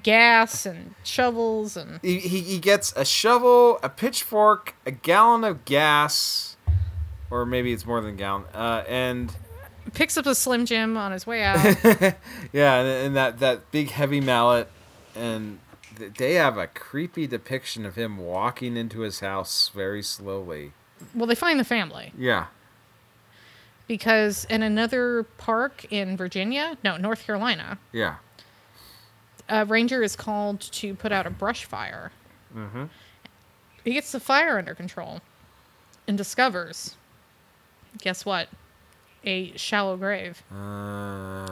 gas 0.03 0.65
and 0.65 0.95
shovels 1.03 1.77
and 1.77 1.99
he, 2.01 2.19
he, 2.19 2.41
he 2.41 2.59
gets 2.59 2.93
a 2.95 3.05
shovel, 3.05 3.79
a 3.83 3.89
pitchfork, 3.89 4.75
a 4.85 4.91
gallon 4.91 5.43
of 5.43 5.65
gas, 5.65 6.57
or 7.29 7.45
maybe 7.45 7.71
it's 7.71 7.85
more 7.85 8.01
than 8.01 8.11
a 8.11 8.17
gallon, 8.17 8.43
uh, 8.53 8.83
and 8.87 9.35
picks 9.93 10.17
up 10.17 10.25
a 10.25 10.35
slim 10.35 10.65
jim 10.65 10.97
on 10.97 11.11
his 11.11 11.25
way 11.27 11.43
out 11.43 11.63
yeah, 12.53 12.79
and, 12.79 12.87
and 12.87 13.15
that 13.15 13.39
that 13.39 13.71
big 13.71 13.89
heavy 13.89 14.19
mallet, 14.19 14.67
and 15.15 15.59
they 16.17 16.33
have 16.35 16.57
a 16.57 16.67
creepy 16.67 17.27
depiction 17.27 17.85
of 17.85 17.95
him 17.95 18.17
walking 18.17 18.75
into 18.77 19.01
his 19.01 19.19
house 19.19 19.69
very 19.73 20.01
slowly. 20.03 20.71
well 21.13 21.27
they 21.27 21.35
find 21.35 21.59
the 21.59 21.63
family 21.65 22.11
Yeah. 22.17 22.47
because 23.87 24.45
in 24.45 24.61
another 24.63 25.23
park 25.37 25.85
in 25.91 26.17
virginia 26.17 26.77
no 26.83 26.97
north 26.97 27.25
carolina 27.25 27.77
Yeah. 27.91 28.15
a 29.49 29.65
ranger 29.65 30.01
is 30.03 30.15
called 30.15 30.59
to 30.61 30.95
put 30.95 31.11
out 31.11 31.25
a 31.27 31.29
brush 31.29 31.65
fire 31.65 32.11
Mm-hmm. 32.55 32.85
he 33.83 33.93
gets 33.93 34.11
the 34.11 34.19
fire 34.19 34.57
under 34.57 34.73
control 34.73 35.19
and 36.07 36.17
discovers 36.17 36.95
guess 37.99 38.25
what 38.25 38.47
a 39.25 39.55
shallow 39.57 39.97
grave 39.97 40.43
Uh, 40.51 40.55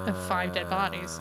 of 0.07 0.27
five 0.27 0.53
dead 0.53 0.69
bodies. 0.69 1.19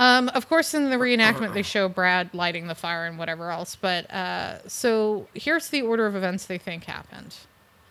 Um, 0.00 0.30
of 0.30 0.48
course, 0.48 0.72
in 0.72 0.88
the 0.88 0.96
reenactment, 0.96 1.52
they 1.52 1.60
show 1.62 1.86
Brad 1.86 2.32
lighting 2.32 2.68
the 2.68 2.74
fire 2.74 3.04
and 3.04 3.18
whatever 3.18 3.50
else. 3.50 3.76
But 3.76 4.10
uh, 4.10 4.66
so 4.66 5.28
here's 5.34 5.68
the 5.68 5.82
order 5.82 6.06
of 6.06 6.16
events 6.16 6.46
they 6.46 6.56
think 6.56 6.84
happened. 6.84 7.36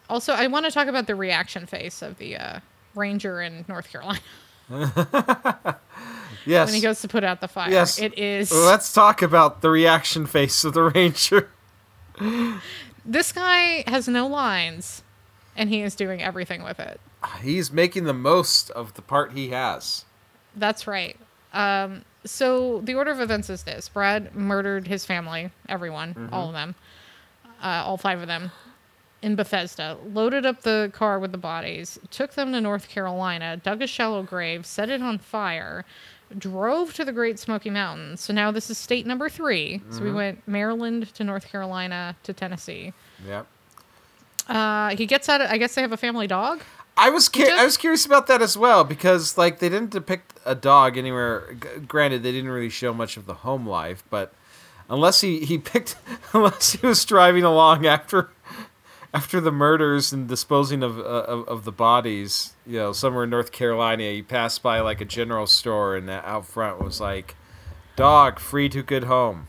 Also, 0.09 0.33
I 0.33 0.47
want 0.47 0.65
to 0.65 0.71
talk 0.71 0.87
about 0.87 1.05
the 1.05 1.13
reaction 1.13 1.67
face 1.67 2.01
of 2.01 2.17
the 2.17 2.35
uh, 2.35 2.59
ranger 2.95 3.41
in 3.43 3.63
North 3.67 3.91
Carolina 3.91 4.19
Yes. 6.47 6.67
when 6.67 6.73
he 6.73 6.81
goes 6.81 6.99
to 7.01 7.07
put 7.07 7.23
out 7.23 7.41
the 7.41 7.47
fire. 7.47 7.69
Yes. 7.69 7.99
It 7.99 8.17
is. 8.17 8.51
Let's 8.51 8.91
talk 8.91 9.21
about 9.21 9.61
the 9.61 9.69
reaction 9.69 10.25
face 10.25 10.63
of 10.63 10.73
the 10.73 10.81
ranger. 10.95 11.51
This 13.05 13.31
guy 13.31 13.83
has 13.85 14.07
no 14.07 14.25
lines, 14.25 15.03
and 15.55 15.69
he 15.69 15.81
is 15.83 15.93
doing 15.95 16.23
everything 16.23 16.63
with 16.63 16.79
it. 16.79 16.99
He's 17.43 17.71
making 17.71 18.05
the 18.05 18.13
most 18.13 18.71
of 18.71 18.95
the 18.95 19.03
part 19.03 19.33
he 19.33 19.49
has. 19.49 20.05
That's 20.55 20.87
right. 20.87 21.15
Um, 21.53 22.03
so 22.25 22.81
the 22.81 22.95
order 22.95 23.11
of 23.11 23.21
events 23.21 23.49
is 23.49 23.63
this: 23.63 23.89
Brad 23.89 24.35
murdered 24.35 24.87
his 24.87 25.05
family, 25.05 25.51
everyone, 25.67 26.29
all 26.31 26.47
of 26.47 26.53
them, 26.53 26.75
uh, 27.61 27.83
all 27.85 27.97
five 27.97 28.19
of 28.21 28.27
them, 28.27 28.51
in 29.21 29.35
Bethesda. 29.35 29.97
Loaded 30.05 30.45
up 30.45 30.61
the 30.61 30.91
car 30.93 31.19
with 31.19 31.31
the 31.31 31.37
bodies, 31.37 31.99
took 32.11 32.33
them 32.33 32.51
to 32.51 32.61
North 32.61 32.89
Carolina, 32.89 33.57
dug 33.57 33.81
a 33.81 33.87
shallow 33.87 34.23
grave, 34.23 34.65
set 34.65 34.89
it 34.89 35.01
on 35.01 35.17
fire, 35.17 35.85
drove 36.37 36.93
to 36.93 37.05
the 37.05 37.11
Great 37.11 37.39
Smoky 37.39 37.69
Mountains. 37.69 38.21
So 38.21 38.33
now 38.33 38.51
this 38.51 38.69
is 38.69 38.77
state 38.77 39.05
number 39.05 39.29
3 39.29 39.81
So 39.89 40.03
we 40.03 40.11
went 40.11 40.47
Maryland 40.47 41.13
to 41.15 41.23
North 41.23 41.47
Carolina 41.47 42.15
to 42.23 42.33
Tennessee. 42.33 42.93
Yep. 43.25 43.47
Uh, 44.47 44.95
he 44.95 45.05
gets 45.05 45.29
out. 45.29 45.41
Of, 45.41 45.51
I 45.51 45.57
guess 45.57 45.75
they 45.75 45.81
have 45.81 45.91
a 45.91 45.97
family 45.97 46.27
dog. 46.27 46.61
I 46.99 47.09
was 47.09 47.29
cu- 47.29 47.43
I 47.43 47.63
was 47.63 47.77
curious 47.77 48.05
about 48.05 48.27
that 48.27 48.41
as 48.41 48.57
well 48.57 48.83
because 48.83 49.37
like 49.37 49.59
they 49.59 49.69
didn't 49.69 49.91
depict 49.91 50.33
a 50.45 50.55
dog 50.55 50.97
anywhere. 50.97 51.55
G- 51.59 51.79
granted, 51.87 52.23
they 52.23 52.31
didn't 52.31 52.49
really 52.51 52.69
show 52.69 52.93
much 52.93 53.17
of 53.17 53.25
the 53.25 53.35
home 53.35 53.67
life, 53.67 54.03
but 54.09 54.33
unless 54.89 55.21
he 55.21 55.39
he 55.45 55.57
picked 55.57 55.95
unless 56.33 56.73
he 56.73 56.85
was 56.85 57.03
driving 57.05 57.43
along 57.43 57.85
after 57.85 58.29
after 59.13 59.41
the 59.41 59.51
murders 59.51 60.13
and 60.13 60.27
disposing 60.27 60.83
of 60.83 60.99
uh, 60.99 61.03
of, 61.03 61.47
of 61.47 61.63
the 61.65 61.71
bodies, 61.71 62.53
you 62.67 62.77
know, 62.77 62.91
somewhere 62.93 63.23
in 63.23 63.29
North 63.29 63.51
Carolina, 63.51 64.03
he 64.03 64.21
passed 64.21 64.61
by 64.61 64.79
like 64.81 65.01
a 65.01 65.05
general 65.05 65.47
store 65.47 65.95
and 65.95 66.07
that 66.09 66.23
out 66.25 66.45
front 66.45 66.79
was 66.83 66.99
like, 67.01 67.35
"Dog 67.95 68.39
free 68.39 68.69
to 68.69 68.83
good 68.83 69.05
home." 69.05 69.47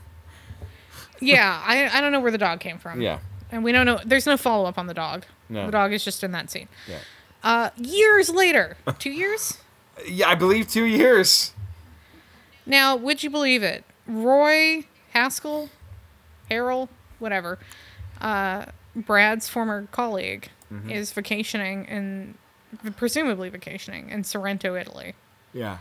Yeah, 1.21 1.61
I 1.67 1.89
I 1.93 2.01
don't 2.01 2.13
know 2.13 2.21
where 2.21 2.31
the 2.33 2.39
dog 2.39 2.61
came 2.61 2.79
from. 2.79 3.01
Yeah. 3.01 3.19
and 3.51 3.65
we 3.65 3.73
don't 3.73 3.87
know. 3.87 3.99
There's 4.05 4.27
no 4.27 4.37
follow 4.37 4.67
up 4.67 4.79
on 4.79 4.87
the 4.87 4.95
dog. 4.95 5.25
No. 5.49 5.67
The 5.67 5.73
dog 5.73 5.93
is 5.93 6.05
just 6.05 6.23
in 6.23 6.31
that 6.33 6.49
scene. 6.51 6.69
Yeah. 6.89 6.99
Uh, 7.43 7.71
years 7.77 8.31
later, 8.31 8.77
two 8.99 9.11
years. 9.11 9.59
Yeah, 10.07 10.31
I 10.31 10.35
believe 10.35 10.67
two 10.67 10.85
years. 10.87 11.53
Now, 12.65 12.97
would 12.97 13.23
you 13.23 13.29
believe 13.29 13.63
it? 13.63 13.85
Roy 14.07 14.87
Haskell, 15.11 15.69
Harold, 16.51 16.89
whatever, 17.19 17.59
uh, 18.19 18.65
Brad's 18.97 19.49
former 19.49 19.89
colleague, 19.93 20.49
Mm-hmm. 20.73 20.89
is 20.91 21.13
vacationing 21.13 21.85
in, 21.87 22.35
presumably 22.97 23.49
vacationing 23.51 24.09
in 24.09 24.23
Sorrento, 24.25 24.75
Italy, 24.77 25.15
Yeah. 25.53 25.79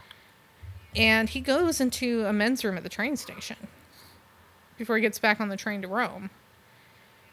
and 0.95 1.29
he 1.29 1.39
goes 1.41 1.79
into 1.79 2.25
a 2.25 2.33
men's 2.33 2.65
room 2.65 2.75
at 2.75 2.83
the 2.83 2.89
train 2.89 3.15
station 3.15 3.55
before 4.77 4.95
he 4.97 5.01
gets 5.03 5.19
back 5.19 5.39
on 5.39 5.47
the 5.49 5.55
train 5.57 5.81
to 5.83 5.87
Rome. 5.87 6.29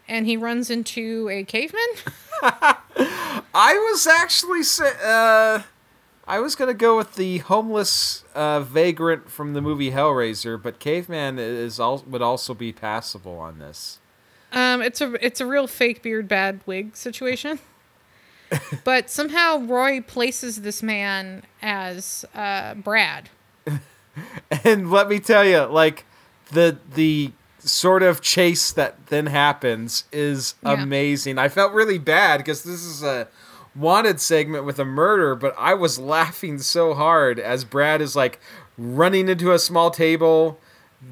And 0.08 0.26
he 0.26 0.36
runs 0.36 0.70
into 0.70 1.28
a 1.30 1.44
caveman. 1.44 1.80
I 2.42 3.74
was 3.90 4.06
actually 4.06 4.62
say, 4.62 4.92
uh, 5.02 5.62
I 6.28 6.40
was 6.40 6.54
gonna 6.54 6.74
go 6.74 6.96
with 6.96 7.14
the 7.14 7.38
homeless 7.38 8.24
uh, 8.34 8.60
vagrant 8.60 9.30
from 9.30 9.54
the 9.54 9.60
movie 9.60 9.90
Hellraiser, 9.92 10.60
but 10.60 10.78
caveman 10.78 11.38
is 11.38 11.80
al- 11.80 12.04
would 12.06 12.22
also 12.22 12.54
be 12.54 12.72
passable 12.72 13.38
on 13.38 13.58
this. 13.58 13.98
Um, 14.52 14.82
it's 14.82 15.00
a 15.00 15.14
it's 15.24 15.40
a 15.40 15.46
real 15.46 15.66
fake 15.66 16.02
beard 16.02 16.28
bad 16.28 16.60
wig 16.66 16.96
situation. 16.96 17.58
but 18.84 19.10
somehow 19.10 19.58
Roy 19.58 20.00
places 20.00 20.62
this 20.62 20.82
man 20.82 21.42
as 21.62 22.24
uh, 22.34 22.74
Brad. 22.74 23.30
And 24.64 24.90
let 24.90 25.10
me 25.10 25.18
tell 25.18 25.44
you, 25.44 25.64
like 25.64 26.06
the 26.52 26.78
the 26.94 27.32
sort 27.66 28.02
of 28.02 28.20
chase 28.20 28.70
that 28.72 29.06
then 29.08 29.26
happens 29.26 30.04
is 30.12 30.54
Yeah. 30.62 30.82
amazing. 30.82 31.38
I 31.38 31.48
felt 31.48 31.72
really 31.72 31.98
bad 31.98 32.38
because 32.38 32.62
this 32.62 32.82
is 32.84 33.02
a 33.02 33.28
wanted 33.74 34.20
segment 34.20 34.64
with 34.64 34.78
a 34.78 34.84
murder, 34.84 35.34
but 35.34 35.54
I 35.58 35.74
was 35.74 35.98
laughing 35.98 36.58
so 36.60 36.94
hard 36.94 37.38
as 37.38 37.64
Brad 37.64 38.00
is 38.00 38.16
like 38.16 38.40
running 38.78 39.28
into 39.28 39.52
a 39.52 39.58
small 39.58 39.90
table, 39.90 40.58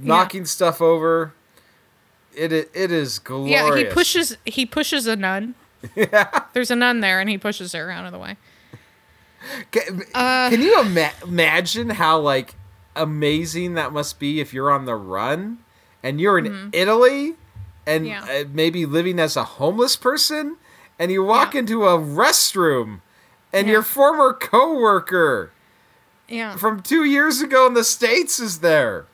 knocking 0.00 0.44
stuff 0.46 0.80
over. 0.80 1.34
It 2.34 2.52
it 2.52 2.90
is 2.90 3.18
glorious. 3.18 3.50
Yeah, 3.52 3.76
he 3.76 3.84
pushes 3.84 4.36
he 4.46 4.64
pushes 4.66 5.06
a 5.06 5.16
nun. 5.16 5.54
Yeah. 5.94 6.30
There's 6.54 6.70
a 6.70 6.76
nun 6.76 7.00
there, 7.00 7.20
and 7.20 7.28
he 7.28 7.36
pushes 7.36 7.72
her 7.72 7.90
out 7.90 8.06
of 8.06 8.12
the 8.12 8.18
way. 8.18 8.36
Can, 9.70 10.02
Uh, 10.14 10.48
can 10.50 10.62
you 10.62 10.80
ima- 10.80 11.12
imagine 11.22 11.90
how 11.90 12.18
like 12.20 12.54
amazing 12.96 13.74
that 13.74 13.92
must 13.92 14.18
be 14.18 14.40
if 14.40 14.54
you're 14.54 14.70
on 14.70 14.84
the 14.86 14.94
run 14.94 15.58
and 16.04 16.20
you're 16.20 16.38
in 16.38 16.70
Italy 16.72 17.34
and 17.86 18.04
Mm-hmm. 18.06 18.26
Yeah. 18.28 18.40
uh, 18.42 18.44
maybe 18.52 18.86
living 18.86 19.18
as 19.18 19.36
a 19.36 19.44
homeless 19.44 19.96
person 19.96 20.56
and 20.98 21.10
you 21.10 21.24
walk 21.24 21.52
Yeah. 21.54 21.60
into 21.60 21.84
a 21.84 21.98
restroom 21.98 23.00
and 23.52 23.66
Yeah. 23.66 23.72
your 23.74 23.82
former 23.82 24.32
coworker 24.32 25.50
Yeah, 26.28 26.56
from 26.56 26.80
2 26.82 27.04
years 27.04 27.40
ago 27.42 27.66
in 27.66 27.74
the 27.74 27.84
states 27.84 28.38
is 28.38 28.60
there. 28.60 29.06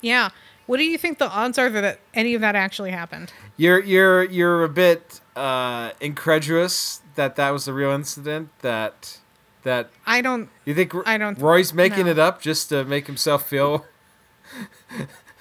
yeah. 0.00 0.30
What 0.66 0.78
do 0.78 0.84
you 0.84 0.96
think 0.96 1.18
the 1.18 1.28
odds 1.28 1.58
are 1.58 1.68
that 1.70 1.98
any 2.14 2.34
of 2.34 2.40
that 2.40 2.54
actually 2.56 2.92
happened? 2.92 3.32
You're 3.56 3.80
you're 3.80 4.22
you're 4.24 4.62
a 4.64 4.68
bit 4.68 5.20
uh 5.36 5.90
incredulous 6.00 7.02
that 7.16 7.34
that 7.36 7.50
was 7.50 7.64
the 7.66 7.72
real 7.74 7.90
incident 7.90 8.48
that 8.62 9.18
that 9.64 9.90
I 10.06 10.22
don't. 10.22 10.48
you 10.64 10.72
think 10.74 10.92
I 11.06 11.18
don't- 11.18 11.38
Roy's 11.38 11.72
making 11.74 12.06
no. 12.06 12.12
it 12.12 12.18
up 12.18 12.40
just 12.40 12.68
to 12.70 12.84
make 12.84 13.06
himself 13.06 13.46
feel 13.48 13.84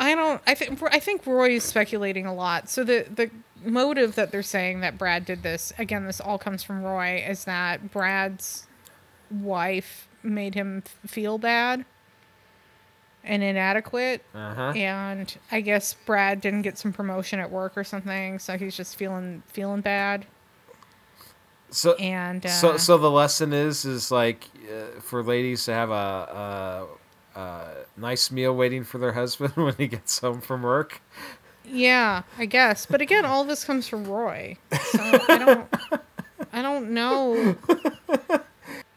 I 0.01 0.15
don't. 0.15 0.41
I 0.47 0.55
think. 0.55 0.81
I 0.83 0.99
think 0.99 1.25
Roy 1.27 1.51
is 1.51 1.63
speculating 1.63 2.25
a 2.25 2.33
lot. 2.33 2.69
So 2.69 2.83
the 2.83 3.05
the 3.13 3.29
motive 3.63 4.15
that 4.15 4.31
they're 4.31 4.41
saying 4.41 4.81
that 4.81 4.97
Brad 4.97 5.25
did 5.25 5.43
this 5.43 5.71
again, 5.77 6.05
this 6.05 6.19
all 6.19 6.39
comes 6.39 6.63
from 6.63 6.81
Roy, 6.81 7.23
is 7.25 7.45
that 7.45 7.91
Brad's 7.91 8.65
wife 9.29 10.07
made 10.23 10.55
him 10.55 10.81
feel 11.05 11.37
bad 11.37 11.85
and 13.23 13.43
inadequate, 13.43 14.23
uh-huh. 14.33 14.73
and 14.75 15.37
I 15.51 15.61
guess 15.61 15.93
Brad 15.93 16.41
didn't 16.41 16.63
get 16.63 16.79
some 16.79 16.91
promotion 16.91 17.39
at 17.39 17.51
work 17.51 17.77
or 17.77 17.83
something, 17.83 18.39
so 18.39 18.57
he's 18.57 18.75
just 18.75 18.95
feeling 18.95 19.43
feeling 19.47 19.81
bad. 19.81 20.25
So 21.69 21.93
And 21.93 22.45
uh, 22.45 22.49
so 22.49 22.77
so 22.77 22.97
the 22.97 23.11
lesson 23.11 23.53
is 23.53 23.85
is 23.85 24.11
like 24.11 24.49
uh, 24.67 24.99
for 24.99 25.23
ladies 25.23 25.65
to 25.65 25.73
have 25.73 25.89
a, 25.89 25.93
a, 25.93 26.87
a 27.35 27.67
nice 27.97 28.31
meal 28.31 28.55
waiting 28.55 28.83
for 28.83 28.97
their 28.97 29.13
husband 29.13 29.53
when 29.55 29.75
he 29.77 29.87
gets 29.87 30.19
home 30.19 30.41
from 30.41 30.61
work. 30.63 31.01
Yeah, 31.65 32.23
I 32.37 32.45
guess. 32.45 32.85
But 32.85 33.01
again, 33.01 33.25
all 33.25 33.43
this 33.43 33.63
comes 33.63 33.87
from 33.87 34.05
Roy. 34.05 34.57
So 34.71 34.99
I 35.29 35.37
don't 35.37 35.69
I 36.51 36.61
don't 36.61 36.91
know 36.91 37.55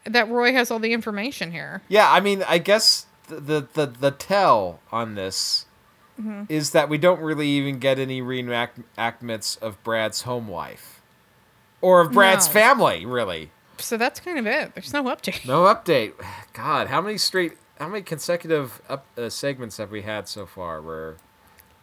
that 0.07 0.28
Roy 0.28 0.53
has 0.53 0.70
all 0.70 0.78
the 0.78 0.93
information 0.93 1.53
here. 1.53 1.82
Yeah, 1.89 2.11
I 2.11 2.20
mean, 2.20 2.43
I 2.49 2.59
guess 2.59 3.07
the 3.28 3.37
the 3.41 3.68
the, 3.74 3.87
the 3.87 4.11
tell 4.11 4.80
on 4.93 5.14
this 5.14 5.66
Mm-hmm. 6.20 6.45
is 6.49 6.70
that 6.70 6.89
we 6.89 6.97
don't 6.97 7.18
really 7.18 7.49
even 7.49 7.80
get 7.80 7.99
any 7.99 8.22
reenactments 8.22 9.61
of 9.61 9.82
Brad's 9.82 10.22
home 10.22 10.49
life 10.49 11.01
or 11.80 12.01
of 12.01 12.12
Brad's 12.12 12.47
No. 12.47 12.53
family, 12.53 13.05
really. 13.05 13.51
So 13.78 13.97
that's 13.97 14.20
kind 14.20 14.39
of 14.39 14.47
it. 14.47 14.76
There's 14.76 14.93
no 14.93 15.03
update. 15.05 15.45
No 15.45 15.64
update. 15.64 16.12
God, 16.53 16.87
how 16.87 17.01
many 17.01 17.18
straight, 17.18 17.55
how 17.79 17.89
many 17.89 18.03
consecutive 18.03 18.81
up, 18.89 19.07
uh, 19.18 19.29
segments 19.29 19.77
have 19.79 19.91
we 19.91 20.03
had 20.03 20.29
so 20.29 20.47
far 20.47 20.81
where 20.81 21.16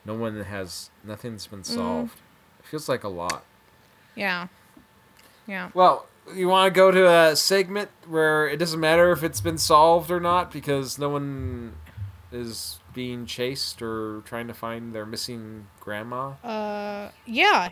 no 0.05 0.13
one 0.13 0.41
has, 0.43 0.89
nothing's 1.03 1.47
been 1.47 1.61
Mm. 1.61 1.65
solved? 1.65 2.17
It 2.59 2.65
feels 2.65 2.87
like 2.87 3.03
a 3.03 3.09
lot. 3.09 3.43
Yeah. 4.15 4.47
Yeah. 5.47 5.69
Well, 5.73 6.05
you 6.33 6.47
want 6.47 6.73
to 6.73 6.77
go 6.77 6.91
to 6.91 7.09
a 7.09 7.35
segment 7.35 7.89
where 8.07 8.47
it 8.47 8.57
doesn't 8.57 8.79
matter 8.79 9.11
if 9.11 9.23
it's 9.23 9.41
been 9.41 9.57
solved 9.57 10.11
or 10.11 10.19
not 10.19 10.51
because 10.51 10.97
no 10.99 11.09
one 11.09 11.73
is 12.31 12.79
being 12.93 13.25
chased 13.25 13.81
or 13.81 14.21
trying 14.25 14.47
to 14.47 14.53
find 14.53 14.93
their 14.93 15.05
missing 15.05 15.67
grandma. 15.79 16.31
Uh 16.43 17.09
yeah. 17.25 17.69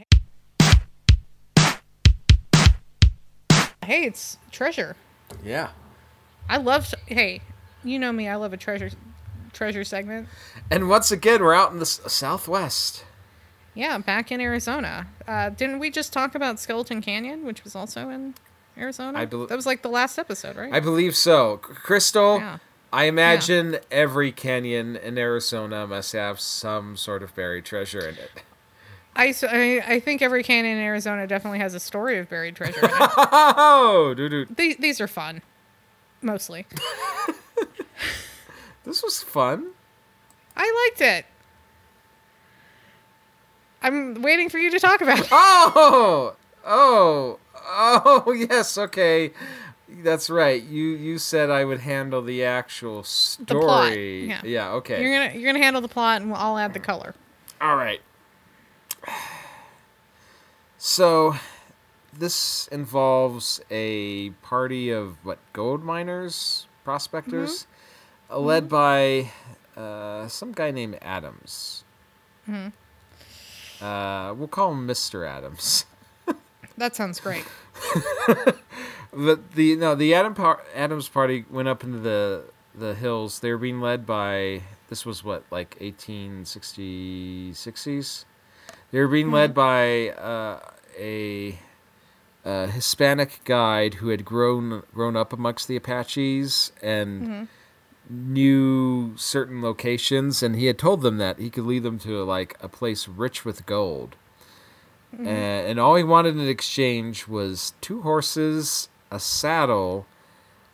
Hey, 3.83 4.03
it's 4.05 4.37
treasure. 4.51 4.95
Yeah. 5.43 5.69
I 6.47 6.57
love 6.57 6.93
hey, 7.07 7.41
you 7.83 7.99
know 7.99 8.11
me, 8.11 8.27
I 8.27 8.35
love 8.35 8.53
a 8.53 8.57
treasure 8.57 8.91
treasure 9.53 9.83
segment. 9.83 10.27
And 10.69 10.87
once 10.89 11.11
again, 11.11 11.41
we're 11.41 11.55
out 11.55 11.71
in 11.71 11.77
the 11.79 11.83
s- 11.83 11.99
southwest. 12.07 13.03
Yeah, 13.73 13.97
back 13.97 14.31
in 14.31 14.41
Arizona. 14.41 15.07
Uh, 15.27 15.49
didn't 15.49 15.79
we 15.79 15.89
just 15.89 16.11
talk 16.13 16.35
about 16.35 16.59
Skeleton 16.59 17.01
Canyon, 17.01 17.45
which 17.45 17.63
was 17.63 17.75
also 17.75 18.09
in 18.09 18.35
Arizona? 18.77 19.17
I 19.17 19.25
bel- 19.25 19.47
that 19.47 19.55
was 19.55 19.65
like 19.65 19.81
the 19.81 19.89
last 19.89 20.19
episode, 20.19 20.55
right? 20.55 20.71
I 20.73 20.79
believe 20.79 21.15
so. 21.15 21.57
Crystal, 21.57 22.37
Yeah. 22.39 22.57
I 22.91 23.03
imagine 23.05 23.77
every 23.91 24.31
canyon 24.31 24.95
in 24.95 25.17
Arizona 25.19 25.85
must 25.85 26.11
have 26.13 26.39
some 26.39 26.97
sort 26.97 27.21
of 27.21 27.35
buried 27.35 27.63
treasure 27.65 27.99
in 28.07 28.15
it. 28.15 28.31
I 29.15 29.33
I 29.87 29.99
think 29.99 30.21
every 30.21 30.43
canyon 30.43 30.77
in 30.77 30.83
Arizona 30.83 31.27
definitely 31.27 31.59
has 31.59 31.73
a 31.75 31.79
story 31.79 32.17
of 32.19 32.29
buried 32.29 32.55
treasure 32.55 32.79
in 32.79 32.85
it. 32.85 32.91
Oh, 33.17 34.13
dude, 34.17 34.55
these, 34.55 34.77
these 34.77 34.99
are 35.01 35.07
fun, 35.07 35.41
mostly. 36.21 36.65
this 38.89 39.03
was 39.03 39.21
fun. 39.21 39.71
I 40.57 40.89
liked 40.89 41.01
it. 41.01 41.25
I'm 43.81 44.21
waiting 44.21 44.49
for 44.49 44.57
you 44.57 44.71
to 44.71 44.79
talk 44.79 45.01
about 45.01 45.19
it. 45.19 45.29
Oh, 45.31 46.35
oh, 46.65 47.39
oh, 47.55 48.31
yes. 48.49 48.77
Okay, 48.77 49.31
that's 49.87 50.29
right. 50.29 50.61
You 50.61 50.87
you 50.89 51.17
said 51.17 51.49
I 51.49 51.63
would 51.63 51.79
handle 51.79 52.21
the 52.21 52.43
actual 52.43 53.03
story. 53.03 53.47
The 53.47 53.55
plot, 53.55 53.97
yeah. 53.97 54.41
Yeah. 54.43 54.71
Okay. 54.73 55.01
You're 55.01 55.13
gonna 55.13 55.39
you're 55.39 55.53
gonna 55.53 55.63
handle 55.63 55.81
the 55.81 55.87
plot, 55.87 56.21
and 56.21 56.33
I'll 56.33 56.51
all 56.51 56.57
add 56.57 56.73
the 56.73 56.79
color. 56.79 57.15
All 57.61 57.75
right. 57.75 58.01
So, 60.77 61.35
this 62.17 62.67
involves 62.69 63.61
a 63.69 64.29
party 64.41 64.89
of 64.89 65.17
what 65.25 65.39
gold 65.51 65.83
miners, 65.83 66.65
mm-hmm. 66.65 66.83
prospectors, 66.85 67.67
uh, 68.29 68.39
led 68.39 68.69
by 68.69 69.31
uh, 69.77 70.27
some 70.27 70.51
guy 70.51 70.71
named 70.71 70.97
Adams. 71.01 71.83
Uh, 73.81 74.33
we'll 74.35 74.47
call 74.47 74.71
him 74.71 74.85
Mister 74.85 75.25
Adams. 75.25 75.85
That 76.77 76.95
sounds 76.95 77.19
great. 77.19 77.43
But 79.11 79.53
the 79.53 79.75
no, 79.75 79.95
the 79.95 80.13
Adam 80.13 80.33
par- 80.35 80.63
Adams 80.75 81.09
party 81.09 81.43
went 81.49 81.67
up 81.67 81.83
into 81.83 81.97
the 81.99 82.43
the 82.75 82.93
hills. 82.93 83.39
They 83.39 83.51
were 83.51 83.57
being 83.57 83.81
led 83.81 84.05
by 84.05 84.61
this 84.87 85.03
was 85.05 85.23
what 85.23 85.43
like 85.51 85.75
1860 85.79 87.51
60s. 87.53 88.25
They 88.91 88.99
were 88.99 89.07
being 89.07 89.31
led 89.31 89.53
by 89.53 90.09
uh, 90.09 90.59
a, 90.97 91.59
a 92.45 92.67
Hispanic 92.67 93.41
guide 93.45 93.95
who 93.95 94.09
had 94.09 94.23
grown 94.25 94.83
grown 94.93 95.15
up 95.15 95.33
amongst 95.33 95.67
the 95.67 95.75
Apaches 95.75 96.71
and 96.81 97.47
knew 98.09 99.15
certain 99.15 99.61
locations, 99.61 100.41
and 100.41 100.55
he 100.55 100.65
had 100.65 100.77
told 100.77 101.01
them 101.01 101.17
that 101.17 101.39
he 101.39 101.49
could 101.49 101.65
lead 101.65 101.83
them 101.83 101.99
to 101.99 102.23
like 102.23 102.57
a 102.59 102.67
place 102.67 103.07
rich 103.07 103.45
with 103.45 103.65
gold. 103.65 104.15
Mm-hmm. 105.13 105.27
And, 105.27 105.67
and 105.67 105.79
all 105.79 105.95
he 105.95 106.03
wanted 106.03 106.35
in 106.35 106.47
exchange 106.47 107.27
was 107.27 107.73
two 107.81 108.01
horses, 108.01 108.89
a 109.11 109.19
saddle, 109.19 110.05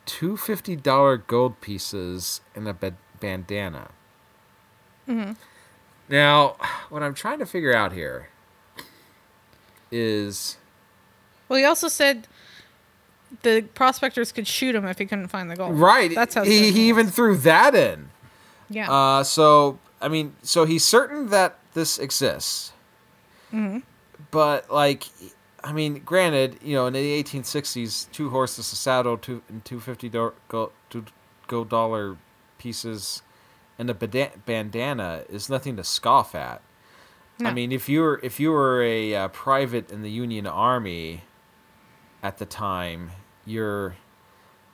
two 0.06 0.36
$50 0.36 1.28
gold 1.28 1.62
pieces, 1.62 2.42
and 2.54 2.68
a 2.68 2.74
ba- 2.74 2.98
bandana. 3.20 3.92
Mm-hmm. 5.08 5.34
Now, 6.10 6.56
what 6.90 7.04
I'm 7.04 7.14
trying 7.14 7.40
to 7.40 7.46
figure 7.46 7.76
out 7.76 7.94
here 7.94 8.30
is 9.92 10.58
Well, 11.48 11.60
he 11.60 11.66
also 11.66 11.88
said 11.88 12.28
the 13.44 13.62
prospectors 13.74 14.32
could 14.32 14.48
shoot 14.48 14.76
him 14.76 14.86
if 14.86 14.98
he 14.98 15.06
couldn't 15.06 15.28
find 15.28 15.50
the 15.50 15.56
gold. 15.56 15.80
right. 15.80 16.14
That's 16.14 16.36
how 16.36 16.44
he, 16.44 16.72
he 16.72 16.90
even 16.90 17.08
threw 17.08 17.38
that 17.38 17.76
in. 17.76 18.10
Yeah. 18.70 18.92
Uh, 18.92 19.24
so 19.24 19.80
I 20.02 20.08
mean, 20.08 20.36
so 20.42 20.66
he's 20.66 20.84
certain 20.84 21.30
that 21.30 21.60
this 21.74 21.98
exists. 21.98 22.74
Mm-hmm. 23.54 23.80
But 24.32 24.72
like, 24.72 25.06
I 25.64 25.72
mean, 25.72 26.02
granted, 26.06 26.60
you 26.62 26.76
know, 26.76 26.88
in 26.88 26.94
the 26.94 27.24
1860s, 27.24 28.12
two 28.12 28.30
horses, 28.30 28.72
a 28.72 28.76
saddle, 28.76 29.18
two 29.18 29.42
and 29.48 29.64
two 29.64 29.80
fifty 29.80 30.10
do- 30.10 30.34
go, 30.48 30.72
two 30.90 31.06
dollar 31.48 32.18
pieces, 32.58 33.22
and 33.80 33.90
a 33.90 33.94
bandana 33.94 35.24
is 35.30 35.50
nothing 35.50 35.76
to 35.78 35.84
scoff 35.84 36.36
at. 36.36 36.62
I 37.44 37.52
mean, 37.52 37.74
if 37.74 37.90
you 37.90 38.02
were 38.02 38.20
if 38.24 38.40
you 38.40 38.52
were 38.52 38.82
a 38.82 39.14
uh, 39.14 39.28
private 39.28 39.92
in 39.92 40.04
the 40.04 40.10
Union 40.10 40.48
Army 40.48 41.24
at 42.24 42.38
the 42.38 42.46
time, 42.46 43.12
you're 43.46 43.96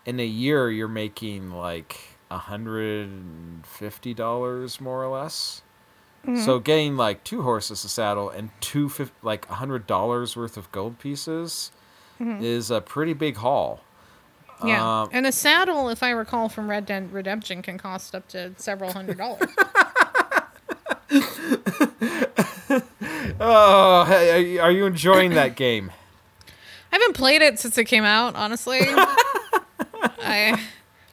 in 0.06 0.20
a 0.20 0.26
year 0.26 0.70
you're 0.72 0.88
making 0.88 1.52
like 1.52 2.00
a 2.30 2.38
hundred 2.38 3.08
and 3.08 3.66
fifty 3.66 4.14
dollars 4.14 4.82
more 4.82 5.04
or 5.04 5.10
less. 5.10 5.62
Mm-hmm. 6.26 6.44
So 6.44 6.60
getting 6.60 6.98
like 6.98 7.24
two 7.24 7.42
horses 7.42 7.84
a 7.84 7.90
saddle 7.90 8.30
and 8.30 8.50
two 8.62 8.90
fif- 8.90 9.12
like 9.22 9.50
a 9.50 9.56
hundred 9.56 9.88
dollars 9.88 10.36
worth 10.36 10.58
of 10.58 10.72
gold 10.72 11.00
pieces 11.00 11.72
is 12.40 12.70
a 12.70 12.82
pretty 12.82 13.14
big 13.14 13.38
haul. 13.38 13.82
Mm-hmm. 14.60 14.68
Yeah, 14.68 15.02
Um, 15.02 15.10
and 15.12 15.26
a 15.26 15.32
saddle, 15.32 15.90
if 15.90 16.04
I 16.04 16.12
recall 16.12 16.50
from 16.50 16.70
Red 16.70 16.86
Dead 16.86 17.12
Redemption, 17.12 17.64
can 17.64 17.80
cost 17.80 18.14
up 18.14 18.28
to 18.30 18.54
several 18.58 18.94
hundred 18.94 19.18
dollars. 19.18 19.50
oh, 23.40 24.06
hey, 24.08 24.58
are 24.60 24.72
you 24.72 24.86
enjoying 24.86 25.34
that 25.34 25.56
game? 25.56 25.92
I 26.92 26.96
haven't 26.98 27.14
played 27.16 27.42
it 27.42 27.60
since 27.60 27.78
it 27.78 27.86
came 27.86 28.04
out. 28.04 28.36
Honestly, 28.36 28.80
I 30.22 30.60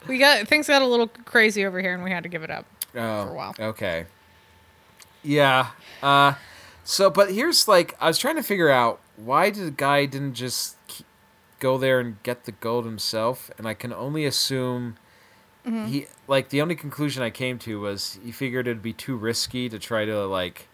we 0.07 0.17
got 0.17 0.47
things 0.47 0.67
got 0.67 0.81
a 0.81 0.85
little 0.87 1.07
crazy 1.07 1.65
over 1.65 1.79
here, 1.81 1.93
and 1.93 2.03
we 2.03 2.11
had 2.11 2.23
to 2.23 2.29
give 2.29 2.43
it 2.43 2.51
up. 2.51 2.65
Oh, 2.95 3.25
for 3.25 3.31
a 3.31 3.33
while. 3.35 3.55
Okay. 3.59 4.05
Yeah. 5.23 5.67
Uh, 6.01 6.33
so, 6.83 7.09
but 7.09 7.31
here's 7.31 7.67
like 7.67 7.95
I 7.99 8.07
was 8.07 8.17
trying 8.17 8.35
to 8.35 8.43
figure 8.43 8.69
out 8.69 8.99
why 9.15 9.49
the 9.49 9.71
guy 9.71 10.05
didn't 10.05 10.33
just 10.35 10.75
go 11.59 11.77
there 11.77 11.99
and 11.99 12.21
get 12.23 12.45
the 12.45 12.51
gold 12.53 12.85
himself, 12.85 13.51
and 13.57 13.67
I 13.67 13.73
can 13.73 13.93
only 13.93 14.25
assume 14.25 14.97
Mm-hmm. 15.67 15.85
he 15.87 16.07
like 16.25 16.49
the 16.49 16.61
only 16.61 16.73
conclusion 16.73 17.21
I 17.21 17.29
came 17.31 17.59
to 17.59 17.81
was 17.81 18.17
he 18.23 18.31
figured 18.31 18.65
it'd 18.65 18.81
be 18.81 18.93
too 18.93 19.17
risky 19.17 19.67
to 19.67 19.77
try 19.77 20.05
to 20.05 20.25
like 20.25 20.68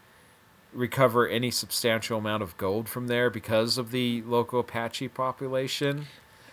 recover 0.76 1.28
any 1.28 1.50
substantial 1.50 2.20
amount 2.20 2.44
of 2.44 2.58
gold 2.58 2.88
from 2.90 3.08
there 3.08 3.30
because 3.30 3.78
of 3.78 3.92
the 3.92 4.22
local 4.24 4.60
Apache 4.60 5.08
population. 5.10 6.08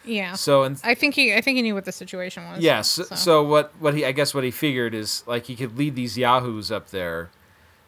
Yeah, 0.04 0.34
So, 0.34 0.64
and 0.64 0.80
I 0.82 0.94
think 0.94 1.14
he 1.14 1.32
I 1.32 1.40
think 1.40 1.56
he 1.56 1.62
knew 1.62 1.74
what 1.74 1.84
the 1.84 1.92
situation 1.92 2.44
was. 2.44 2.60
Yes. 2.60 3.00
So. 3.14 3.42
what 3.42 3.72
what 3.78 3.94
he 3.94 4.04
I 4.04 4.12
guess 4.12 4.34
what 4.34 4.42
he 4.42 4.50
figured 4.50 4.94
is 4.94 5.22
like 5.26 5.46
he 5.46 5.54
could 5.54 5.78
lead 5.78 5.94
these 5.94 6.18
yahoos 6.18 6.72
up 6.72 6.90
there, 6.90 7.30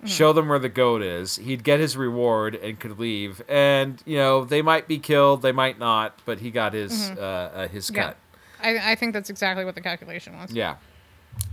show 0.05 0.33
them 0.33 0.49
where 0.49 0.61
the 0.61 0.69
goat 0.69 1.03
is. 1.03 1.37
He'd 1.37 1.65
get 1.65 1.81
his 1.81 1.97
reward 1.97 2.55
and 2.55 2.79
could 2.79 3.01
leave. 3.01 3.43
And 3.49 4.01
you 4.07 4.17
know 4.17 4.45
they 4.45 4.63
might 4.63 4.87
be 4.87 4.99
killed, 4.99 5.43
they 5.43 5.53
might 5.53 5.79
not, 5.79 6.19
but 6.25 6.39
he 6.39 6.53
got 6.53 6.73
his 6.73 7.11
uh, 7.11 7.51
uh, 7.55 7.69
his 7.69 7.91
yeah, 7.91 8.03
cut. 8.05 8.17
I 8.63 8.93
I 8.93 8.95
think 8.95 9.13
that's 9.13 9.31
exactly 9.31 9.65
what 9.65 9.75
the 9.75 9.81
calculation 9.81 10.37
was. 10.37 10.53
Yeah. 10.53 10.77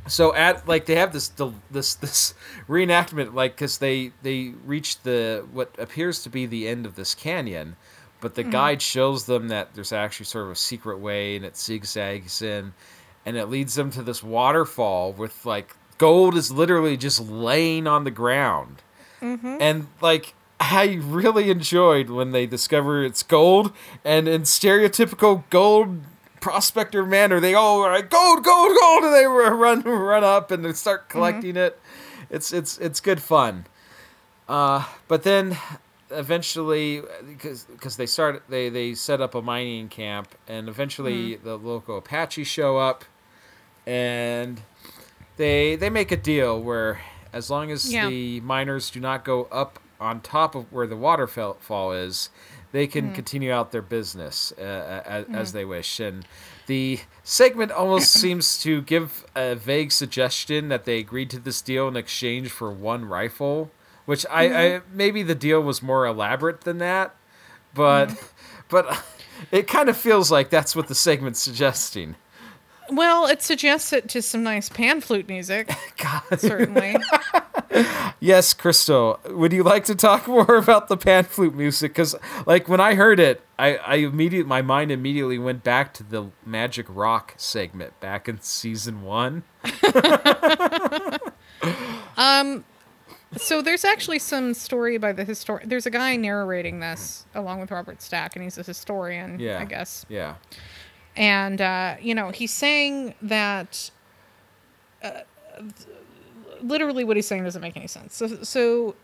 So 0.08 0.34
at 0.34 0.68
like 0.68 0.88
they 0.88 0.96
have 0.96 1.14
this 1.14 1.30
this 1.70 1.96
this 1.96 2.34
reenactment 2.68 3.34
like 3.34 3.56
because 3.56 3.78
they 3.78 4.12
they 4.24 4.54
reach 4.66 5.02
the 5.04 5.46
what 5.52 5.74
appears 5.78 6.24
to 6.24 6.30
be 6.30 6.46
the 6.46 6.68
end 6.68 6.86
of 6.86 6.96
this 6.96 7.16
canyon, 7.16 7.76
but 8.20 8.36
the 8.36 8.42
mm-hmm. 8.42 8.52
guide 8.52 8.82
shows 8.82 9.26
them 9.26 9.48
that 9.50 9.74
there's 9.74 9.94
actually 9.94 10.26
sort 10.26 10.46
of 10.46 10.52
a 10.52 10.56
secret 10.56 11.00
way 11.00 11.36
and 11.36 11.46
it 11.46 11.56
zigzags 11.56 12.42
in, 12.42 12.74
and 13.26 13.38
it 13.38 13.46
leads 13.48 13.76
them 13.76 13.92
to 13.92 14.04
this 14.04 14.24
waterfall 14.24 15.14
with 15.14 15.46
like 15.46 15.76
gold 15.98 16.36
is 16.36 16.52
literally 16.52 16.98
just 16.98 17.20
laying 17.22 17.88
on 17.88 18.04
the 18.04 18.12
ground, 18.12 18.82
mm-hmm. 19.22 19.58
and 19.60 19.88
like. 20.02 20.36
I 20.64 21.00
really 21.02 21.50
enjoyed 21.50 22.12
when 22.12 22.34
they 22.34 22.46
discover 22.46 23.04
it's 23.04 23.24
gold, 23.24 23.74
and 24.06 24.28
in 24.28 24.44
stereotypical 24.44 25.44
gold 25.50 26.02
prospector 26.42 27.06
manner, 27.06 27.39
they 27.39 27.54
all 27.54 27.82
are 27.82 27.94
like 27.94 28.10
gold, 28.10 28.44
gold, 28.44 28.76
gold, 28.80 29.04
and 29.06 29.14
they 29.14 29.26
run 29.28 29.82
run 29.84 30.24
up 30.24 30.52
and 30.52 30.66
they 30.66 30.74
start 30.74 31.08
collecting 31.08 31.56
it. 31.56 31.80
It's 32.30 32.52
it's 32.52 32.78
it's 32.80 33.00
good 33.00 33.22
fun. 33.22 33.66
Uh, 34.50 34.86
but 35.08 35.24
then 35.24 35.58
eventually, 36.10 37.02
because 37.28 37.96
they 37.96 38.06
start 38.06 38.44
they 38.50 38.68
they 38.70 38.94
set 38.94 39.22
up 39.22 39.34
a 39.36 39.42
mining 39.42 39.88
camp, 39.88 40.36
and 40.48 40.68
eventually 40.68 41.36
the 41.36 41.58
local 41.58 41.98
Apache 41.98 42.44
show 42.44 42.78
up, 42.78 43.06
and 43.86 44.62
they 45.38 45.76
they 45.76 45.89
make 45.89 46.12
a 46.12 46.18
deal 46.18 46.62
where 46.62 47.00
as 47.34 47.50
long 47.50 47.72
as 47.72 47.92
Yeah. 47.92 48.10
the 48.10 48.42
miners 48.42 48.89
do 48.89 49.00
not 49.00 49.24
go 49.24 49.48
up 49.52 49.80
on 50.02 50.20
top 50.20 50.56
of 50.56 50.72
where 50.72 50.88
the 50.88 50.97
waterfall 50.97 51.91
is, 51.91 52.30
they 52.72 52.88
can 52.88 53.10
hmm. 53.10 53.14
continue 53.14 53.52
out 53.52 53.72
their 53.72 53.82
business 53.82 54.52
uh, 54.58 54.62
uh 54.62 55.04
as, 55.06 55.26
as 55.34 55.54
they 55.54 55.64
wish. 55.64 55.99
And 55.99 56.26
the 56.68 56.99
segment 57.24 57.72
almost 57.72 58.12
seems 58.22 58.62
to 58.64 58.82
give 58.82 59.26
a 59.36 59.56
vague 59.56 59.91
suggestion 59.91 60.70
that 60.70 60.86
they 60.86 60.97
agreed 60.97 61.30
to 61.30 61.39
this 61.39 61.62
deal 61.62 61.88
in 61.88 61.95
exchange 61.95 62.49
for 62.49 62.72
one 62.72 63.06
rifle, 63.06 63.72
which 64.06 64.26
I, 64.30 64.43
I 64.43 64.80
hmm. 64.80 64.97
maybe 64.97 65.24
the 65.24 65.36
deal 65.36 65.62
was 65.62 65.82
more 65.82 66.06
elaborate 66.06 66.62
than 66.62 66.80
that, 66.80 67.16
but 67.74 68.12
but 68.70 69.04
it 69.52 69.68
kind 69.68 69.88
of 69.88 69.97
feels 69.97 70.32
like 70.32 70.49
that's 70.49 70.76
what 70.76 70.88
the 70.88 70.95
segment's 70.95 71.39
suggesting. 71.39 72.16
Well, 72.92 73.26
it 73.28 73.42
suggests 73.42 73.94
it 73.94 74.10
to 74.10 74.22
some 74.22 74.44
nice 74.44 74.68
pan 74.70 75.02
flute 75.02 75.28
music, 75.28 75.72
God. 75.98 76.39
certainly. 76.39 76.96
Yes, 78.20 78.54
Crystal. 78.54 79.20
Would 79.26 79.52
you 79.54 79.64
like 79.64 79.86
to 79.86 79.96
talk 79.96 80.28
more 80.28 80.58
about 80.58 80.89
the 80.89 80.98
pan 80.98 81.24
flute 81.24 81.56
music? 81.56 81.92
Because, 81.94 82.16
like, 82.46 82.68
when 82.68 82.80
I 82.80 82.94
heard 82.96 83.20
it, 83.20 83.42
I, 83.58 83.78
I 83.78 83.96
immediately 83.96 84.48
my 84.48 84.62
mind 84.62 84.92
immediately 84.92 85.39
went 85.39 85.64
back 85.64 85.94
to 85.96 86.04
the 86.04 86.28
Magic 86.46 86.86
Rock 86.89 87.34
segment 87.38 87.98
back 88.00 88.28
in 88.30 88.39
season 88.42 89.02
one. 89.04 89.44
um, 92.18 92.64
so 93.38 93.62
there's 93.62 93.86
actually 93.86 94.20
some 94.20 94.54
story 94.54 94.98
by 94.98 95.14
the 95.14 95.26
histor. 95.26 95.62
There's 95.68 95.86
a 95.86 95.92
guy 95.92 96.16
narrating 96.18 96.80
this 96.82 97.26
along 97.34 97.62
with 97.62 97.72
Robert 97.72 98.02
Stack, 98.02 98.36
and 98.36 98.44
he's 98.44 98.58
a 98.58 98.64
historian, 98.64 99.39
Yeah, 99.39 99.60
I 99.60 99.66
guess. 99.66 100.06
Yeah. 100.10 100.36
And 101.16 101.59
uh, 101.62 101.95
you 102.01 102.16
know 102.16 102.30
he's 102.32 102.51
saying 102.51 103.14
that 103.22 103.91
uh, 105.03 105.22
literally 106.62 107.03
what 107.03 107.16
he's 107.16 107.28
saying 107.28 107.43
doesn't 107.43 107.62
make 107.62 107.76
any 107.78 107.88
sense. 107.88 108.16
So 108.16 108.43
so 108.43 108.95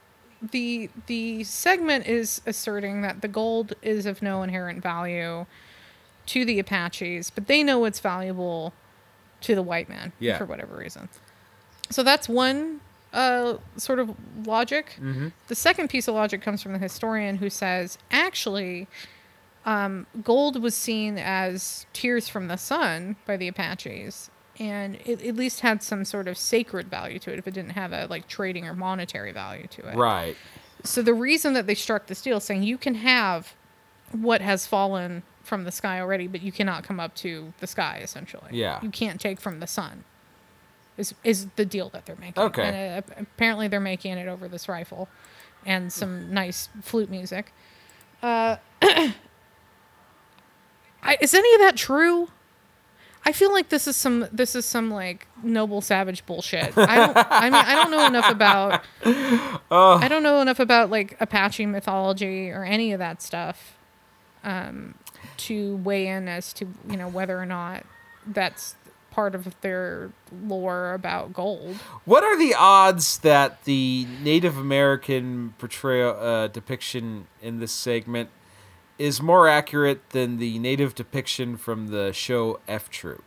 the 0.52 0.90
the 1.08 1.44
segment 1.44 2.06
is 2.08 2.42
asserting 2.46 3.02
that 3.02 3.22
the 3.22 3.28
gold 3.28 3.74
is 3.82 4.06
of 4.06 4.22
no 4.22 4.44
inherent 4.44 4.84
value 4.84 5.46
to 6.28 6.46
the 6.46 6.60
apaches 6.60 7.30
but 7.32 7.48
they 7.48 7.64
know 7.64 7.86
it's 7.86 8.00
valuable 8.00 8.74
to 9.42 9.56
the 9.56 9.62
white 9.64 9.90
man 9.90 10.12
Yeah. 10.20 10.38
for 10.38 10.46
whatever 10.46 10.76
reason. 10.76 11.10
So 11.90 12.04
that's 12.04 12.28
one 12.30 12.82
uh, 13.14 13.56
sort 13.78 13.98
of 14.00 14.14
logic. 14.46 15.00
The 15.48 15.56
second 15.56 15.90
piece 15.90 16.08
of 16.08 16.14
logic 16.16 16.42
comes 16.42 16.62
from 16.62 16.74
the 16.74 16.80
historian 16.80 17.38
who 17.38 17.50
says 17.50 17.98
actually 18.12 18.88
gold 20.24 20.62
was 20.62 20.76
seen 20.76 21.18
as 21.18 21.86
tears 21.94 22.30
from 22.30 22.48
the 22.48 22.58
sun 22.58 23.16
by 23.26 23.36
the 23.38 23.48
Apaches, 23.48 24.30
and 24.60 24.96
it 25.06 25.22
at 25.24 25.36
least 25.36 25.60
had 25.60 25.84
some 25.84 26.06
sort 26.06 26.28
of 26.28 26.38
sacred 26.38 26.88
value 26.90 27.20
to 27.20 27.34
it 27.34 27.40
if 27.40 27.48
it 27.48 27.54
didn't 27.54 27.72
have 27.72 27.92
a 27.94 28.08
like 28.10 28.28
trading 28.28 28.66
or 28.66 28.74
monetary 28.74 29.32
value 29.32 29.68
to 29.68 29.88
it. 29.90 29.96
Right. 29.96 30.36
So 30.84 31.02
the 31.02 31.14
reason 31.14 31.54
that 31.54 31.68
they 31.68 31.76
struck 31.76 32.08
this 32.08 32.22
deal, 32.22 32.40
saying 32.40 32.64
you 32.64 32.78
can 32.78 32.96
have 32.96 33.54
what 34.12 34.42
has 34.42 34.66
fallen 34.66 35.24
from 35.44 35.64
the 35.66 35.72
sky 35.72 36.00
already, 36.00 36.28
but 36.28 36.42
you 36.42 36.52
cannot 36.52 36.84
come 36.84 37.00
up 37.00 37.14
to 37.16 37.54
the 37.60 37.68
sky. 37.68 38.00
Essentially, 38.02 38.52
Yeah. 38.52 38.80
you 38.82 38.90
can't 38.90 39.20
take 39.20 39.40
from 39.42 39.60
the 39.60 39.68
sun. 39.68 40.04
Is 40.98 41.14
is 41.24 41.48
the 41.58 41.66
deal 41.66 41.90
that 41.90 42.06
they're 42.06 42.16
making? 42.16 42.42
Okay. 42.42 42.64
And 42.64 43.04
uh, 43.04 43.14
apparently 43.20 43.68
they're 43.68 43.80
making 43.80 44.14
it 44.18 44.28
over 44.28 44.48
this 44.48 44.68
rifle, 44.70 45.08
and 45.66 45.92
some 45.92 46.34
nice 46.34 46.70
flute 46.82 47.10
music. 47.10 47.52
Uh, 48.24 48.56
I, 51.04 51.18
is 51.22 51.34
any 51.34 51.54
of 51.56 51.62
that 51.62 51.76
true? 51.78 52.30
I 53.26 53.34
feel 53.34 53.52
like 53.52 53.68
this 53.68 53.88
is 53.88 53.98
some 53.98 54.26
this 54.32 54.56
is 54.56 54.66
some 54.66 54.90
like 54.90 55.28
noble 55.44 55.82
savage 55.82 56.26
bullshit. 56.26 56.78
I 56.78 56.96
don't. 56.96 57.18
I 57.18 57.44
mean, 57.50 57.54
I 57.56 57.76
don't 57.76 57.92
know 57.92 58.06
enough 58.06 58.30
about. 58.32 58.84
I 59.70 60.08
don't 60.08 60.24
know 60.24 60.40
enough 60.40 60.62
about 60.62 60.90
like 60.90 61.18
Apache 61.20 61.66
mythology 61.66 62.50
or 62.50 62.64
any 62.64 62.94
of 62.94 63.00
that 63.00 63.22
stuff, 63.22 63.76
um, 64.46 64.96
to 65.38 65.76
weigh 65.78 66.08
in 66.08 66.30
as 66.30 66.54
to 66.54 66.68
you 66.90 66.96
know 66.96 67.10
whether 67.10 67.38
or 67.38 67.46
not 67.46 67.84
that's 68.26 68.76
part 69.12 69.36
of 69.36 69.60
their 69.60 70.12
lore 70.44 70.94
about 70.94 71.34
gold. 71.34 71.76
What 72.06 72.24
are 72.24 72.38
the 72.38 72.54
odds 72.54 73.18
that 73.20 73.66
the 73.66 74.08
Native 74.24 74.58
American 74.58 75.54
portrayal 75.58 76.16
uh, 76.18 76.48
depiction 76.48 77.28
in 77.42 77.60
this 77.60 77.72
segment 77.72 78.30
is 78.98 79.22
more 79.22 79.48
accurate 79.48 80.10
than 80.12 80.38
the 80.38 80.58
native 80.60 80.96
depiction 80.96 81.58
from 81.58 81.88
the 81.88 82.12
show 82.14 82.60
F 82.68 82.90
Troop? 82.90 83.24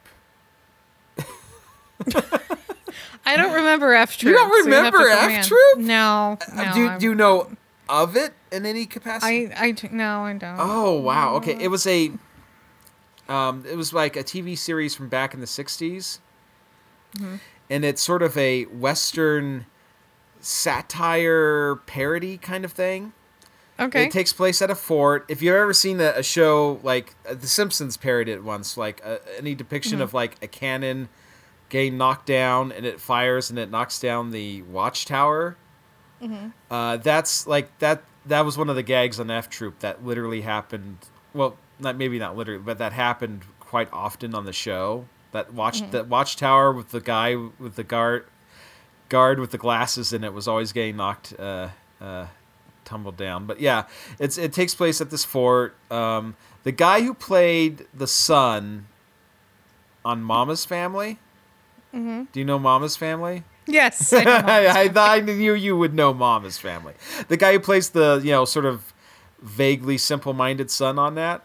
I 3.26 3.36
don't 3.36 3.52
remember 3.52 3.94
F 3.94 4.16
Troop. 4.16 4.30
You 4.30 4.36
don't 4.36 4.50
so 4.50 4.68
you 4.68 4.74
have 4.74 4.92
to 4.92 4.98
remember 4.98 5.28
me 5.28 5.34
F. 5.36 5.46
Troop? 5.46 5.78
No, 5.78 6.38
no. 6.54 6.62
Uh, 6.62 6.74
do, 6.74 6.88
I- 6.88 6.98
do 6.98 7.06
you 7.06 7.14
know 7.14 7.50
of 7.88 8.16
it 8.16 8.32
in 8.50 8.66
any 8.66 8.86
capacity? 8.86 9.52
I, 9.52 9.66
I 9.68 9.88
no, 9.92 10.24
I 10.24 10.32
don't. 10.34 10.56
Oh 10.58 10.92
wow. 11.00 11.34
Okay, 11.36 11.56
it 11.60 11.68
was 11.68 11.86
a 11.86 12.10
um 13.28 13.64
it 13.68 13.76
was 13.76 13.92
like 13.92 14.16
a 14.16 14.24
TV 14.24 14.56
series 14.56 14.94
from 14.94 15.08
back 15.08 15.34
in 15.34 15.40
the 15.40 15.46
60s. 15.46 16.18
Mm-hmm. 17.16 17.36
And 17.68 17.84
it's 17.84 18.02
sort 18.02 18.22
of 18.22 18.36
a 18.36 18.64
western 18.64 19.66
satire 20.40 21.76
parody 21.86 22.36
kind 22.38 22.64
of 22.64 22.72
thing. 22.72 23.12
Okay. 23.80 24.04
It 24.04 24.12
takes 24.12 24.32
place 24.32 24.60
at 24.60 24.70
a 24.70 24.74
fort. 24.74 25.24
If 25.28 25.40
you've 25.42 25.54
ever 25.54 25.72
seen 25.72 26.00
a, 26.00 26.12
a 26.16 26.22
show 26.22 26.78
like 26.82 27.14
uh, 27.28 27.34
The 27.34 27.46
Simpsons 27.48 27.96
parodied 27.96 28.34
it 28.34 28.44
once, 28.44 28.76
like 28.76 29.00
uh, 29.04 29.16
any 29.38 29.54
depiction 29.54 29.94
Mm-hmm. 29.94 30.02
of 30.02 30.14
like 30.14 30.36
a 30.42 30.46
cannon 30.46 31.08
getting 31.70 31.96
knocked 31.96 32.26
down 32.26 32.72
and 32.72 32.84
it 32.84 33.00
fires 33.00 33.48
and 33.50 33.58
it 33.58 33.70
knocks 33.70 33.98
down 33.98 34.30
the 34.32 34.62
watchtower. 34.62 35.56
Mm-hmm. 36.22 36.48
Uh, 36.70 36.98
that's 36.98 37.46
like 37.46 37.76
that. 37.78 38.02
That 38.26 38.44
was 38.44 38.58
one 38.58 38.68
of 38.68 38.76
the 38.76 38.82
gags 38.82 39.18
on 39.18 39.30
F 39.30 39.48
Troop 39.48 39.78
that 39.78 40.04
literally 40.04 40.42
happened. 40.42 40.98
Well, 41.32 41.56
not 41.78 41.96
maybe 41.96 42.18
not 42.18 42.36
literally, 42.36 42.60
but 42.62 42.76
that 42.78 42.92
happened 42.92 43.42
quite 43.60 43.88
often 43.92 44.34
on 44.34 44.44
the 44.44 44.52
show. 44.52 45.06
That 45.32 45.54
watch 45.54 45.80
Mm-hmm. 45.80 45.92
that 45.92 46.08
watchtower 46.08 46.72
with 46.72 46.90
the 46.90 47.00
guy 47.00 47.36
with 47.36 47.76
the 47.76 47.84
guard 47.84 48.26
guard 49.08 49.38
with 49.40 49.52
the 49.52 49.58
glasses 49.58 50.12
in 50.12 50.22
it 50.24 50.32
was 50.34 50.46
always 50.46 50.72
getting 50.72 50.96
knocked 50.96 51.32
uh, 51.38 51.68
uh, 52.00 52.26
tumbled 52.90 53.16
down. 53.16 53.46
But 53.46 53.60
yeah, 53.60 53.84
it's 54.18 54.36
it 54.36 54.52
takes 54.52 54.74
place 54.74 55.00
at 55.00 55.10
this 55.10 55.24
fort. 55.24 55.76
Um, 55.90 56.36
the 56.64 56.72
guy 56.72 57.02
who 57.02 57.14
played 57.14 57.86
the 57.94 58.06
son 58.06 58.86
on 60.04 60.22
Mama's 60.22 60.64
Family. 60.64 61.18
Mm-hmm. 61.94 62.24
Do 62.32 62.40
you 62.40 62.44
know 62.44 62.58
Mama's 62.58 62.96
Family? 62.96 63.44
yes. 63.66 64.12
I. 64.12 64.24
I, 64.26 64.90
I 64.94 65.16
I 65.16 65.20
knew 65.20 65.54
you 65.54 65.76
would 65.76 65.94
know 65.94 66.12
Mama's 66.12 66.58
Family. 66.58 66.94
The 67.28 67.36
guy 67.36 67.52
who 67.52 67.60
plays 67.60 67.90
the 67.90 68.20
you 68.22 68.32
know 68.32 68.44
sort 68.44 68.66
of 68.66 68.92
vaguely 69.40 69.96
simple-minded 69.96 70.70
son 70.70 70.98
on 70.98 71.14
that. 71.14 71.42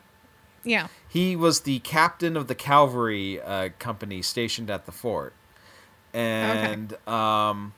yeah. 0.63 0.87
He 1.07 1.33
was 1.37 1.61
the 1.61 1.79
captain 1.79 2.35
of 2.35 2.47
the 2.47 2.55
cavalry 2.55 3.39
uh, 3.41 3.69
company 3.79 4.21
stationed 4.21 4.69
at 4.69 4.85
the 4.85 4.91
fort, 4.91 5.33
and 6.13 6.91
um, 7.07 7.73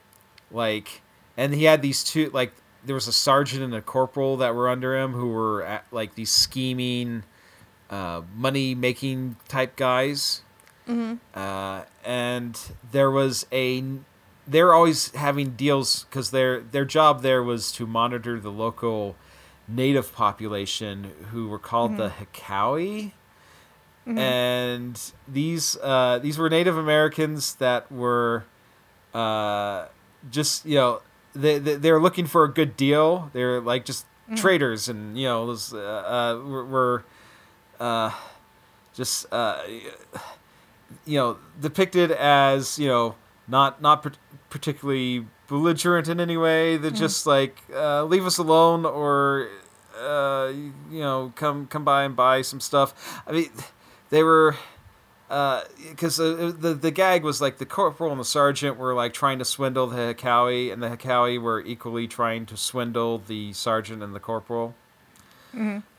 like, 0.50 1.04
and 1.36 1.54
he 1.54 1.66
had 1.66 1.84
these 1.84 2.04
two 2.04 2.32
like 2.32 2.54
there 2.86 2.96
was 2.96 3.08
a 3.08 3.14
sergeant 3.14 3.64
and 3.64 3.74
a 3.76 3.82
corporal 3.82 4.38
that 4.38 4.56
were 4.56 4.70
under 4.70 4.96
him 4.98 5.14
who 5.14 5.30
were 5.30 5.64
at, 5.64 5.86
like 5.92 6.16
these 6.16 6.32
scheming, 6.32 7.24
uh, 7.90 8.22
money 8.36 8.76
making 8.76 9.36
type 9.48 9.76
guys, 9.76 10.42
uh, 11.34 11.84
and 12.06 12.60
there 12.92 13.12
was 13.12 13.46
a 13.52 13.84
they're 14.48 14.74
always 14.74 15.12
having 15.16 15.52
deals 15.52 16.06
because 16.06 16.32
their 16.32 16.62
their 16.62 16.86
job 16.86 17.22
there 17.22 17.44
was 17.44 17.72
to 17.74 17.86
monitor 17.86 18.40
the 18.40 18.52
local 18.52 19.18
native 19.68 20.14
population 20.14 21.12
who 21.32 21.50
were 21.50 21.60
called 21.60 21.98
the 21.98 22.10
Hekawi. 22.10 23.12
And 24.18 24.98
these 25.28 25.76
uh, 25.84 26.20
these 26.20 26.38
were 26.38 26.50
Native 26.50 26.78
Americans 26.78 27.56
that 27.56 27.92
were 27.92 28.46
uh, 29.14 29.88
just 30.32 30.66
you 30.66 30.76
know 30.76 31.02
they, 31.42 31.60
they 31.60 31.76
they're 31.76 32.00
looking 32.00 32.26
for 32.26 32.44
a 32.44 32.52
good 32.52 32.76
deal. 32.78 33.30
They're 33.34 33.62
like 33.62 33.86
just 33.86 34.06
traders, 34.36 34.90
and 34.90 35.18
you 35.18 35.26
know 35.26 35.48
those 35.48 35.74
uh, 35.74 35.78
uh, 35.78 36.48
were, 36.48 37.04
uh, 37.80 38.12
just 38.94 39.26
uh, 39.32 39.62
you 41.06 41.18
know 41.18 41.38
depicted 41.62 42.12
as 42.12 42.78
you 42.78 42.88
know 42.88 43.16
not 43.48 43.82
not 43.82 44.04
par- 44.04 44.14
particularly 44.50 45.26
belligerent 45.48 46.08
in 46.08 46.20
any 46.20 46.38
way. 46.38 46.78
They're 46.78 46.92
just 46.92 47.26
like 47.26 47.62
uh, 47.74 48.04
leave 48.04 48.26
us 48.26 48.38
alone 48.38 48.86
or 48.86 49.48
uh, 50.00 50.52
you 50.54 51.00
know 51.00 51.32
come 51.36 51.68
come 51.68 51.84
by 51.86 52.04
and 52.04 52.16
buy 52.16 52.42
some 52.42 52.60
stuff. 52.60 53.22
I 53.26 53.32
mean 53.32 53.50
they 54.10 54.24
were 54.24 54.56
because 55.28 56.20
uh, 56.20 56.54
the 56.58 56.74
the 56.74 56.92
gag 56.92 57.24
was 57.24 57.42
like 57.42 57.58
the 57.58 57.66
corporal 57.66 58.12
and 58.12 58.20
the 58.20 58.26
sergeant 58.26 58.78
were 58.78 58.94
like 58.94 59.14
trying 59.14 59.40
to 59.40 59.46
swindle 59.46 59.88
the 59.88 59.98
Hekawi, 59.98 60.72
and 60.72 60.82
the 60.82 60.90
Hekawi 60.90 61.42
were 61.42 61.62
equally 61.62 62.08
trying 62.08 62.46
to 62.46 62.56
swindle 62.56 63.18
the 63.20 63.52
sergeant 63.54 64.02
and 64.02 64.16
the 64.16 64.20
corporal. 64.20 64.74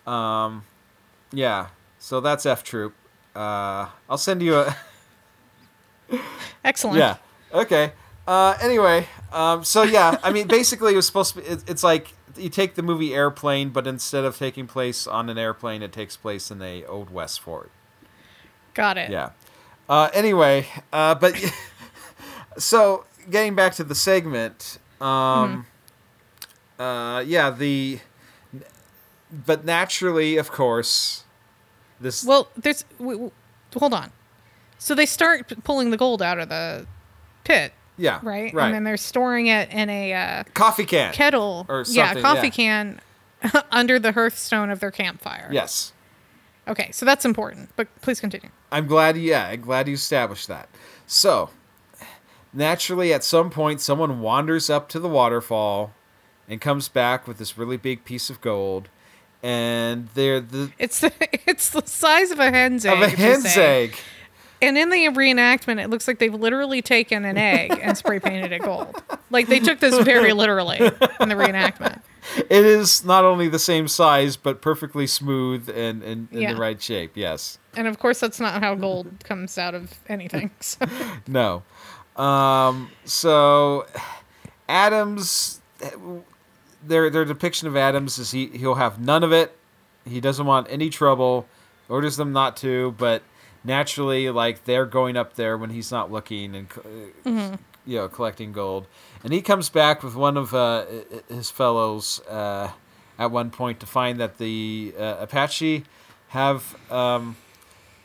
Um, 0.07 0.65
yeah. 1.33 1.69
So 1.99 2.21
that's 2.21 2.47
F 2.47 2.63
Troop. 2.65 2.95
Uh, 3.35 3.89
I'll 4.09 4.19
send 4.19 4.43
you 4.43 4.57
a. 4.57 4.77
Excellent. 6.65 6.99
Yeah. 6.99 7.17
Okay. 7.53 7.93
Uh, 8.27 8.57
anyway, 8.61 9.07
um, 9.33 9.65
so 9.65 9.83
yeah, 9.83 10.19
I 10.23 10.31
mean, 10.31 10.47
basically, 10.47 10.93
it 10.93 10.97
was 10.97 11.07
supposed 11.07 11.35
to 11.35 11.41
be. 11.41 11.47
It, 11.47 11.65
it's 11.67 11.83
like 11.83 12.13
you 12.37 12.51
take 12.51 12.75
the 12.75 12.83
movie 12.83 13.15
Airplane, 13.15 13.71
but 13.71 13.87
instead 13.87 14.25
of 14.25 14.37
taking 14.37 14.67
place 14.67 15.07
on 15.07 15.29
an 15.29 15.39
airplane, 15.39 15.83
it 15.83 15.93
takes 15.93 16.17
place 16.17 16.51
in 16.51 16.61
a 16.63 16.85
old 16.85 17.11
west 17.11 17.41
fort. 17.41 17.71
Got 18.79 18.97
it. 18.97 19.11
Yeah. 19.11 19.31
Uh, 19.89 20.09
anyway, 20.15 20.69
uh, 20.93 21.17
but 21.17 21.35
so 22.59 23.07
getting 23.29 23.57
back 23.57 23.75
to 23.75 23.83
the 23.83 23.97
segment, 23.97 24.79
um, 25.01 25.67
uh, 26.79 27.25
yeah, 27.27 27.51
the 27.51 27.99
but 29.33 29.65
naturally, 29.65 30.37
of 30.37 30.53
course, 30.53 31.25
this 32.01 32.25
Well, 32.25 32.51
there's. 32.57 32.85
Hold 33.77 33.95
on. 33.95 34.13
So 34.79 34.95
they 34.95 35.07
start 35.07 35.53
pulling 35.65 35.91
the 35.91 35.97
gold 35.97 36.23
out 36.23 36.39
of 36.39 36.49
the 36.49 36.87
pit, 37.43 37.73
yeah 37.97 38.21
right? 38.23 38.55
right 38.55 38.67
And 38.67 38.75
then 38.75 38.85
they're 38.85 38.97
storing 38.97 39.49
it 39.49 39.71
in 39.71 39.91
a 39.91 40.13
uh, 40.13 40.45
coffee 40.55 40.85
can 40.85 41.13
kettle. 41.13 41.67
Or 41.69 41.85
yeah, 41.89 42.15
coffee 42.21 42.47
yeah. 42.47 42.51
can 42.51 43.01
under 43.73 43.99
the 43.99 44.13
hearthstone 44.13 44.71
of 44.71 44.79
their 44.79 44.93
campfire. 44.93 45.49
yes. 45.51 45.93
Okay, 46.69 46.91
so 46.93 47.07
that's 47.07 47.25
important. 47.25 47.71
But 47.77 47.89
please 48.03 48.21
continue. 48.21 48.51
I'm 48.71 48.87
glad. 48.87 49.17
Yeah, 49.17 49.49
I'm 49.49 49.61
glad 49.63 49.89
you 49.89 49.95
established 49.95 50.49
that. 50.49 50.69
So, 51.07 51.51
naturally, 52.53 53.13
at 53.13 53.25
some 53.25 53.51
point, 53.51 53.81
someone 53.81 54.21
wanders 54.21 54.69
up 54.71 54.89
to 54.91 55.01
the 55.01 55.09
waterfall 55.09 55.93
and 56.49 56.61
comes 56.61 56.89
back 56.89 57.27
with 57.27 57.39
this 57.39 57.57
really 57.59 57.77
big 57.77 58.05
piece 58.05 58.31
of 58.31 58.41
gold, 58.41 58.89
and 59.43 60.09
they're 60.15 60.41
the 60.41 60.73
It's 60.79 61.01
the 61.01 61.13
it's 61.49 61.71
the 61.71 61.83
size 61.87 62.31
of 62.31 62.39
a 62.39 62.51
hen's 62.51 62.85
egg. 62.85 62.95
of 62.95 63.03
a 63.03 63.09
hen's 63.09 63.57
egg. 63.57 63.97
And 64.61 64.77
in 64.77 64.91
the 64.91 65.07
reenactment, 65.11 65.81
it 65.83 65.89
looks 65.89 66.09
like 66.09 66.19
they've 66.19 66.35
literally 66.35 66.83
taken 66.83 67.25
an 67.25 67.39
egg 67.39 67.79
and 67.81 67.97
spray 67.97 68.19
painted 68.19 68.51
it 68.51 68.61
gold. 68.63 69.01
Like 69.31 69.47
they 69.47 69.61
took 69.61 69.79
this 69.79 69.97
very 70.01 70.33
literally 70.33 70.79
in 70.79 71.29
the 71.29 71.37
reenactment. 71.37 72.01
It 72.37 72.65
is 72.65 73.05
not 73.05 73.25
only 73.25 73.49
the 73.49 73.59
same 73.59 73.89
size, 73.89 74.37
but 74.37 74.61
perfectly 74.63 75.07
smooth 75.07 75.69
and, 75.69 76.03
and 76.03 76.29
in 76.33 76.41
Yeah. 76.43 76.53
the 76.55 76.61
right 76.61 76.81
shape. 76.83 77.13
Yes. 77.15 77.59
And 77.75 77.87
of 77.87 77.99
course, 77.99 78.21
that's 78.21 78.41
not 78.41 78.63
how 78.63 78.75
gold 78.75 79.25
comes 79.25 79.57
out 79.59 79.75
of 79.75 79.93
anything. 80.09 80.51
So. 80.61 80.87
No. 81.27 81.63
Um, 82.17 82.91
so 83.05 83.87
Adams, 84.69 85.61
their 86.85 87.11
their 87.11 87.25
depiction 87.25 87.69
of 87.69 87.77
Adams 87.77 88.19
is 88.19 88.31
he 88.33 88.47
he'll 88.49 88.75
have 88.75 88.99
none 89.01 89.23
of 89.25 89.33
it. 89.33 89.57
He 90.05 90.21
doesn't 90.21 90.47
want 90.47 90.67
any 90.71 90.91
trouble. 90.91 91.47
Orders 91.89 92.17
them 92.17 92.33
not 92.33 92.57
to, 92.59 92.95
but 92.99 93.23
naturally, 93.65 94.31
like 94.31 94.65
they're 94.65 94.87
going 94.87 95.17
up 95.17 95.35
there 95.35 95.57
when 95.57 95.71
he's 95.71 95.91
not 95.91 96.11
looking 96.13 96.55
and 96.55 96.69
uh, 97.25 97.57
you 97.89 97.97
know 97.97 98.09
collecting 98.09 98.53
gold. 98.53 98.87
And 99.25 99.33
he 99.33 99.41
comes 99.43 99.69
back 99.69 100.03
with 100.03 100.15
one 100.15 100.37
of 100.37 100.55
uh, 100.55 100.85
his 101.29 101.51
fellows 101.51 102.21
uh, 102.29 102.71
at 103.19 103.31
one 103.31 103.51
point 103.51 103.81
to 103.81 103.87
find 103.87 104.21
that 104.21 104.39
the 104.39 104.95
uh, 104.97 105.17
Apache 105.21 105.85
have. 106.29 106.77
Um, 106.93 107.37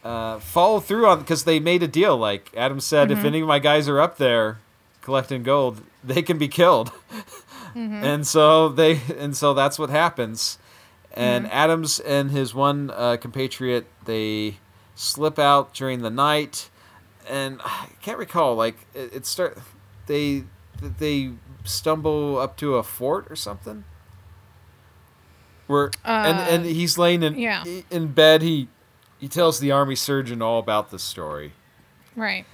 uh, 0.03 0.37
follow 0.39 0.81
through 0.81 1.07
on 1.07 1.19
because 1.19 1.45
they 1.45 1.61
made 1.61 1.81
a 1.81 1.87
deal. 1.87 2.17
Like 2.17 2.51
Adam 2.57 2.81
said, 2.81 3.09
if 3.09 3.23
any 3.23 3.39
of 3.39 3.47
my 3.47 3.59
guys 3.59 3.87
are 3.87 4.01
up 4.01 4.17
there 4.17 4.59
collecting 5.01 5.43
gold, 5.43 5.81
they 6.03 6.21
can 6.21 6.37
be 6.37 6.49
killed. 6.49 6.91
And 7.75 8.27
so 8.27 8.69
they 8.69 8.99
and 9.17 9.35
so 9.35 9.53
that's 9.53 9.79
what 9.79 9.89
happens. 9.89 10.57
And 11.13 11.47
Adams 11.51 11.99
and 11.99 12.31
his 12.31 12.53
one 12.53 12.91
uh, 12.91 13.17
compatriot 13.19 13.87
they 14.05 14.57
slip 14.93 15.39
out 15.39 15.73
during 15.73 16.01
the 16.01 16.09
night, 16.09 16.69
and 17.27 17.59
I 17.63 17.87
can't 18.01 18.17
recall 18.19 18.55
like 18.55 18.85
it, 18.93 19.13
it 19.13 19.25
start 19.25 19.57
they 20.07 20.43
they 20.79 21.31
stumble 21.63 22.37
up 22.39 22.57
to 22.57 22.75
a 22.75 22.83
fort 22.83 23.27
or 23.29 23.35
something. 23.35 23.83
Where 25.67 25.91
and 26.03 26.37
Uh, 26.39 26.41
and 26.49 26.65
he's 26.65 26.97
laying 26.97 27.23
in 27.23 27.37
yeah. 27.37 27.63
in 27.89 28.07
bed. 28.13 28.41
He 28.41 28.67
he 29.19 29.27
tells 29.27 29.59
the 29.59 29.71
army 29.71 29.95
surgeon 29.95 30.41
all 30.41 30.59
about 30.59 30.91
this 30.91 31.03
story. 31.03 31.53
right. 32.15 32.45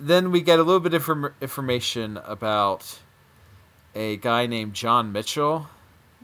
Then 0.00 0.30
we 0.30 0.42
get 0.42 0.60
a 0.60 0.62
little 0.62 0.78
bit 0.78 0.94
of 0.94 1.00
inform- 1.02 1.34
information 1.40 2.18
about 2.24 3.00
a 3.96 4.16
guy 4.18 4.46
named 4.46 4.74
John 4.74 5.10
Mitchell, 5.10 5.66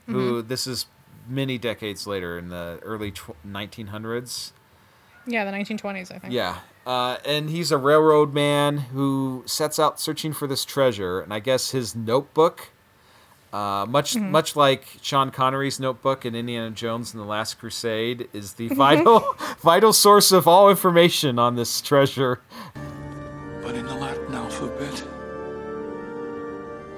who 0.07 0.43
this 0.43 0.67
is 0.69 0.87
many 1.27 1.59
decades 1.59 2.07
later 2.07 2.39
in 2.39 2.51
the 2.51 2.79
early 2.83 3.11
tw- 3.11 3.35
1900s. 3.45 4.53
Yeah, 5.27 5.45
the 5.45 5.51
1920s, 5.51 6.13
I 6.15 6.19
think. 6.21 6.33
Yeah. 6.33 6.59
Uh, 6.87 7.17
and 7.25 7.49
he's 7.51 7.73
a 7.73 7.79
railroad 7.79 8.35
man 8.35 8.79
who 8.79 9.43
sets 9.47 9.79
out 9.79 9.99
searching 9.99 10.33
for 10.33 10.47
this 10.47 10.65
treasure. 10.65 11.21
And 11.21 11.33
I 11.33 11.39
guess 11.39 11.71
his 11.71 11.95
notebook, 11.95 12.71
uh, 13.53 13.87
much 13.89 14.17
much 14.17 14.55
like 14.57 14.99
Sean 15.01 15.31
Connery's 15.31 15.81
notebook 15.81 16.27
in 16.27 16.35
Indiana 16.35 16.71
Jones 16.71 17.15
and 17.15 17.23
the 17.23 17.27
Last 17.27 17.59
Crusade, 17.59 18.29
is 18.33 18.55
the 18.55 18.69
vital 18.69 19.25
vital 19.61 19.93
source 19.93 20.31
of 20.33 20.47
all 20.47 20.69
information 20.69 21.39
on 21.39 21.57
this 21.57 21.81
treasure. 21.81 22.41
But 23.63 23.75
in 23.77 23.87
the 23.87 23.95
Latin 23.95 24.35
alphabet, 24.35 25.05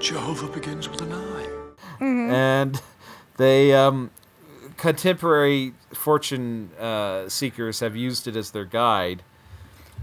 Jehovah 0.00 0.48
begins 0.48 0.88
with 0.88 1.00
an 1.02 1.12
I. 1.12 2.04
and 2.04 2.82
they 3.36 3.72
um, 3.72 4.10
contemporary 4.76 5.74
fortune 5.92 6.70
uh, 6.78 7.28
seekers 7.28 7.80
have 7.80 7.96
used 7.96 8.26
it 8.26 8.36
as 8.36 8.50
their 8.50 8.64
guide, 8.64 9.22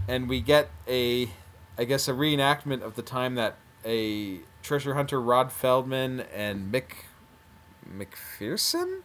and 0.08 0.28
we 0.28 0.40
get 0.40 0.70
a, 0.86 1.30
I 1.78 1.84
guess, 1.84 2.08
a 2.08 2.12
reenactment 2.12 2.82
of 2.82 2.96
the 2.96 3.02
time 3.02 3.34
that 3.36 3.56
a 3.84 4.40
treasure 4.62 4.94
hunter 4.94 5.20
Rod 5.20 5.52
Feldman 5.52 6.20
and 6.34 6.72
Mick 6.72 7.04
McPherson 7.88 9.00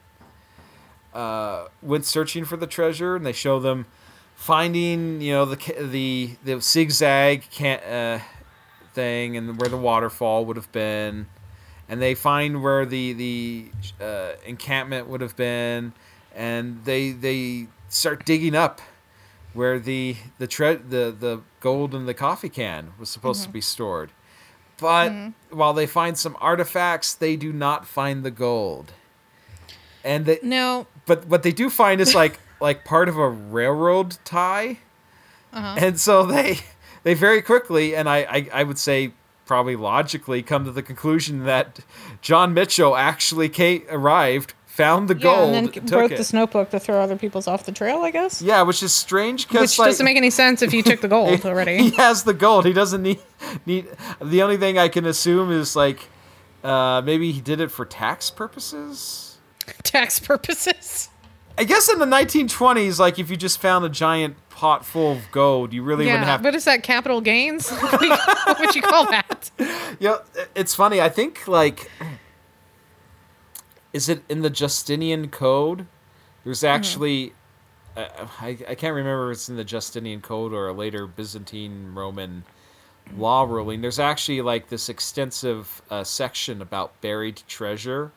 uh, 1.14 1.68
went 1.82 2.06
searching 2.06 2.46
for 2.46 2.58
the 2.58 2.68
treasure, 2.68 3.16
and 3.16 3.26
they 3.26 3.34
show 3.34 3.60
them 3.60 3.86
finding, 4.36 5.22
you 5.22 5.34
know, 5.34 5.46
the 5.46 5.76
the 5.80 6.36
the 6.44 6.62
zigzag 6.62 7.50
can 7.50 7.80
uh, 7.80 8.20
thing, 8.94 9.36
and 9.36 9.60
where 9.60 9.70
the 9.70 9.78
waterfall 9.78 10.46
would 10.46 10.56
have 10.56 10.72
been, 10.72 11.28
and 11.88 12.02
they 12.02 12.16
find 12.16 12.62
where 12.64 12.86
the 12.86 13.14
the 13.14 13.66
uh, 14.02 14.32
encampment 14.46 15.08
would 15.08 15.22
have 15.22 15.36
been, 15.36 15.94
and 16.36 16.86
they 16.86 17.12
they 17.12 17.68
start 17.90 18.26
digging 18.26 18.56
up 18.56 18.82
where 19.54 19.80
the 19.80 20.16
the 20.38 20.48
tre- 20.48 20.76
the 20.76 21.16
the 21.18 21.42
gold 21.60 21.96
in 21.96 22.06
the 22.06 22.14
coffee 22.14 22.50
can 22.50 22.94
was 23.00 23.10
supposed 23.10 23.42
to 23.42 23.48
mm-hmm. 23.48 23.54
be 23.54 23.62
stored. 23.62 24.12
But 24.78 25.12
mm-hmm. 25.12 25.58
while 25.58 25.74
they 25.74 25.88
find 25.88 26.18
some 26.18 26.38
artifacts, 26.40 27.14
they 27.14 27.36
do 27.36 27.52
not 27.52 27.86
find 27.86 28.24
the 28.24 28.32
gold. 28.32 28.94
And 30.04 30.26
they, 30.26 30.40
No, 30.42 30.88
but 31.06 31.28
what 31.28 31.44
they 31.44 31.52
do 31.52 31.70
find 31.70 32.00
is 32.00 32.16
like 32.16 32.40
like 32.62 32.86
part 32.86 33.10
of 33.10 33.18
a 33.18 33.30
railroad 33.30 34.18
tie, 34.24 34.80
uh-huh. 35.52 35.76
and 35.78 36.00
so 36.00 36.26
they 36.26 36.60
they 37.04 37.14
very 37.14 37.42
quickly 37.42 37.96
and 37.96 38.08
I, 38.10 38.18
I 38.20 38.50
I 38.54 38.64
would 38.64 38.78
say 38.78 39.14
probably 39.50 39.76
logically 39.76 40.44
come 40.44 40.64
to 40.64 40.72
the 40.72 40.84
conclusion 40.84 41.44
that 41.46 41.80
John 42.22 42.54
Mitchell 42.54 42.96
actually 42.96 43.50
came, 43.50 43.82
arrived, 43.90 44.54
found 44.80 45.10
the 45.10 45.16
yeah, 45.16 45.22
gold, 45.22 45.56
and 45.56 45.68
then 45.68 45.74
took 45.74 45.86
broke 45.86 46.12
this 46.12 46.32
notebook 46.32 46.70
to 46.70 46.80
throw 46.80 47.02
other 47.02 47.18
people's 47.18 47.48
off 47.48 47.66
the 47.66 47.72
trail. 47.72 48.00
I 48.00 48.12
guess. 48.12 48.42
Yeah, 48.42 48.62
which 48.62 48.82
is 48.82 48.94
strange 48.94 49.48
because 49.48 49.72
Which 49.72 49.80
like, 49.80 49.90
doesn't 49.90 50.06
make 50.06 50.18
any 50.18 50.30
sense 50.30 50.62
if 50.62 50.74
you 50.74 50.82
took 50.82 51.02
the 51.02 51.10
gold 51.10 51.46
already. 51.46 51.78
he 51.78 51.90
has 51.98 52.24
the 52.24 52.34
gold. 52.34 52.66
He 52.66 52.72
doesn't 52.74 53.04
need 53.04 53.20
need. 53.66 53.88
The 54.22 54.42
only 54.42 54.58
thing 54.58 54.78
I 54.78 54.88
can 54.88 55.06
assume 55.06 55.52
is 55.52 55.76
like 55.76 56.08
uh, 56.64 57.02
maybe 57.04 57.32
he 57.32 57.42
did 57.42 57.60
it 57.60 57.72
for 57.72 57.86
tax 57.86 58.32
purposes. 58.32 59.38
Tax 59.84 60.20
purposes. 60.20 61.10
I 61.58 61.66
guess 61.66 61.92
in 61.92 62.00
the 62.00 62.06
1920s, 62.06 63.00
like 63.00 63.20
if 63.20 63.30
you 63.30 63.36
just 63.36 63.60
found 63.60 63.84
a 63.84 63.90
giant 63.90 64.38
pot 64.50 64.86
full 64.86 65.12
of 65.12 65.30
gold, 65.32 65.74
you 65.74 65.84
really 65.84 66.06
wouldn't 66.06 66.24
have. 66.24 66.42
What 66.42 66.56
is 66.56 66.64
that? 66.64 66.84
Capital 66.84 67.20
gains? 67.20 67.70
what, 67.92 68.00
do 68.00 68.08
you, 68.08 68.16
would 68.60 68.76
you 68.76 68.82
call 68.82 69.06
that? 69.12 69.52
You 70.00 70.10
know, 70.10 70.22
it's 70.56 70.76
funny. 70.76 71.02
I 71.02 71.10
think 71.10 71.46
like, 71.46 71.92
is 73.94 74.10
it 74.10 74.24
in 74.30 74.42
the 74.42 74.50
Justinian 74.50 75.30
Code? 75.30 75.88
There's 76.44 76.64
actually, 76.64 77.34
uh, 77.98 78.08
I 78.40 78.58
I 78.68 78.76
can't 78.76 78.94
remember 78.96 79.32
if 79.32 79.36
it's 79.36 79.50
in 79.50 79.56
the 79.58 79.64
Justinian 79.64 80.22
Code 80.22 80.54
or 80.54 80.68
a 80.68 80.74
later 80.74 81.08
Byzantine 81.08 81.94
Roman 81.94 82.44
law 83.16 83.44
ruling. 83.44 83.82
There's 83.82 84.00
actually 84.00 84.42
like 84.42 84.70
this 84.70 84.90
extensive 84.90 85.82
uh, 85.90 86.04
section 86.04 86.62
about 86.62 87.00
buried 87.02 87.42
treasure. 87.48 88.12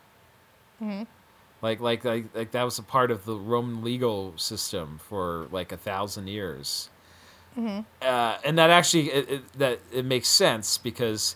Like, 1.61 1.79
like 1.79 2.03
like 2.03 2.25
like 2.35 2.51
that 2.51 2.63
was 2.63 2.77
a 2.77 2.83
part 2.83 3.09
of 3.09 3.25
the 3.25 3.35
Roman 3.35 3.83
legal 3.83 4.33
system 4.37 4.99
for 5.07 5.47
like 5.51 5.71
a 5.71 5.77
thousand 5.77 6.27
years. 6.27 6.89
Uh, 8.01 8.37
and 8.43 8.57
that 8.57 8.69
actually 8.69 9.11
it, 9.11 9.29
it, 9.29 9.53
that 9.59 9.79
it 9.91 10.05
makes 10.05 10.27
sense 10.27 10.77
because 10.77 11.35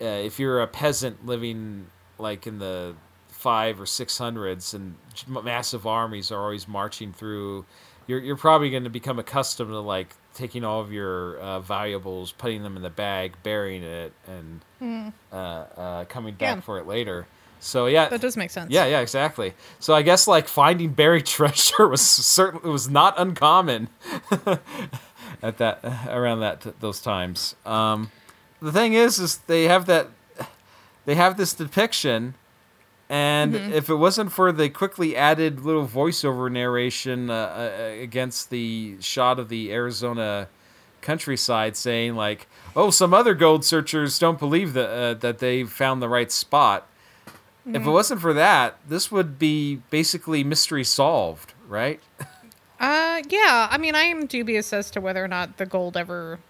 uh, 0.00 0.04
if 0.04 0.38
you're 0.38 0.60
a 0.60 0.66
peasant 0.66 1.24
living 1.24 1.86
like 2.18 2.46
in 2.46 2.58
the 2.58 2.94
five 3.42 3.80
or 3.80 3.86
six 3.86 4.18
hundreds 4.18 4.72
and 4.74 4.94
massive 5.28 5.86
armies 5.86 6.30
are 6.30 6.40
always 6.40 6.68
marching 6.68 7.12
through, 7.12 7.64
you're 8.06 8.20
you're 8.20 8.36
probably 8.36 8.70
going 8.70 8.84
to 8.84 8.90
become 8.90 9.18
accustomed 9.18 9.70
to 9.70 9.80
like 9.80 10.14
taking 10.34 10.64
all 10.64 10.80
of 10.80 10.92
your 10.92 11.38
uh, 11.38 11.60
valuables, 11.60 12.32
putting 12.32 12.62
them 12.62 12.76
in 12.76 12.82
the 12.82 12.90
bag, 12.90 13.34
burying 13.42 13.82
it, 13.82 14.12
and 14.26 15.12
uh, 15.32 15.36
uh, 15.36 16.04
coming 16.06 16.34
back 16.34 16.56
Yeah. 16.56 16.60
for 16.60 16.78
it 16.78 16.86
later. 16.86 17.26
So 17.60 17.86
yeah, 17.86 18.08
That 18.08 18.20
does 18.20 18.36
make 18.36 18.50
sense. 18.50 18.70
yeah, 18.72 18.86
yeah, 18.86 19.00
exactly. 19.00 19.54
So 19.78 19.94
I 19.94 20.02
guess 20.02 20.26
like 20.26 20.48
finding 20.48 20.90
buried 20.94 21.26
treasure 21.36 21.86
was 21.88 22.00
certainly 22.00 22.70
was 22.70 22.88
not 22.88 23.14
uncommon 23.18 23.88
at 25.42 25.58
that 25.58 25.80
around 26.08 26.40
that 26.40 26.80
those 26.80 27.00
times. 27.00 27.54
Um, 27.66 28.10
the 28.60 28.72
thing 28.72 28.94
is, 28.94 29.18
is 29.18 29.38
they 29.46 29.64
have 29.64 29.86
that 29.86 30.08
they 31.04 31.14
have 31.16 31.36
this 31.36 31.52
depiction, 31.52 32.34
and 33.08 33.54
if 33.54 33.88
it 33.88 33.96
wasn't 33.96 34.32
for 34.32 34.52
the 34.52 34.68
quickly 34.70 35.16
added 35.16 35.60
little 35.60 35.86
voiceover 35.86 36.50
narration 36.50 37.30
uh, 37.30 37.34
uh, 37.34 38.00
against 38.00 38.50
the 38.50 38.96
shot 39.00 39.38
of 39.38 39.48
the 39.48 39.72
Arizona 39.72 40.48
countryside 41.00 41.76
saying 41.76 42.14
like, 42.14 42.48
"Oh, 42.74 42.90
some 42.90 43.12
other 43.12 43.34
gold 43.34 43.64
searchers 43.64 44.18
don't 44.18 44.38
believe 44.38 44.72
that 44.72 44.88
uh, 44.88 45.14
that 45.14 45.38
they 45.38 45.64
found 45.64 46.00
the 46.00 46.08
right 46.08 46.32
spot." 46.32 46.88
If 47.64 47.86
it 47.86 47.90
wasn't 47.90 48.20
for 48.20 48.32
that, 48.32 48.78
this 48.88 49.12
would 49.12 49.38
be 49.38 49.76
basically 49.90 50.42
mystery 50.42 50.82
solved, 50.82 51.54
right? 51.68 52.00
Uh, 52.80 53.22
yeah. 53.28 53.68
I 53.70 53.78
mean, 53.78 53.94
I 53.94 54.02
am 54.02 54.26
dubious 54.26 54.72
as 54.72 54.90
to 54.90 55.00
whether 55.00 55.22
or 55.22 55.28
not 55.28 55.58
the 55.58 55.66
gold 55.66 55.96
ever. 55.96 56.40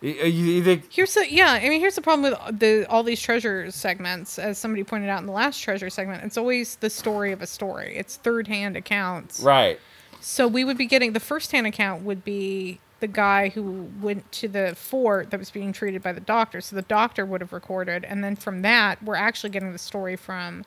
You, 0.00 0.62
think 0.62 0.84
Here's 0.92 1.14
the 1.14 1.26
yeah. 1.32 1.52
I 1.60 1.68
mean, 1.68 1.80
here's 1.80 1.96
the 1.96 2.00
problem 2.02 2.30
with 2.30 2.58
the 2.60 2.86
all 2.88 3.02
these 3.02 3.20
treasure 3.20 3.70
segments. 3.70 4.38
As 4.38 4.56
somebody 4.58 4.84
pointed 4.84 5.08
out 5.08 5.20
in 5.20 5.26
the 5.26 5.32
last 5.32 5.60
treasure 5.60 5.90
segment, 5.90 6.22
it's 6.24 6.36
always 6.36 6.76
the 6.76 6.88
story 6.90 7.32
of 7.32 7.42
a 7.42 7.46
story. 7.48 7.96
It's 7.96 8.16
third 8.16 8.46
hand 8.46 8.76
accounts. 8.76 9.40
right? 9.40 9.80
So 10.20 10.46
we 10.46 10.64
would 10.64 10.78
be 10.78 10.86
getting 10.86 11.12
the 11.14 11.20
first 11.20 11.50
hand 11.52 11.66
account 11.66 12.02
would 12.04 12.24
be 12.24 12.80
the 13.00 13.06
guy 13.06 13.48
who 13.50 13.88
went 14.00 14.30
to 14.32 14.48
the 14.48 14.74
fort 14.76 15.30
that 15.30 15.38
was 15.38 15.50
being 15.50 15.72
treated 15.72 16.02
by 16.02 16.12
the 16.12 16.20
doctor. 16.20 16.60
So 16.60 16.74
the 16.76 16.82
doctor 16.82 17.24
would 17.24 17.40
have 17.40 17.52
recorded, 17.52 18.04
and 18.04 18.22
then 18.24 18.34
from 18.36 18.62
that, 18.62 19.02
we're 19.02 19.14
actually 19.14 19.50
getting 19.50 19.72
the 19.72 19.78
story 19.78 20.16
from 20.16 20.64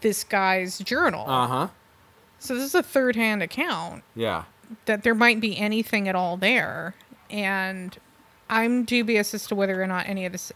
this 0.00 0.24
guy's 0.24 0.78
journal. 0.78 1.28
Uh 1.28 1.46
huh. 1.46 1.68
So 2.38 2.54
this 2.54 2.64
is 2.64 2.74
a 2.74 2.82
third 2.82 3.14
hand 3.14 3.40
account 3.42 4.02
Yeah. 4.16 4.44
that 4.86 5.04
there 5.04 5.14
might 5.14 5.40
be 5.40 5.56
anything 5.58 6.08
at 6.08 6.14
all 6.16 6.36
there, 6.36 6.94
and 7.30 7.96
I'm 8.52 8.84
dubious 8.84 9.32
as 9.34 9.46
to 9.48 9.54
whether 9.54 9.82
or 9.82 9.86
not 9.86 10.08
any 10.08 10.26
of 10.26 10.32
this. 10.32 10.52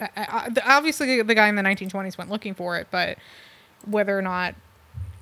I, 0.00 0.08
I, 0.16 0.48
obviously, 0.64 1.20
the 1.22 1.34
guy 1.34 1.48
in 1.48 1.56
the 1.56 1.62
1920s 1.62 2.16
went 2.16 2.30
looking 2.30 2.54
for 2.54 2.78
it, 2.78 2.86
but 2.90 3.18
whether 3.84 4.16
or 4.16 4.22
not 4.22 4.54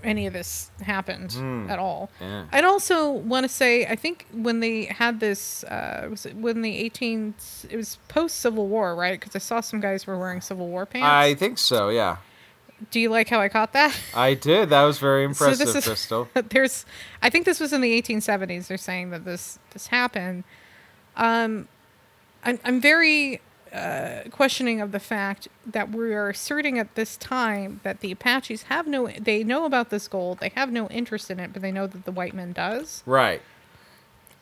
any 0.03 0.27
of 0.27 0.33
this 0.33 0.71
happened 0.83 1.35
at 1.71 1.79
all. 1.79 2.11
Yeah. 2.21 2.47
I'd 2.53 2.65
also 2.65 3.11
want 3.11 3.45
to 3.45 3.49
say, 3.49 3.85
I 3.87 3.97
think 3.97 4.27
when 4.33 4.61
they 4.61 4.85
had 4.85 5.21
this, 5.21 5.63
uh, 5.65 6.07
was 6.11 6.25
it 6.27 6.35
when 6.37 6.63
the 6.63 6.77
18, 6.79 7.35
it 7.71 7.77
was 7.77 7.99
post 8.09 8.37
Civil 8.37 8.67
War, 8.69 8.95
right? 8.95 9.19
Because 9.19 9.37
I 9.37 9.39
saw 9.41 9.61
some 9.61 9.81
guys 9.81 10.07
were 10.07 10.19
wearing 10.19 10.41
Civil 10.41 10.69
War 10.69 10.87
pants. 10.87 11.07
I 11.07 11.35
think 11.35 11.59
so. 11.59 11.91
Yeah. 11.91 12.17
Do 12.91 12.99
you 12.99 13.11
like 13.11 13.29
how 13.29 13.41
I 13.41 13.51
caught 13.51 13.75
that? 13.75 13.95
I 14.15 14.33
did. 14.33 14.71
That 14.71 14.85
was 14.85 14.99
very 14.99 15.25
So 15.35 15.45
impressive, 15.47 15.67
this 15.67 15.77
is- 15.77 15.85
Crystal. 15.85 16.29
there's 16.51 16.87
i 17.21 17.29
think 17.29 17.45
this 17.45 17.61
was 17.61 17.73
in 17.75 17.83
the 17.83 18.01
1870s 18.01 18.69
they're 18.69 18.79
saying 18.79 19.11
that 19.11 19.27
this 19.27 19.59
this 19.73 19.89
happened 19.89 20.45
um 21.17 21.69
i'm, 22.45 22.59
I'm 22.65 22.81
very 22.81 23.41
uh, 23.73 24.23
questioning 24.33 24.81
of 24.81 24.91
the 24.91 24.99
fact 24.99 25.47
that 25.65 25.91
we 25.93 26.13
are 26.13 26.31
asserting 26.31 26.79
at 26.79 26.97
this 26.97 27.17
time 27.17 27.81
that 27.85 28.01
the 28.01 28.11
apaches 28.11 28.65
have 28.65 28.89
no 28.89 29.07
they 29.19 29.45
know 29.45 29.65
about 29.65 29.91
this 29.91 30.09
gold 30.09 30.39
they 30.41 30.49
have 30.57 30.73
no 30.73 30.89
interest 30.89 31.31
in 31.31 31.39
it 31.39 31.53
but 31.53 31.63
they 31.63 31.71
know 31.71 31.87
that 31.87 32.05
the 32.05 32.11
white 32.13 32.35
man 32.35 32.51
does 32.53 33.05
Right. 33.07 33.41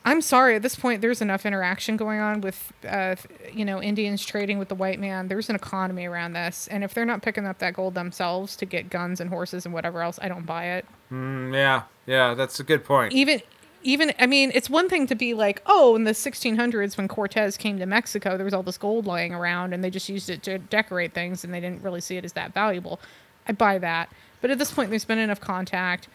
i'm 0.06 0.22
sorry 0.22 0.54
at 0.56 0.62
this 0.62 0.76
point 0.76 1.02
there's 1.02 1.20
enough 1.20 1.44
interaction 1.44 1.98
going 1.98 2.20
on 2.20 2.40
with 2.40 2.72
uh, 2.88 3.16
you 3.52 3.66
know 3.66 3.82
indians 3.82 4.24
trading 4.24 4.58
with 4.58 4.68
the 4.68 4.74
white 4.74 4.98
man 4.98 5.28
there's 5.28 5.50
an 5.50 5.56
economy 5.56 6.06
around 6.06 6.32
this 6.32 6.66
and 6.68 6.82
if 6.82 6.94
they're 6.94 7.04
not 7.04 7.20
picking 7.20 7.44
up 7.44 7.58
that 7.58 7.74
gold 7.74 7.92
themselves 7.92 8.56
to 8.56 8.64
get 8.64 8.88
guns 8.88 9.20
and 9.20 9.28
horses 9.28 9.66
and 9.66 9.74
whatever 9.74 10.00
else 10.00 10.18
i 10.22 10.28
don't 10.28 10.46
buy 10.46 10.64
it 10.66 10.86
Mm, 11.10 11.54
yeah. 11.54 11.82
Yeah. 12.06 12.34
That's 12.34 12.60
a 12.60 12.62
good 12.62 12.84
point. 12.84 13.14
even 13.14 13.40
even 13.88 14.12
I 14.18 14.26
mean, 14.26 14.52
it's 14.54 14.68
one 14.68 14.90
thing 14.90 15.06
to 15.06 15.14
be 15.14 15.32
like, 15.32 15.62
oh, 15.64 15.96
in 15.96 16.04
the 16.04 16.10
1600s 16.10 16.98
when 16.98 17.08
Cortez 17.08 17.56
came 17.56 17.78
to 17.78 17.86
Mexico, 17.86 18.36
there 18.36 18.44
was 18.44 18.52
all 18.52 18.62
this 18.62 18.76
gold 18.76 19.06
lying 19.06 19.32
around, 19.32 19.72
and 19.72 19.82
they 19.82 19.88
just 19.88 20.10
used 20.10 20.28
it 20.28 20.42
to 20.42 20.58
decorate 20.58 21.14
things, 21.14 21.42
and 21.42 21.54
they 21.54 21.60
didn't 21.60 21.82
really 21.82 22.02
see 22.02 22.18
it 22.18 22.24
as 22.24 22.34
that 22.34 22.52
valuable. 22.52 23.00
I 23.46 23.52
buy 23.52 23.78
that, 23.78 24.10
but 24.42 24.50
at 24.50 24.58
this 24.58 24.70
point, 24.70 24.90
there's 24.90 25.06
been 25.06 25.18
enough 25.18 25.40
contact. 25.40 26.08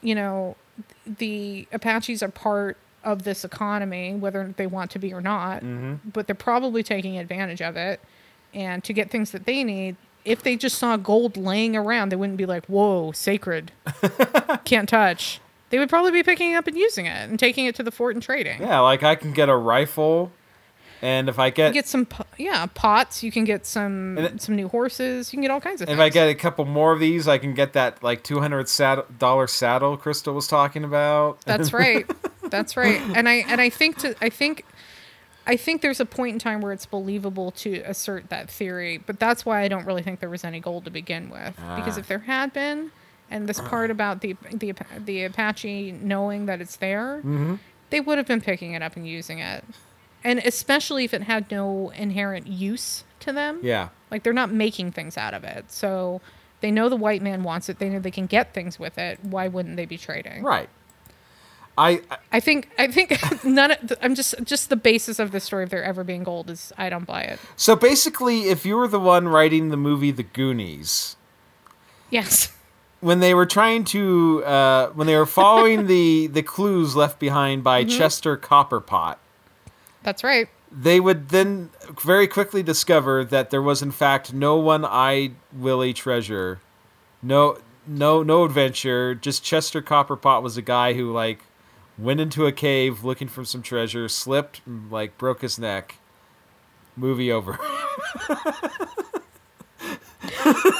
You 0.00 0.14
know, 0.14 0.56
the 1.04 1.68
Apaches 1.72 2.22
are 2.22 2.30
part 2.30 2.78
of 3.04 3.24
this 3.24 3.44
economy, 3.44 4.14
whether 4.14 4.54
they 4.56 4.66
want 4.66 4.90
to 4.92 4.98
be 4.98 5.12
or 5.12 5.20
not, 5.20 5.58
mm-hmm. 5.58 5.96
but 6.10 6.26
they're 6.26 6.34
probably 6.34 6.82
taking 6.82 7.18
advantage 7.18 7.60
of 7.60 7.76
it, 7.76 8.00
and 8.54 8.82
to 8.84 8.94
get 8.94 9.10
things 9.10 9.30
that 9.32 9.44
they 9.44 9.62
need. 9.62 9.96
If 10.24 10.42
they 10.42 10.56
just 10.56 10.78
saw 10.78 10.96
gold 10.96 11.36
laying 11.36 11.76
around, 11.76 12.10
they 12.10 12.16
wouldn't 12.16 12.38
be 12.38 12.46
like, 12.46 12.64
"Whoa, 12.64 13.12
sacred, 13.12 13.72
can't 14.64 14.88
touch." 14.88 15.38
They 15.70 15.78
would 15.78 15.88
probably 15.88 16.10
be 16.12 16.22
picking 16.22 16.52
it 16.52 16.56
up 16.56 16.66
and 16.66 16.76
using 16.76 17.06
it 17.06 17.28
and 17.28 17.38
taking 17.38 17.66
it 17.66 17.74
to 17.76 17.82
the 17.82 17.90
fort 17.90 18.14
and 18.14 18.22
trading. 18.22 18.60
Yeah. 18.60 18.80
Like 18.80 19.02
I 19.02 19.14
can 19.14 19.32
get 19.32 19.48
a 19.48 19.56
rifle 19.56 20.32
And 21.02 21.30
if 21.30 21.38
I 21.38 21.46
You 21.46 21.52
get, 21.52 21.72
get 21.72 21.86
some, 21.88 22.06
yeah, 22.36 22.66
pots. 22.74 23.22
You 23.22 23.32
can 23.32 23.44
get 23.44 23.64
some 23.64 24.18
it- 24.18 24.42
some 24.42 24.54
new 24.54 24.68
horses. 24.68 25.32
You 25.32 25.38
can 25.38 25.42
get 25.42 25.50
all 25.50 25.60
kinds 25.60 25.80
of 25.80 25.86
things. 25.86 25.94
if 25.98 26.02
things. 26.02 26.14
I 26.14 26.14
get 26.14 26.28
a 26.28 26.34
couple 26.34 26.66
more 26.66 26.92
of 26.92 27.00
these, 27.00 27.26
I 27.26 27.38
can 27.38 27.54
get 27.54 27.72
that 27.72 28.02
like 28.02 28.22
two 28.22 28.40
hundred 28.40 28.68
dollar 29.18 29.46
saddle 29.46 29.96
Crystal 29.96 30.34
was 30.34 30.46
talking 30.46 30.84
about. 30.84 31.40
That's 31.46 31.72
right. 31.84 32.04
That's 32.50 32.76
right. 32.76 33.00
And 33.16 33.28
I 33.28 33.36
and 33.48 33.60
I 33.62 33.70
think 33.70 33.96
to 34.00 34.14
I 34.20 34.28
think 34.28 34.66
I 35.46 35.56
think 35.56 35.80
there's 35.80 36.00
a 36.00 36.04
point 36.04 36.34
in 36.34 36.38
time 36.38 36.60
where 36.60 36.72
it's 36.72 36.84
believable 36.84 37.50
to 37.52 37.76
assert 37.86 38.28
that 38.28 38.50
theory, 38.50 38.98
but 38.98 39.18
that's 39.18 39.46
why 39.46 39.62
I 39.62 39.68
don't 39.68 39.86
really 39.86 40.02
think 40.02 40.20
there 40.20 40.28
was 40.28 40.44
any 40.44 40.60
gold 40.60 40.84
to 40.84 40.90
begin 40.90 41.30
with. 41.30 41.56
Because 41.76 41.96
Ah. 41.96 42.00
if 42.00 42.08
there 42.08 42.18
had 42.20 42.52
been, 42.52 42.90
and 43.30 43.48
this 43.48 43.60
part 43.60 43.90
about 43.90 44.20
the 44.20 44.36
the 44.52 44.74
the 45.04 45.24
Apache 45.24 45.92
knowing 46.02 46.46
that 46.46 46.60
it's 46.60 46.76
there, 46.76 47.18
Mm-hmm. 47.18 47.54
they 47.90 48.00
would 48.00 48.18
have 48.18 48.26
been 48.26 48.40
picking 48.40 48.72
it 48.74 48.82
up 48.82 48.96
and 48.96 49.06
using 49.06 49.38
it, 49.38 49.64
and 50.24 50.38
especially 50.40 51.04
if 51.04 51.14
it 51.14 51.22
had 51.22 51.50
no 51.50 51.90
inherent 51.90 52.46
use 52.46 53.04
to 53.20 53.32
them. 53.32 53.60
yeah. 53.62 53.88
Like 54.10 54.22
they're 54.24 54.32
not 54.32 54.50
making 54.50 54.92
things 54.92 55.16
out 55.16 55.34
of 55.34 55.44
it, 55.44 55.70
so 55.70 56.20
they 56.60 56.70
know 56.70 56.88
the 56.88 56.96
white 56.96 57.22
man 57.22 57.42
wants 57.44 57.68
it. 57.68 57.78
They 57.78 57.88
know 57.88 58.00
they 58.00 58.10
can 58.10 58.26
get 58.26 58.52
things 58.52 58.78
with 58.78 58.98
it. 58.98 59.18
Why 59.22 59.46
wouldn't 59.48 59.76
they 59.76 59.86
be 59.86 59.96
trading? 59.96 60.42
Right. 60.42 60.68
I, 61.78 62.02
I 62.10 62.18
I 62.32 62.40
think 62.40 62.68
I 62.78 62.88
think 62.88 63.16
none. 63.44 63.70
Of, 63.70 63.92
I'm 64.02 64.14
just 64.16 64.34
just 64.44 64.68
the 64.68 64.76
basis 64.76 65.18
of 65.20 65.30
the 65.30 65.38
story 65.40 65.62
of 65.62 65.70
there 65.70 65.84
ever 65.84 66.02
being 66.04 66.24
gold 66.24 66.50
is 66.50 66.72
I 66.76 66.90
don't 66.90 67.06
buy 67.06 67.22
it. 67.22 67.38
so 67.56 67.76
basically, 67.76 68.48
if 68.48 68.66
you 68.66 68.76
were 68.76 68.88
the 68.88 68.98
one 69.00 69.28
writing 69.28 69.68
the 69.68 69.76
movie 69.76 70.10
The 70.10 70.24
Goonies, 70.24 71.16
Yes. 72.10 72.52
When 73.00 73.20
they 73.20 73.34
were 73.34 73.46
trying 73.46 73.84
to 73.84 74.44
uh, 74.44 74.88
when 74.90 75.06
they 75.06 75.16
were 75.16 75.26
following 75.26 75.86
the 75.86 76.26
the 76.28 76.42
clues 76.42 76.94
left 76.96 77.18
behind 77.18 77.64
by 77.64 77.84
Mm-hmm. 77.84 77.96
Chester 77.98 78.36
Copperpot, 78.36 79.16
That's 80.02 80.22
right. 80.24 80.48
they 80.70 81.00
would 81.00 81.28
then 81.30 81.70
very 82.02 82.28
quickly 82.28 82.62
discover 82.62 83.24
that 83.24 83.50
there 83.50 83.62
was 83.62 83.82
in 83.82 83.90
fact 83.90 84.32
no 84.32 84.56
one-eyed 84.56 85.34
Willie 85.52 85.92
treasure, 85.94 86.60
no 87.22 87.58
no 87.86 88.22
no 88.22 88.44
adventure. 88.44 89.14
Just 89.14 89.42
Chester 89.42 89.80
Copperpot 89.82 90.42
was 90.42 90.56
a 90.56 90.62
guy 90.62 90.92
who 90.92 91.12
like 91.12 91.40
went 91.98 92.20
into 92.20 92.46
a 92.46 92.52
cave 92.52 93.04
looking 93.04 93.28
for 93.28 93.44
some 93.44 93.62
treasure, 93.62 94.08
slipped, 94.08 94.60
and, 94.66 94.90
like 94.90 95.16
broke 95.18 95.40
his 95.42 95.58
neck. 95.58 95.96
Movie 96.96 97.30
over. 97.32 97.58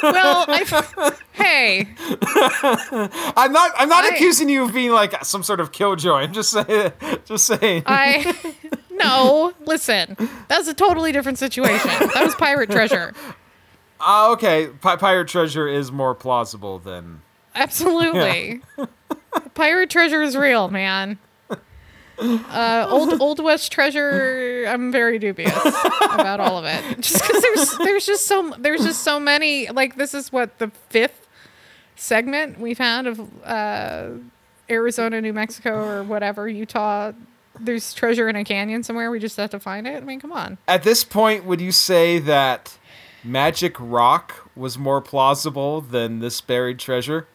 Well, 0.03 0.45
I 0.49 1.15
hey, 1.33 1.89
I'm 3.37 3.53
not. 3.53 3.73
I'm 3.77 3.89
not 3.89 4.05
I- 4.05 4.11
accusing 4.15 4.49
you 4.49 4.65
of 4.65 4.75
being 4.75 4.91
like 4.93 5.25
some 5.25 5.43
sort 5.43 5.61
of 5.61 5.73
killjoy. 5.73 6.19
I'm 6.21 6.33
just 6.33 6.51
saying. 6.51 6.93
Just 7.25 7.47
saying. 7.47 7.85
I 7.87 8.37
no. 8.91 9.53
Listen, 9.65 10.17
that's 10.49 10.69
a 10.69 10.75
totally 10.75 11.13
different 11.13 11.39
situation. 11.39 11.89
That 12.15 12.23
was 12.25 12.35
pirate 12.35 12.71
treasure. 12.71 13.15
Uh, 14.01 14.31
okay, 14.33 14.69
Pi- 14.81 14.97
pirate 14.97 15.29
treasure 15.29 15.69
is 15.69 15.91
more 15.93 16.15
plausible 16.15 16.79
than. 16.79 17.23
Absolutely. 17.55 18.61
Pirate 19.55 19.91
treasure 19.91 20.23
is 20.23 20.37
real, 20.37 20.69
man. 20.69 21.19
Uh, 22.21 22.87
old 22.91 23.21
Old 23.21 23.43
West 23.43 23.73
treasure, 23.73 24.65
I'm 24.69 24.93
very 24.93 25.19
dubious 25.19 25.57
about 26.03 26.41
all 26.41 26.59
of 26.59 26.65
it. 26.67 27.01
Just 27.01 27.23
because 27.23 27.43
there's 27.43 27.79
there's 27.79 28.07
just 28.07 28.27
so 28.27 28.53
there's 28.59 28.85
just 28.85 29.03
so 29.03 29.19
many. 29.19 29.69
Like 29.69 29.97
this 29.97 30.15
is 30.15 30.31
what 30.33 30.59
the 30.59 30.71
fifth 30.91 31.27
segment 31.97 32.59
we've 32.61 32.79
had 32.79 33.07
of 33.07 33.21
uh, 33.45 34.11
Arizona, 34.69 35.21
New 35.21 35.33
Mexico, 35.33 35.83
or 35.83 36.03
whatever 36.03 36.49
Utah. 36.49 37.13
There's 37.59 37.93
treasure 37.93 38.29
in 38.29 38.37
a 38.37 38.45
canyon 38.45 38.83
somewhere. 38.83 39.11
We 39.11 39.19
just 39.19 39.37
have 39.37 39.51
to 39.51 39.61
find 39.61 39.87
it. 39.87 39.97
I 39.97 40.01
mean, 40.01 40.21
come 40.21 40.33
on. 40.33 40.59
At 40.69 40.83
this 40.83 41.05
point, 41.05 41.45
would 41.45 41.61
you 41.61 41.73
say 41.73 42.19
that 42.21 42.79
Magic 43.25 43.75
Rock 43.79 44.51
was 44.57 44.79
more 44.79 45.01
plausible 45.01 45.81
than 45.81 46.21
this 46.21 46.41
buried 46.41 46.79
treasure? 46.79 47.27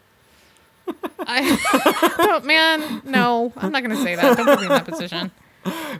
I, 1.27 2.41
man, 2.43 3.01
no, 3.05 3.51
I'm 3.57 3.71
not 3.71 3.81
gonna 3.83 3.95
say 4.01 4.15
that. 4.15 4.37
Don't 4.37 4.45
put 4.45 4.59
me 4.59 4.65
in 4.65 4.69
that 4.69 4.85
position. 4.85 5.31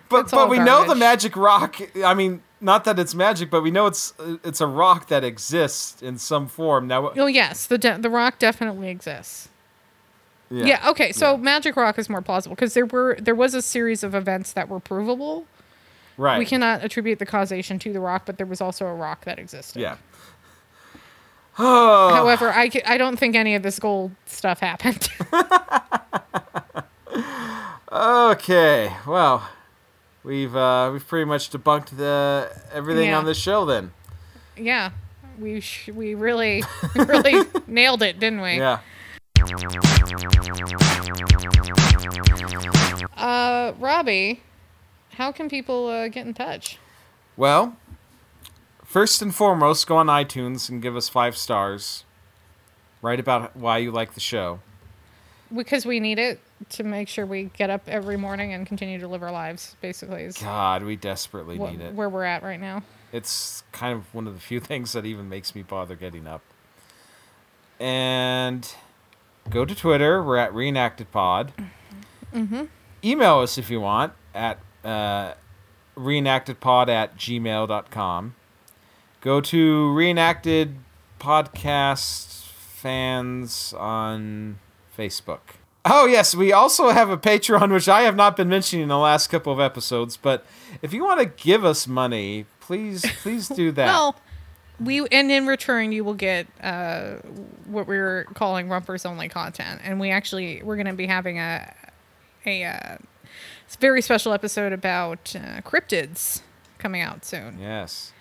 But 0.10 0.26
It's 0.26 0.32
but 0.32 0.48
we 0.48 0.60
know 0.60 0.86
the. 0.86 0.94
Magic 0.94 1.36
Rock. 1.36 1.78
I 2.04 2.14
mean, 2.14 2.44
not 2.62 2.84
that 2.84 3.00
it's 3.00 3.16
magic, 3.16 3.50
but 3.50 3.62
we 3.64 3.72
know 3.72 3.88
it's 3.88 4.14
it's 4.44 4.62
a 4.62 4.68
rock 4.68 5.08
that 5.08 5.24
exists 5.24 6.04
in 6.04 6.20
some 6.20 6.48
form. 6.48 6.86
Now, 6.88 7.10
Oh 7.18 7.26
yes, 7.26 7.66
the 7.66 7.80
de- 7.80 7.98
the 7.98 8.12
rock 8.12 8.38
definitely 8.38 8.90
exists. 8.90 9.50
Yeah. 10.52 10.88
okay. 10.90 11.12
So 11.12 11.32
yeah. 11.32 11.38
Magic 11.38 11.76
Rock 11.76 11.98
is 11.98 12.08
more 12.10 12.22
plausible 12.22 12.56
because 12.56 12.76
there 12.76 12.86
were 12.86 13.18
there 13.20 13.34
was 13.34 13.56
a 13.56 13.62
series 13.64 14.04
of 14.04 14.14
events 14.14 14.54
that 14.54 14.70
were 14.70 14.80
provable. 14.80 15.48
right. 16.18 16.38
We 16.38 16.46
cannot 16.46 16.84
attribute 16.84 17.18
the 17.18 17.26
causation 17.26 17.80
to 17.80 17.92
the 17.92 18.00
rock, 18.00 18.24
but 18.28 18.38
there 18.38 18.46
was 18.46 18.62
also 18.62 18.86
a 18.86 18.94
rock 18.94 19.26
that 19.26 19.40
existed. 19.40 19.80
Yeah. 19.82 19.98
However, 21.58 22.52
I, 22.52 22.70
I 22.86 22.98
don't 22.98 23.18
think 23.18 23.36
any 23.36 23.56
of 23.56 23.64
this 23.64 23.80
gold 23.80 24.12
stuff 24.26 24.60
happened. 24.60 25.10
okay. 27.92 28.94
Well, 29.08 29.48
we've 30.24 30.56
uh, 30.56 30.90
we've 30.92 31.08
pretty 31.08 31.26
much 31.26 31.50
debunked 31.52 31.98
the 31.98 32.50
everything 32.74 33.10
Yeah. 33.10 33.18
on 33.18 33.26
this 33.26 33.38
show 33.38 33.66
then. 33.66 33.92
yeah, 34.58 34.92
we 35.40 35.60
sh- 35.62 35.90
we 35.94 36.16
really 36.16 36.64
really 36.96 37.44
nailed 37.68 38.02
it, 38.02 38.20
didn't 38.20 38.42
we? 38.42 38.58
Yeah. 38.58 38.80
Uh, 43.16 43.74
Robbie, 43.80 44.42
how 45.14 45.32
can 45.32 45.50
people 45.50 45.88
uh, 45.88 46.08
get 46.08 46.26
in 46.28 46.34
touch? 46.34 46.78
Well, 47.38 47.76
first 48.96 49.22
and 49.22 49.36
foremost, 49.36 49.86
go 49.88 49.98
on 49.98 50.08
iTunes 50.08 50.70
and 50.70 50.82
give 50.82 50.96
us 50.96 51.10
five 51.10 51.36
stars. 51.36 52.06
Write 53.02 53.20
about 53.20 53.54
why 53.54 53.78
you 53.80 53.92
like 53.92 54.14
the 54.14 54.22
show. 54.22 54.62
Because 55.54 55.86
we 55.86 56.00
need 56.00 56.18
it 56.18 56.40
to 56.70 56.86
make 56.86 57.10
sure 57.10 57.26
we 57.26 57.52
get 57.58 57.70
up 57.70 57.90
every 57.90 58.16
morning 58.16 58.54
and 58.54 58.66
continue 58.66 58.98
to 58.98 59.08
live 59.10 59.22
our 59.22 59.34
lives. 59.34 59.76
Basically, 59.82 60.24
is 60.24 60.38
God, 60.38 60.84
we 60.84 60.96
desperately 60.96 61.58
what, 61.58 61.74
need 61.74 61.82
it. 61.82 61.94
where 61.94 62.08
we're 62.08 62.24
at 62.24 62.42
right 62.42 62.58
now. 62.58 62.84
It's 63.12 63.66
kind 63.74 63.98
of 63.98 64.14
one 64.16 64.28
of 64.28 64.34
the 64.34 64.40
few 64.40 64.60
things 64.62 64.94
that 64.94 65.06
even 65.06 65.28
makes 65.28 65.54
me 65.54 65.62
bother 65.62 65.98
getting 65.98 66.26
up. 66.26 66.42
And 67.82 68.74
go 69.50 69.66
to 69.66 69.76
Twitter. 69.76 70.24
We're 70.24 70.38
at 70.38 70.54
ReenactedPod. 70.54 71.50
Mm-hmm. 72.34 72.64
Email 73.04 73.40
us 73.40 73.58
if 73.58 73.70
you 73.70 73.82
want 73.82 74.14
at 74.34 74.60
uh, 74.86 75.34
reenactedpod 75.98 76.88
at 76.88 77.18
gmail.com. 77.18 78.36
Go 79.26 79.42
to 79.42 79.92
Reenacted 79.92 80.76
Podcast 81.20 82.44
Fans 82.44 83.74
on 83.74 84.60
Facebook. 84.96 85.40
Oh, 85.84 86.06
yes, 86.06 86.36
we 86.36 86.54
also 86.54 86.90
have 86.90 87.10
a 87.10 87.18
Patreon, 87.18 87.74
which 87.74 87.90
I 87.90 88.02
have 88.02 88.16
not 88.16 88.38
been 88.38 88.50
mentioning 88.50 88.84
in 88.84 88.90
the 88.90 89.00
last 89.00 89.30
couple 89.30 89.52
of 89.52 89.60
episodes. 89.60 90.16
But 90.16 90.46
if 90.84 90.94
you 90.94 91.04
want 91.04 91.22
to 91.22 91.26
give 91.26 91.66
us 91.66 91.88
money, 91.88 92.46
please, 92.60 93.04
please 93.24 93.50
do 93.50 93.72
that. 93.72 93.88
Well, 93.88 94.16
we 94.80 95.08
and 95.08 95.32
in 95.32 95.48
return 95.48 95.92
you 95.92 96.04
will 96.04 96.14
get 96.14 96.46
uh, 96.62 97.16
what 97.66 97.88
we're 97.88 98.26
calling 98.36 98.70
rumpers 98.70 99.08
only 99.08 99.28
content, 99.28 99.82
and 99.84 100.00
we 100.00 100.12
actually 100.12 100.62
we're 100.62 100.76
going 100.76 100.86
to 100.86 100.94
be 100.94 101.08
having 101.08 101.40
a 101.40 101.74
a 102.46 102.64
uh, 102.64 102.98
very 103.80 104.04
special 104.04 104.34
episode 104.34 104.72
about 104.72 105.36
uh, 105.36 105.62
cryptids 105.62 106.44
coming 106.78 107.02
out 107.02 107.26
soon. 107.26 107.58
yes. 107.60 108.12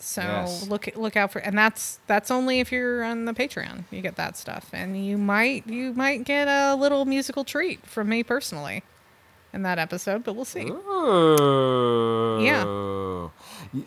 So 0.00 0.22
Yes. 0.22 0.68
look 0.68 0.88
look 0.96 1.16
out 1.16 1.32
for, 1.32 1.40
and 1.40 1.56
that's 1.58 1.98
that's 2.06 2.30
only 2.30 2.60
if 2.60 2.70
you're 2.70 3.02
on 3.02 3.24
the 3.24 3.34
Patreon. 3.34 3.84
You 3.90 4.00
get 4.00 4.16
that 4.16 4.36
stuff, 4.36 4.68
and 4.72 5.04
you 5.04 5.18
might 5.18 5.66
you 5.66 5.92
might 5.92 6.24
get 6.24 6.46
a 6.48 6.74
little 6.74 7.04
musical 7.04 7.44
treat 7.44 7.84
from 7.86 8.08
me 8.08 8.22
personally 8.22 8.82
in 9.52 9.62
that 9.62 9.78
episode, 9.78 10.24
but 10.24 10.34
we'll 10.34 10.44
see. 10.44 10.68
Ooh. 10.70 12.38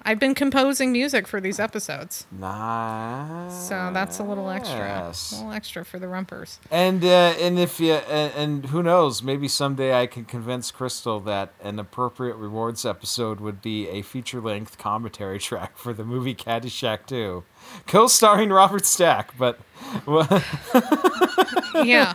I've 0.03 0.19
been 0.19 0.35
composing 0.35 0.91
music 0.91 1.27
for 1.27 1.41
these 1.41 1.59
episodes, 1.59 2.27
Nice. 2.31 3.67
so 3.67 3.89
that's 3.91 4.19
a 4.19 4.23
little 4.23 4.47
extra, 4.49 5.11
a 5.11 5.35
little 5.35 5.51
extra 5.51 5.83
for 5.83 5.97
the 5.97 6.07
rumpers. 6.07 6.59
And 6.69 7.03
uh, 7.03 7.33
and 7.39 7.57
if 7.57 7.79
you 7.79 7.93
and, 7.93 8.31
and 8.35 8.65
who 8.67 8.83
knows, 8.83 9.23
maybe 9.23 9.47
someday 9.47 9.99
I 9.99 10.05
can 10.05 10.25
convince 10.25 10.69
Crystal 10.69 11.19
that 11.21 11.53
an 11.63 11.79
appropriate 11.79 12.35
rewards 12.35 12.85
episode 12.85 13.39
would 13.39 13.59
be 13.61 13.87
a 13.89 14.03
feature-length 14.03 14.77
commentary 14.77 15.39
track 15.47 15.77
for 15.77 15.93
the 15.93 16.03
movie 16.03 16.35
Caddyshack 16.35 17.07
2, 17.07 17.43
co-starring 17.87 18.49
Robert 18.49 18.85
Stack. 18.85 19.35
But 19.37 19.59
well, 20.05 20.27
yeah. 21.83 22.13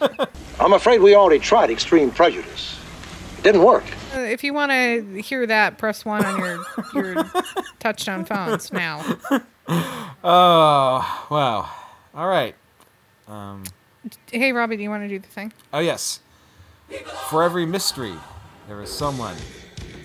I'm 0.61 0.72
afraid 0.72 1.01
we 1.01 1.16
already 1.16 1.40
tried 1.40 1.70
extreme 1.70 2.11
prejudice. 2.12 2.76
It 3.47 3.53
didn't 3.53 3.64
work. 3.64 3.84
Uh, 4.12 4.18
if 4.22 4.42
you 4.42 4.53
want 4.53 4.72
to 4.72 5.22
hear 5.22 5.47
that, 5.47 5.78
press 5.78 6.05
one 6.05 6.24
on 6.24 6.40
your 6.40 6.57
your 6.92 7.14
touchtone 7.78 8.26
phones 8.26 8.72
now. 8.72 9.05
oh 10.24 11.26
wow, 11.30 11.70
all 12.12 12.26
right. 12.26 12.57
Hey, 14.32 14.51
Robbie, 14.51 14.76
do 14.76 14.82
you 14.82 14.90
want 14.90 15.05
to 15.05 15.09
do 15.09 15.20
the 15.20 15.28
thing? 15.28 15.53
Oh 15.72 15.78
yes. 15.78 16.18
For 17.30 17.44
every 17.44 17.66
mystery, 17.66 18.14
there 18.66 18.82
is 18.82 18.90
someone 18.90 19.36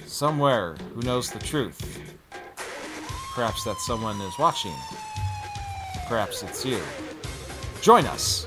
somewhere 0.06 0.76
who 0.94 1.02
knows 1.02 1.32
the 1.32 1.39
truth. 1.39 2.00
Perhaps 3.34 3.64
that 3.64 3.78
someone 3.78 4.22
is 4.22 4.38
watching. 4.38 4.76
Perhaps 6.08 6.44
it's 6.44 6.64
you. 6.64 6.80
Join 7.82 8.06
us. 8.06 8.46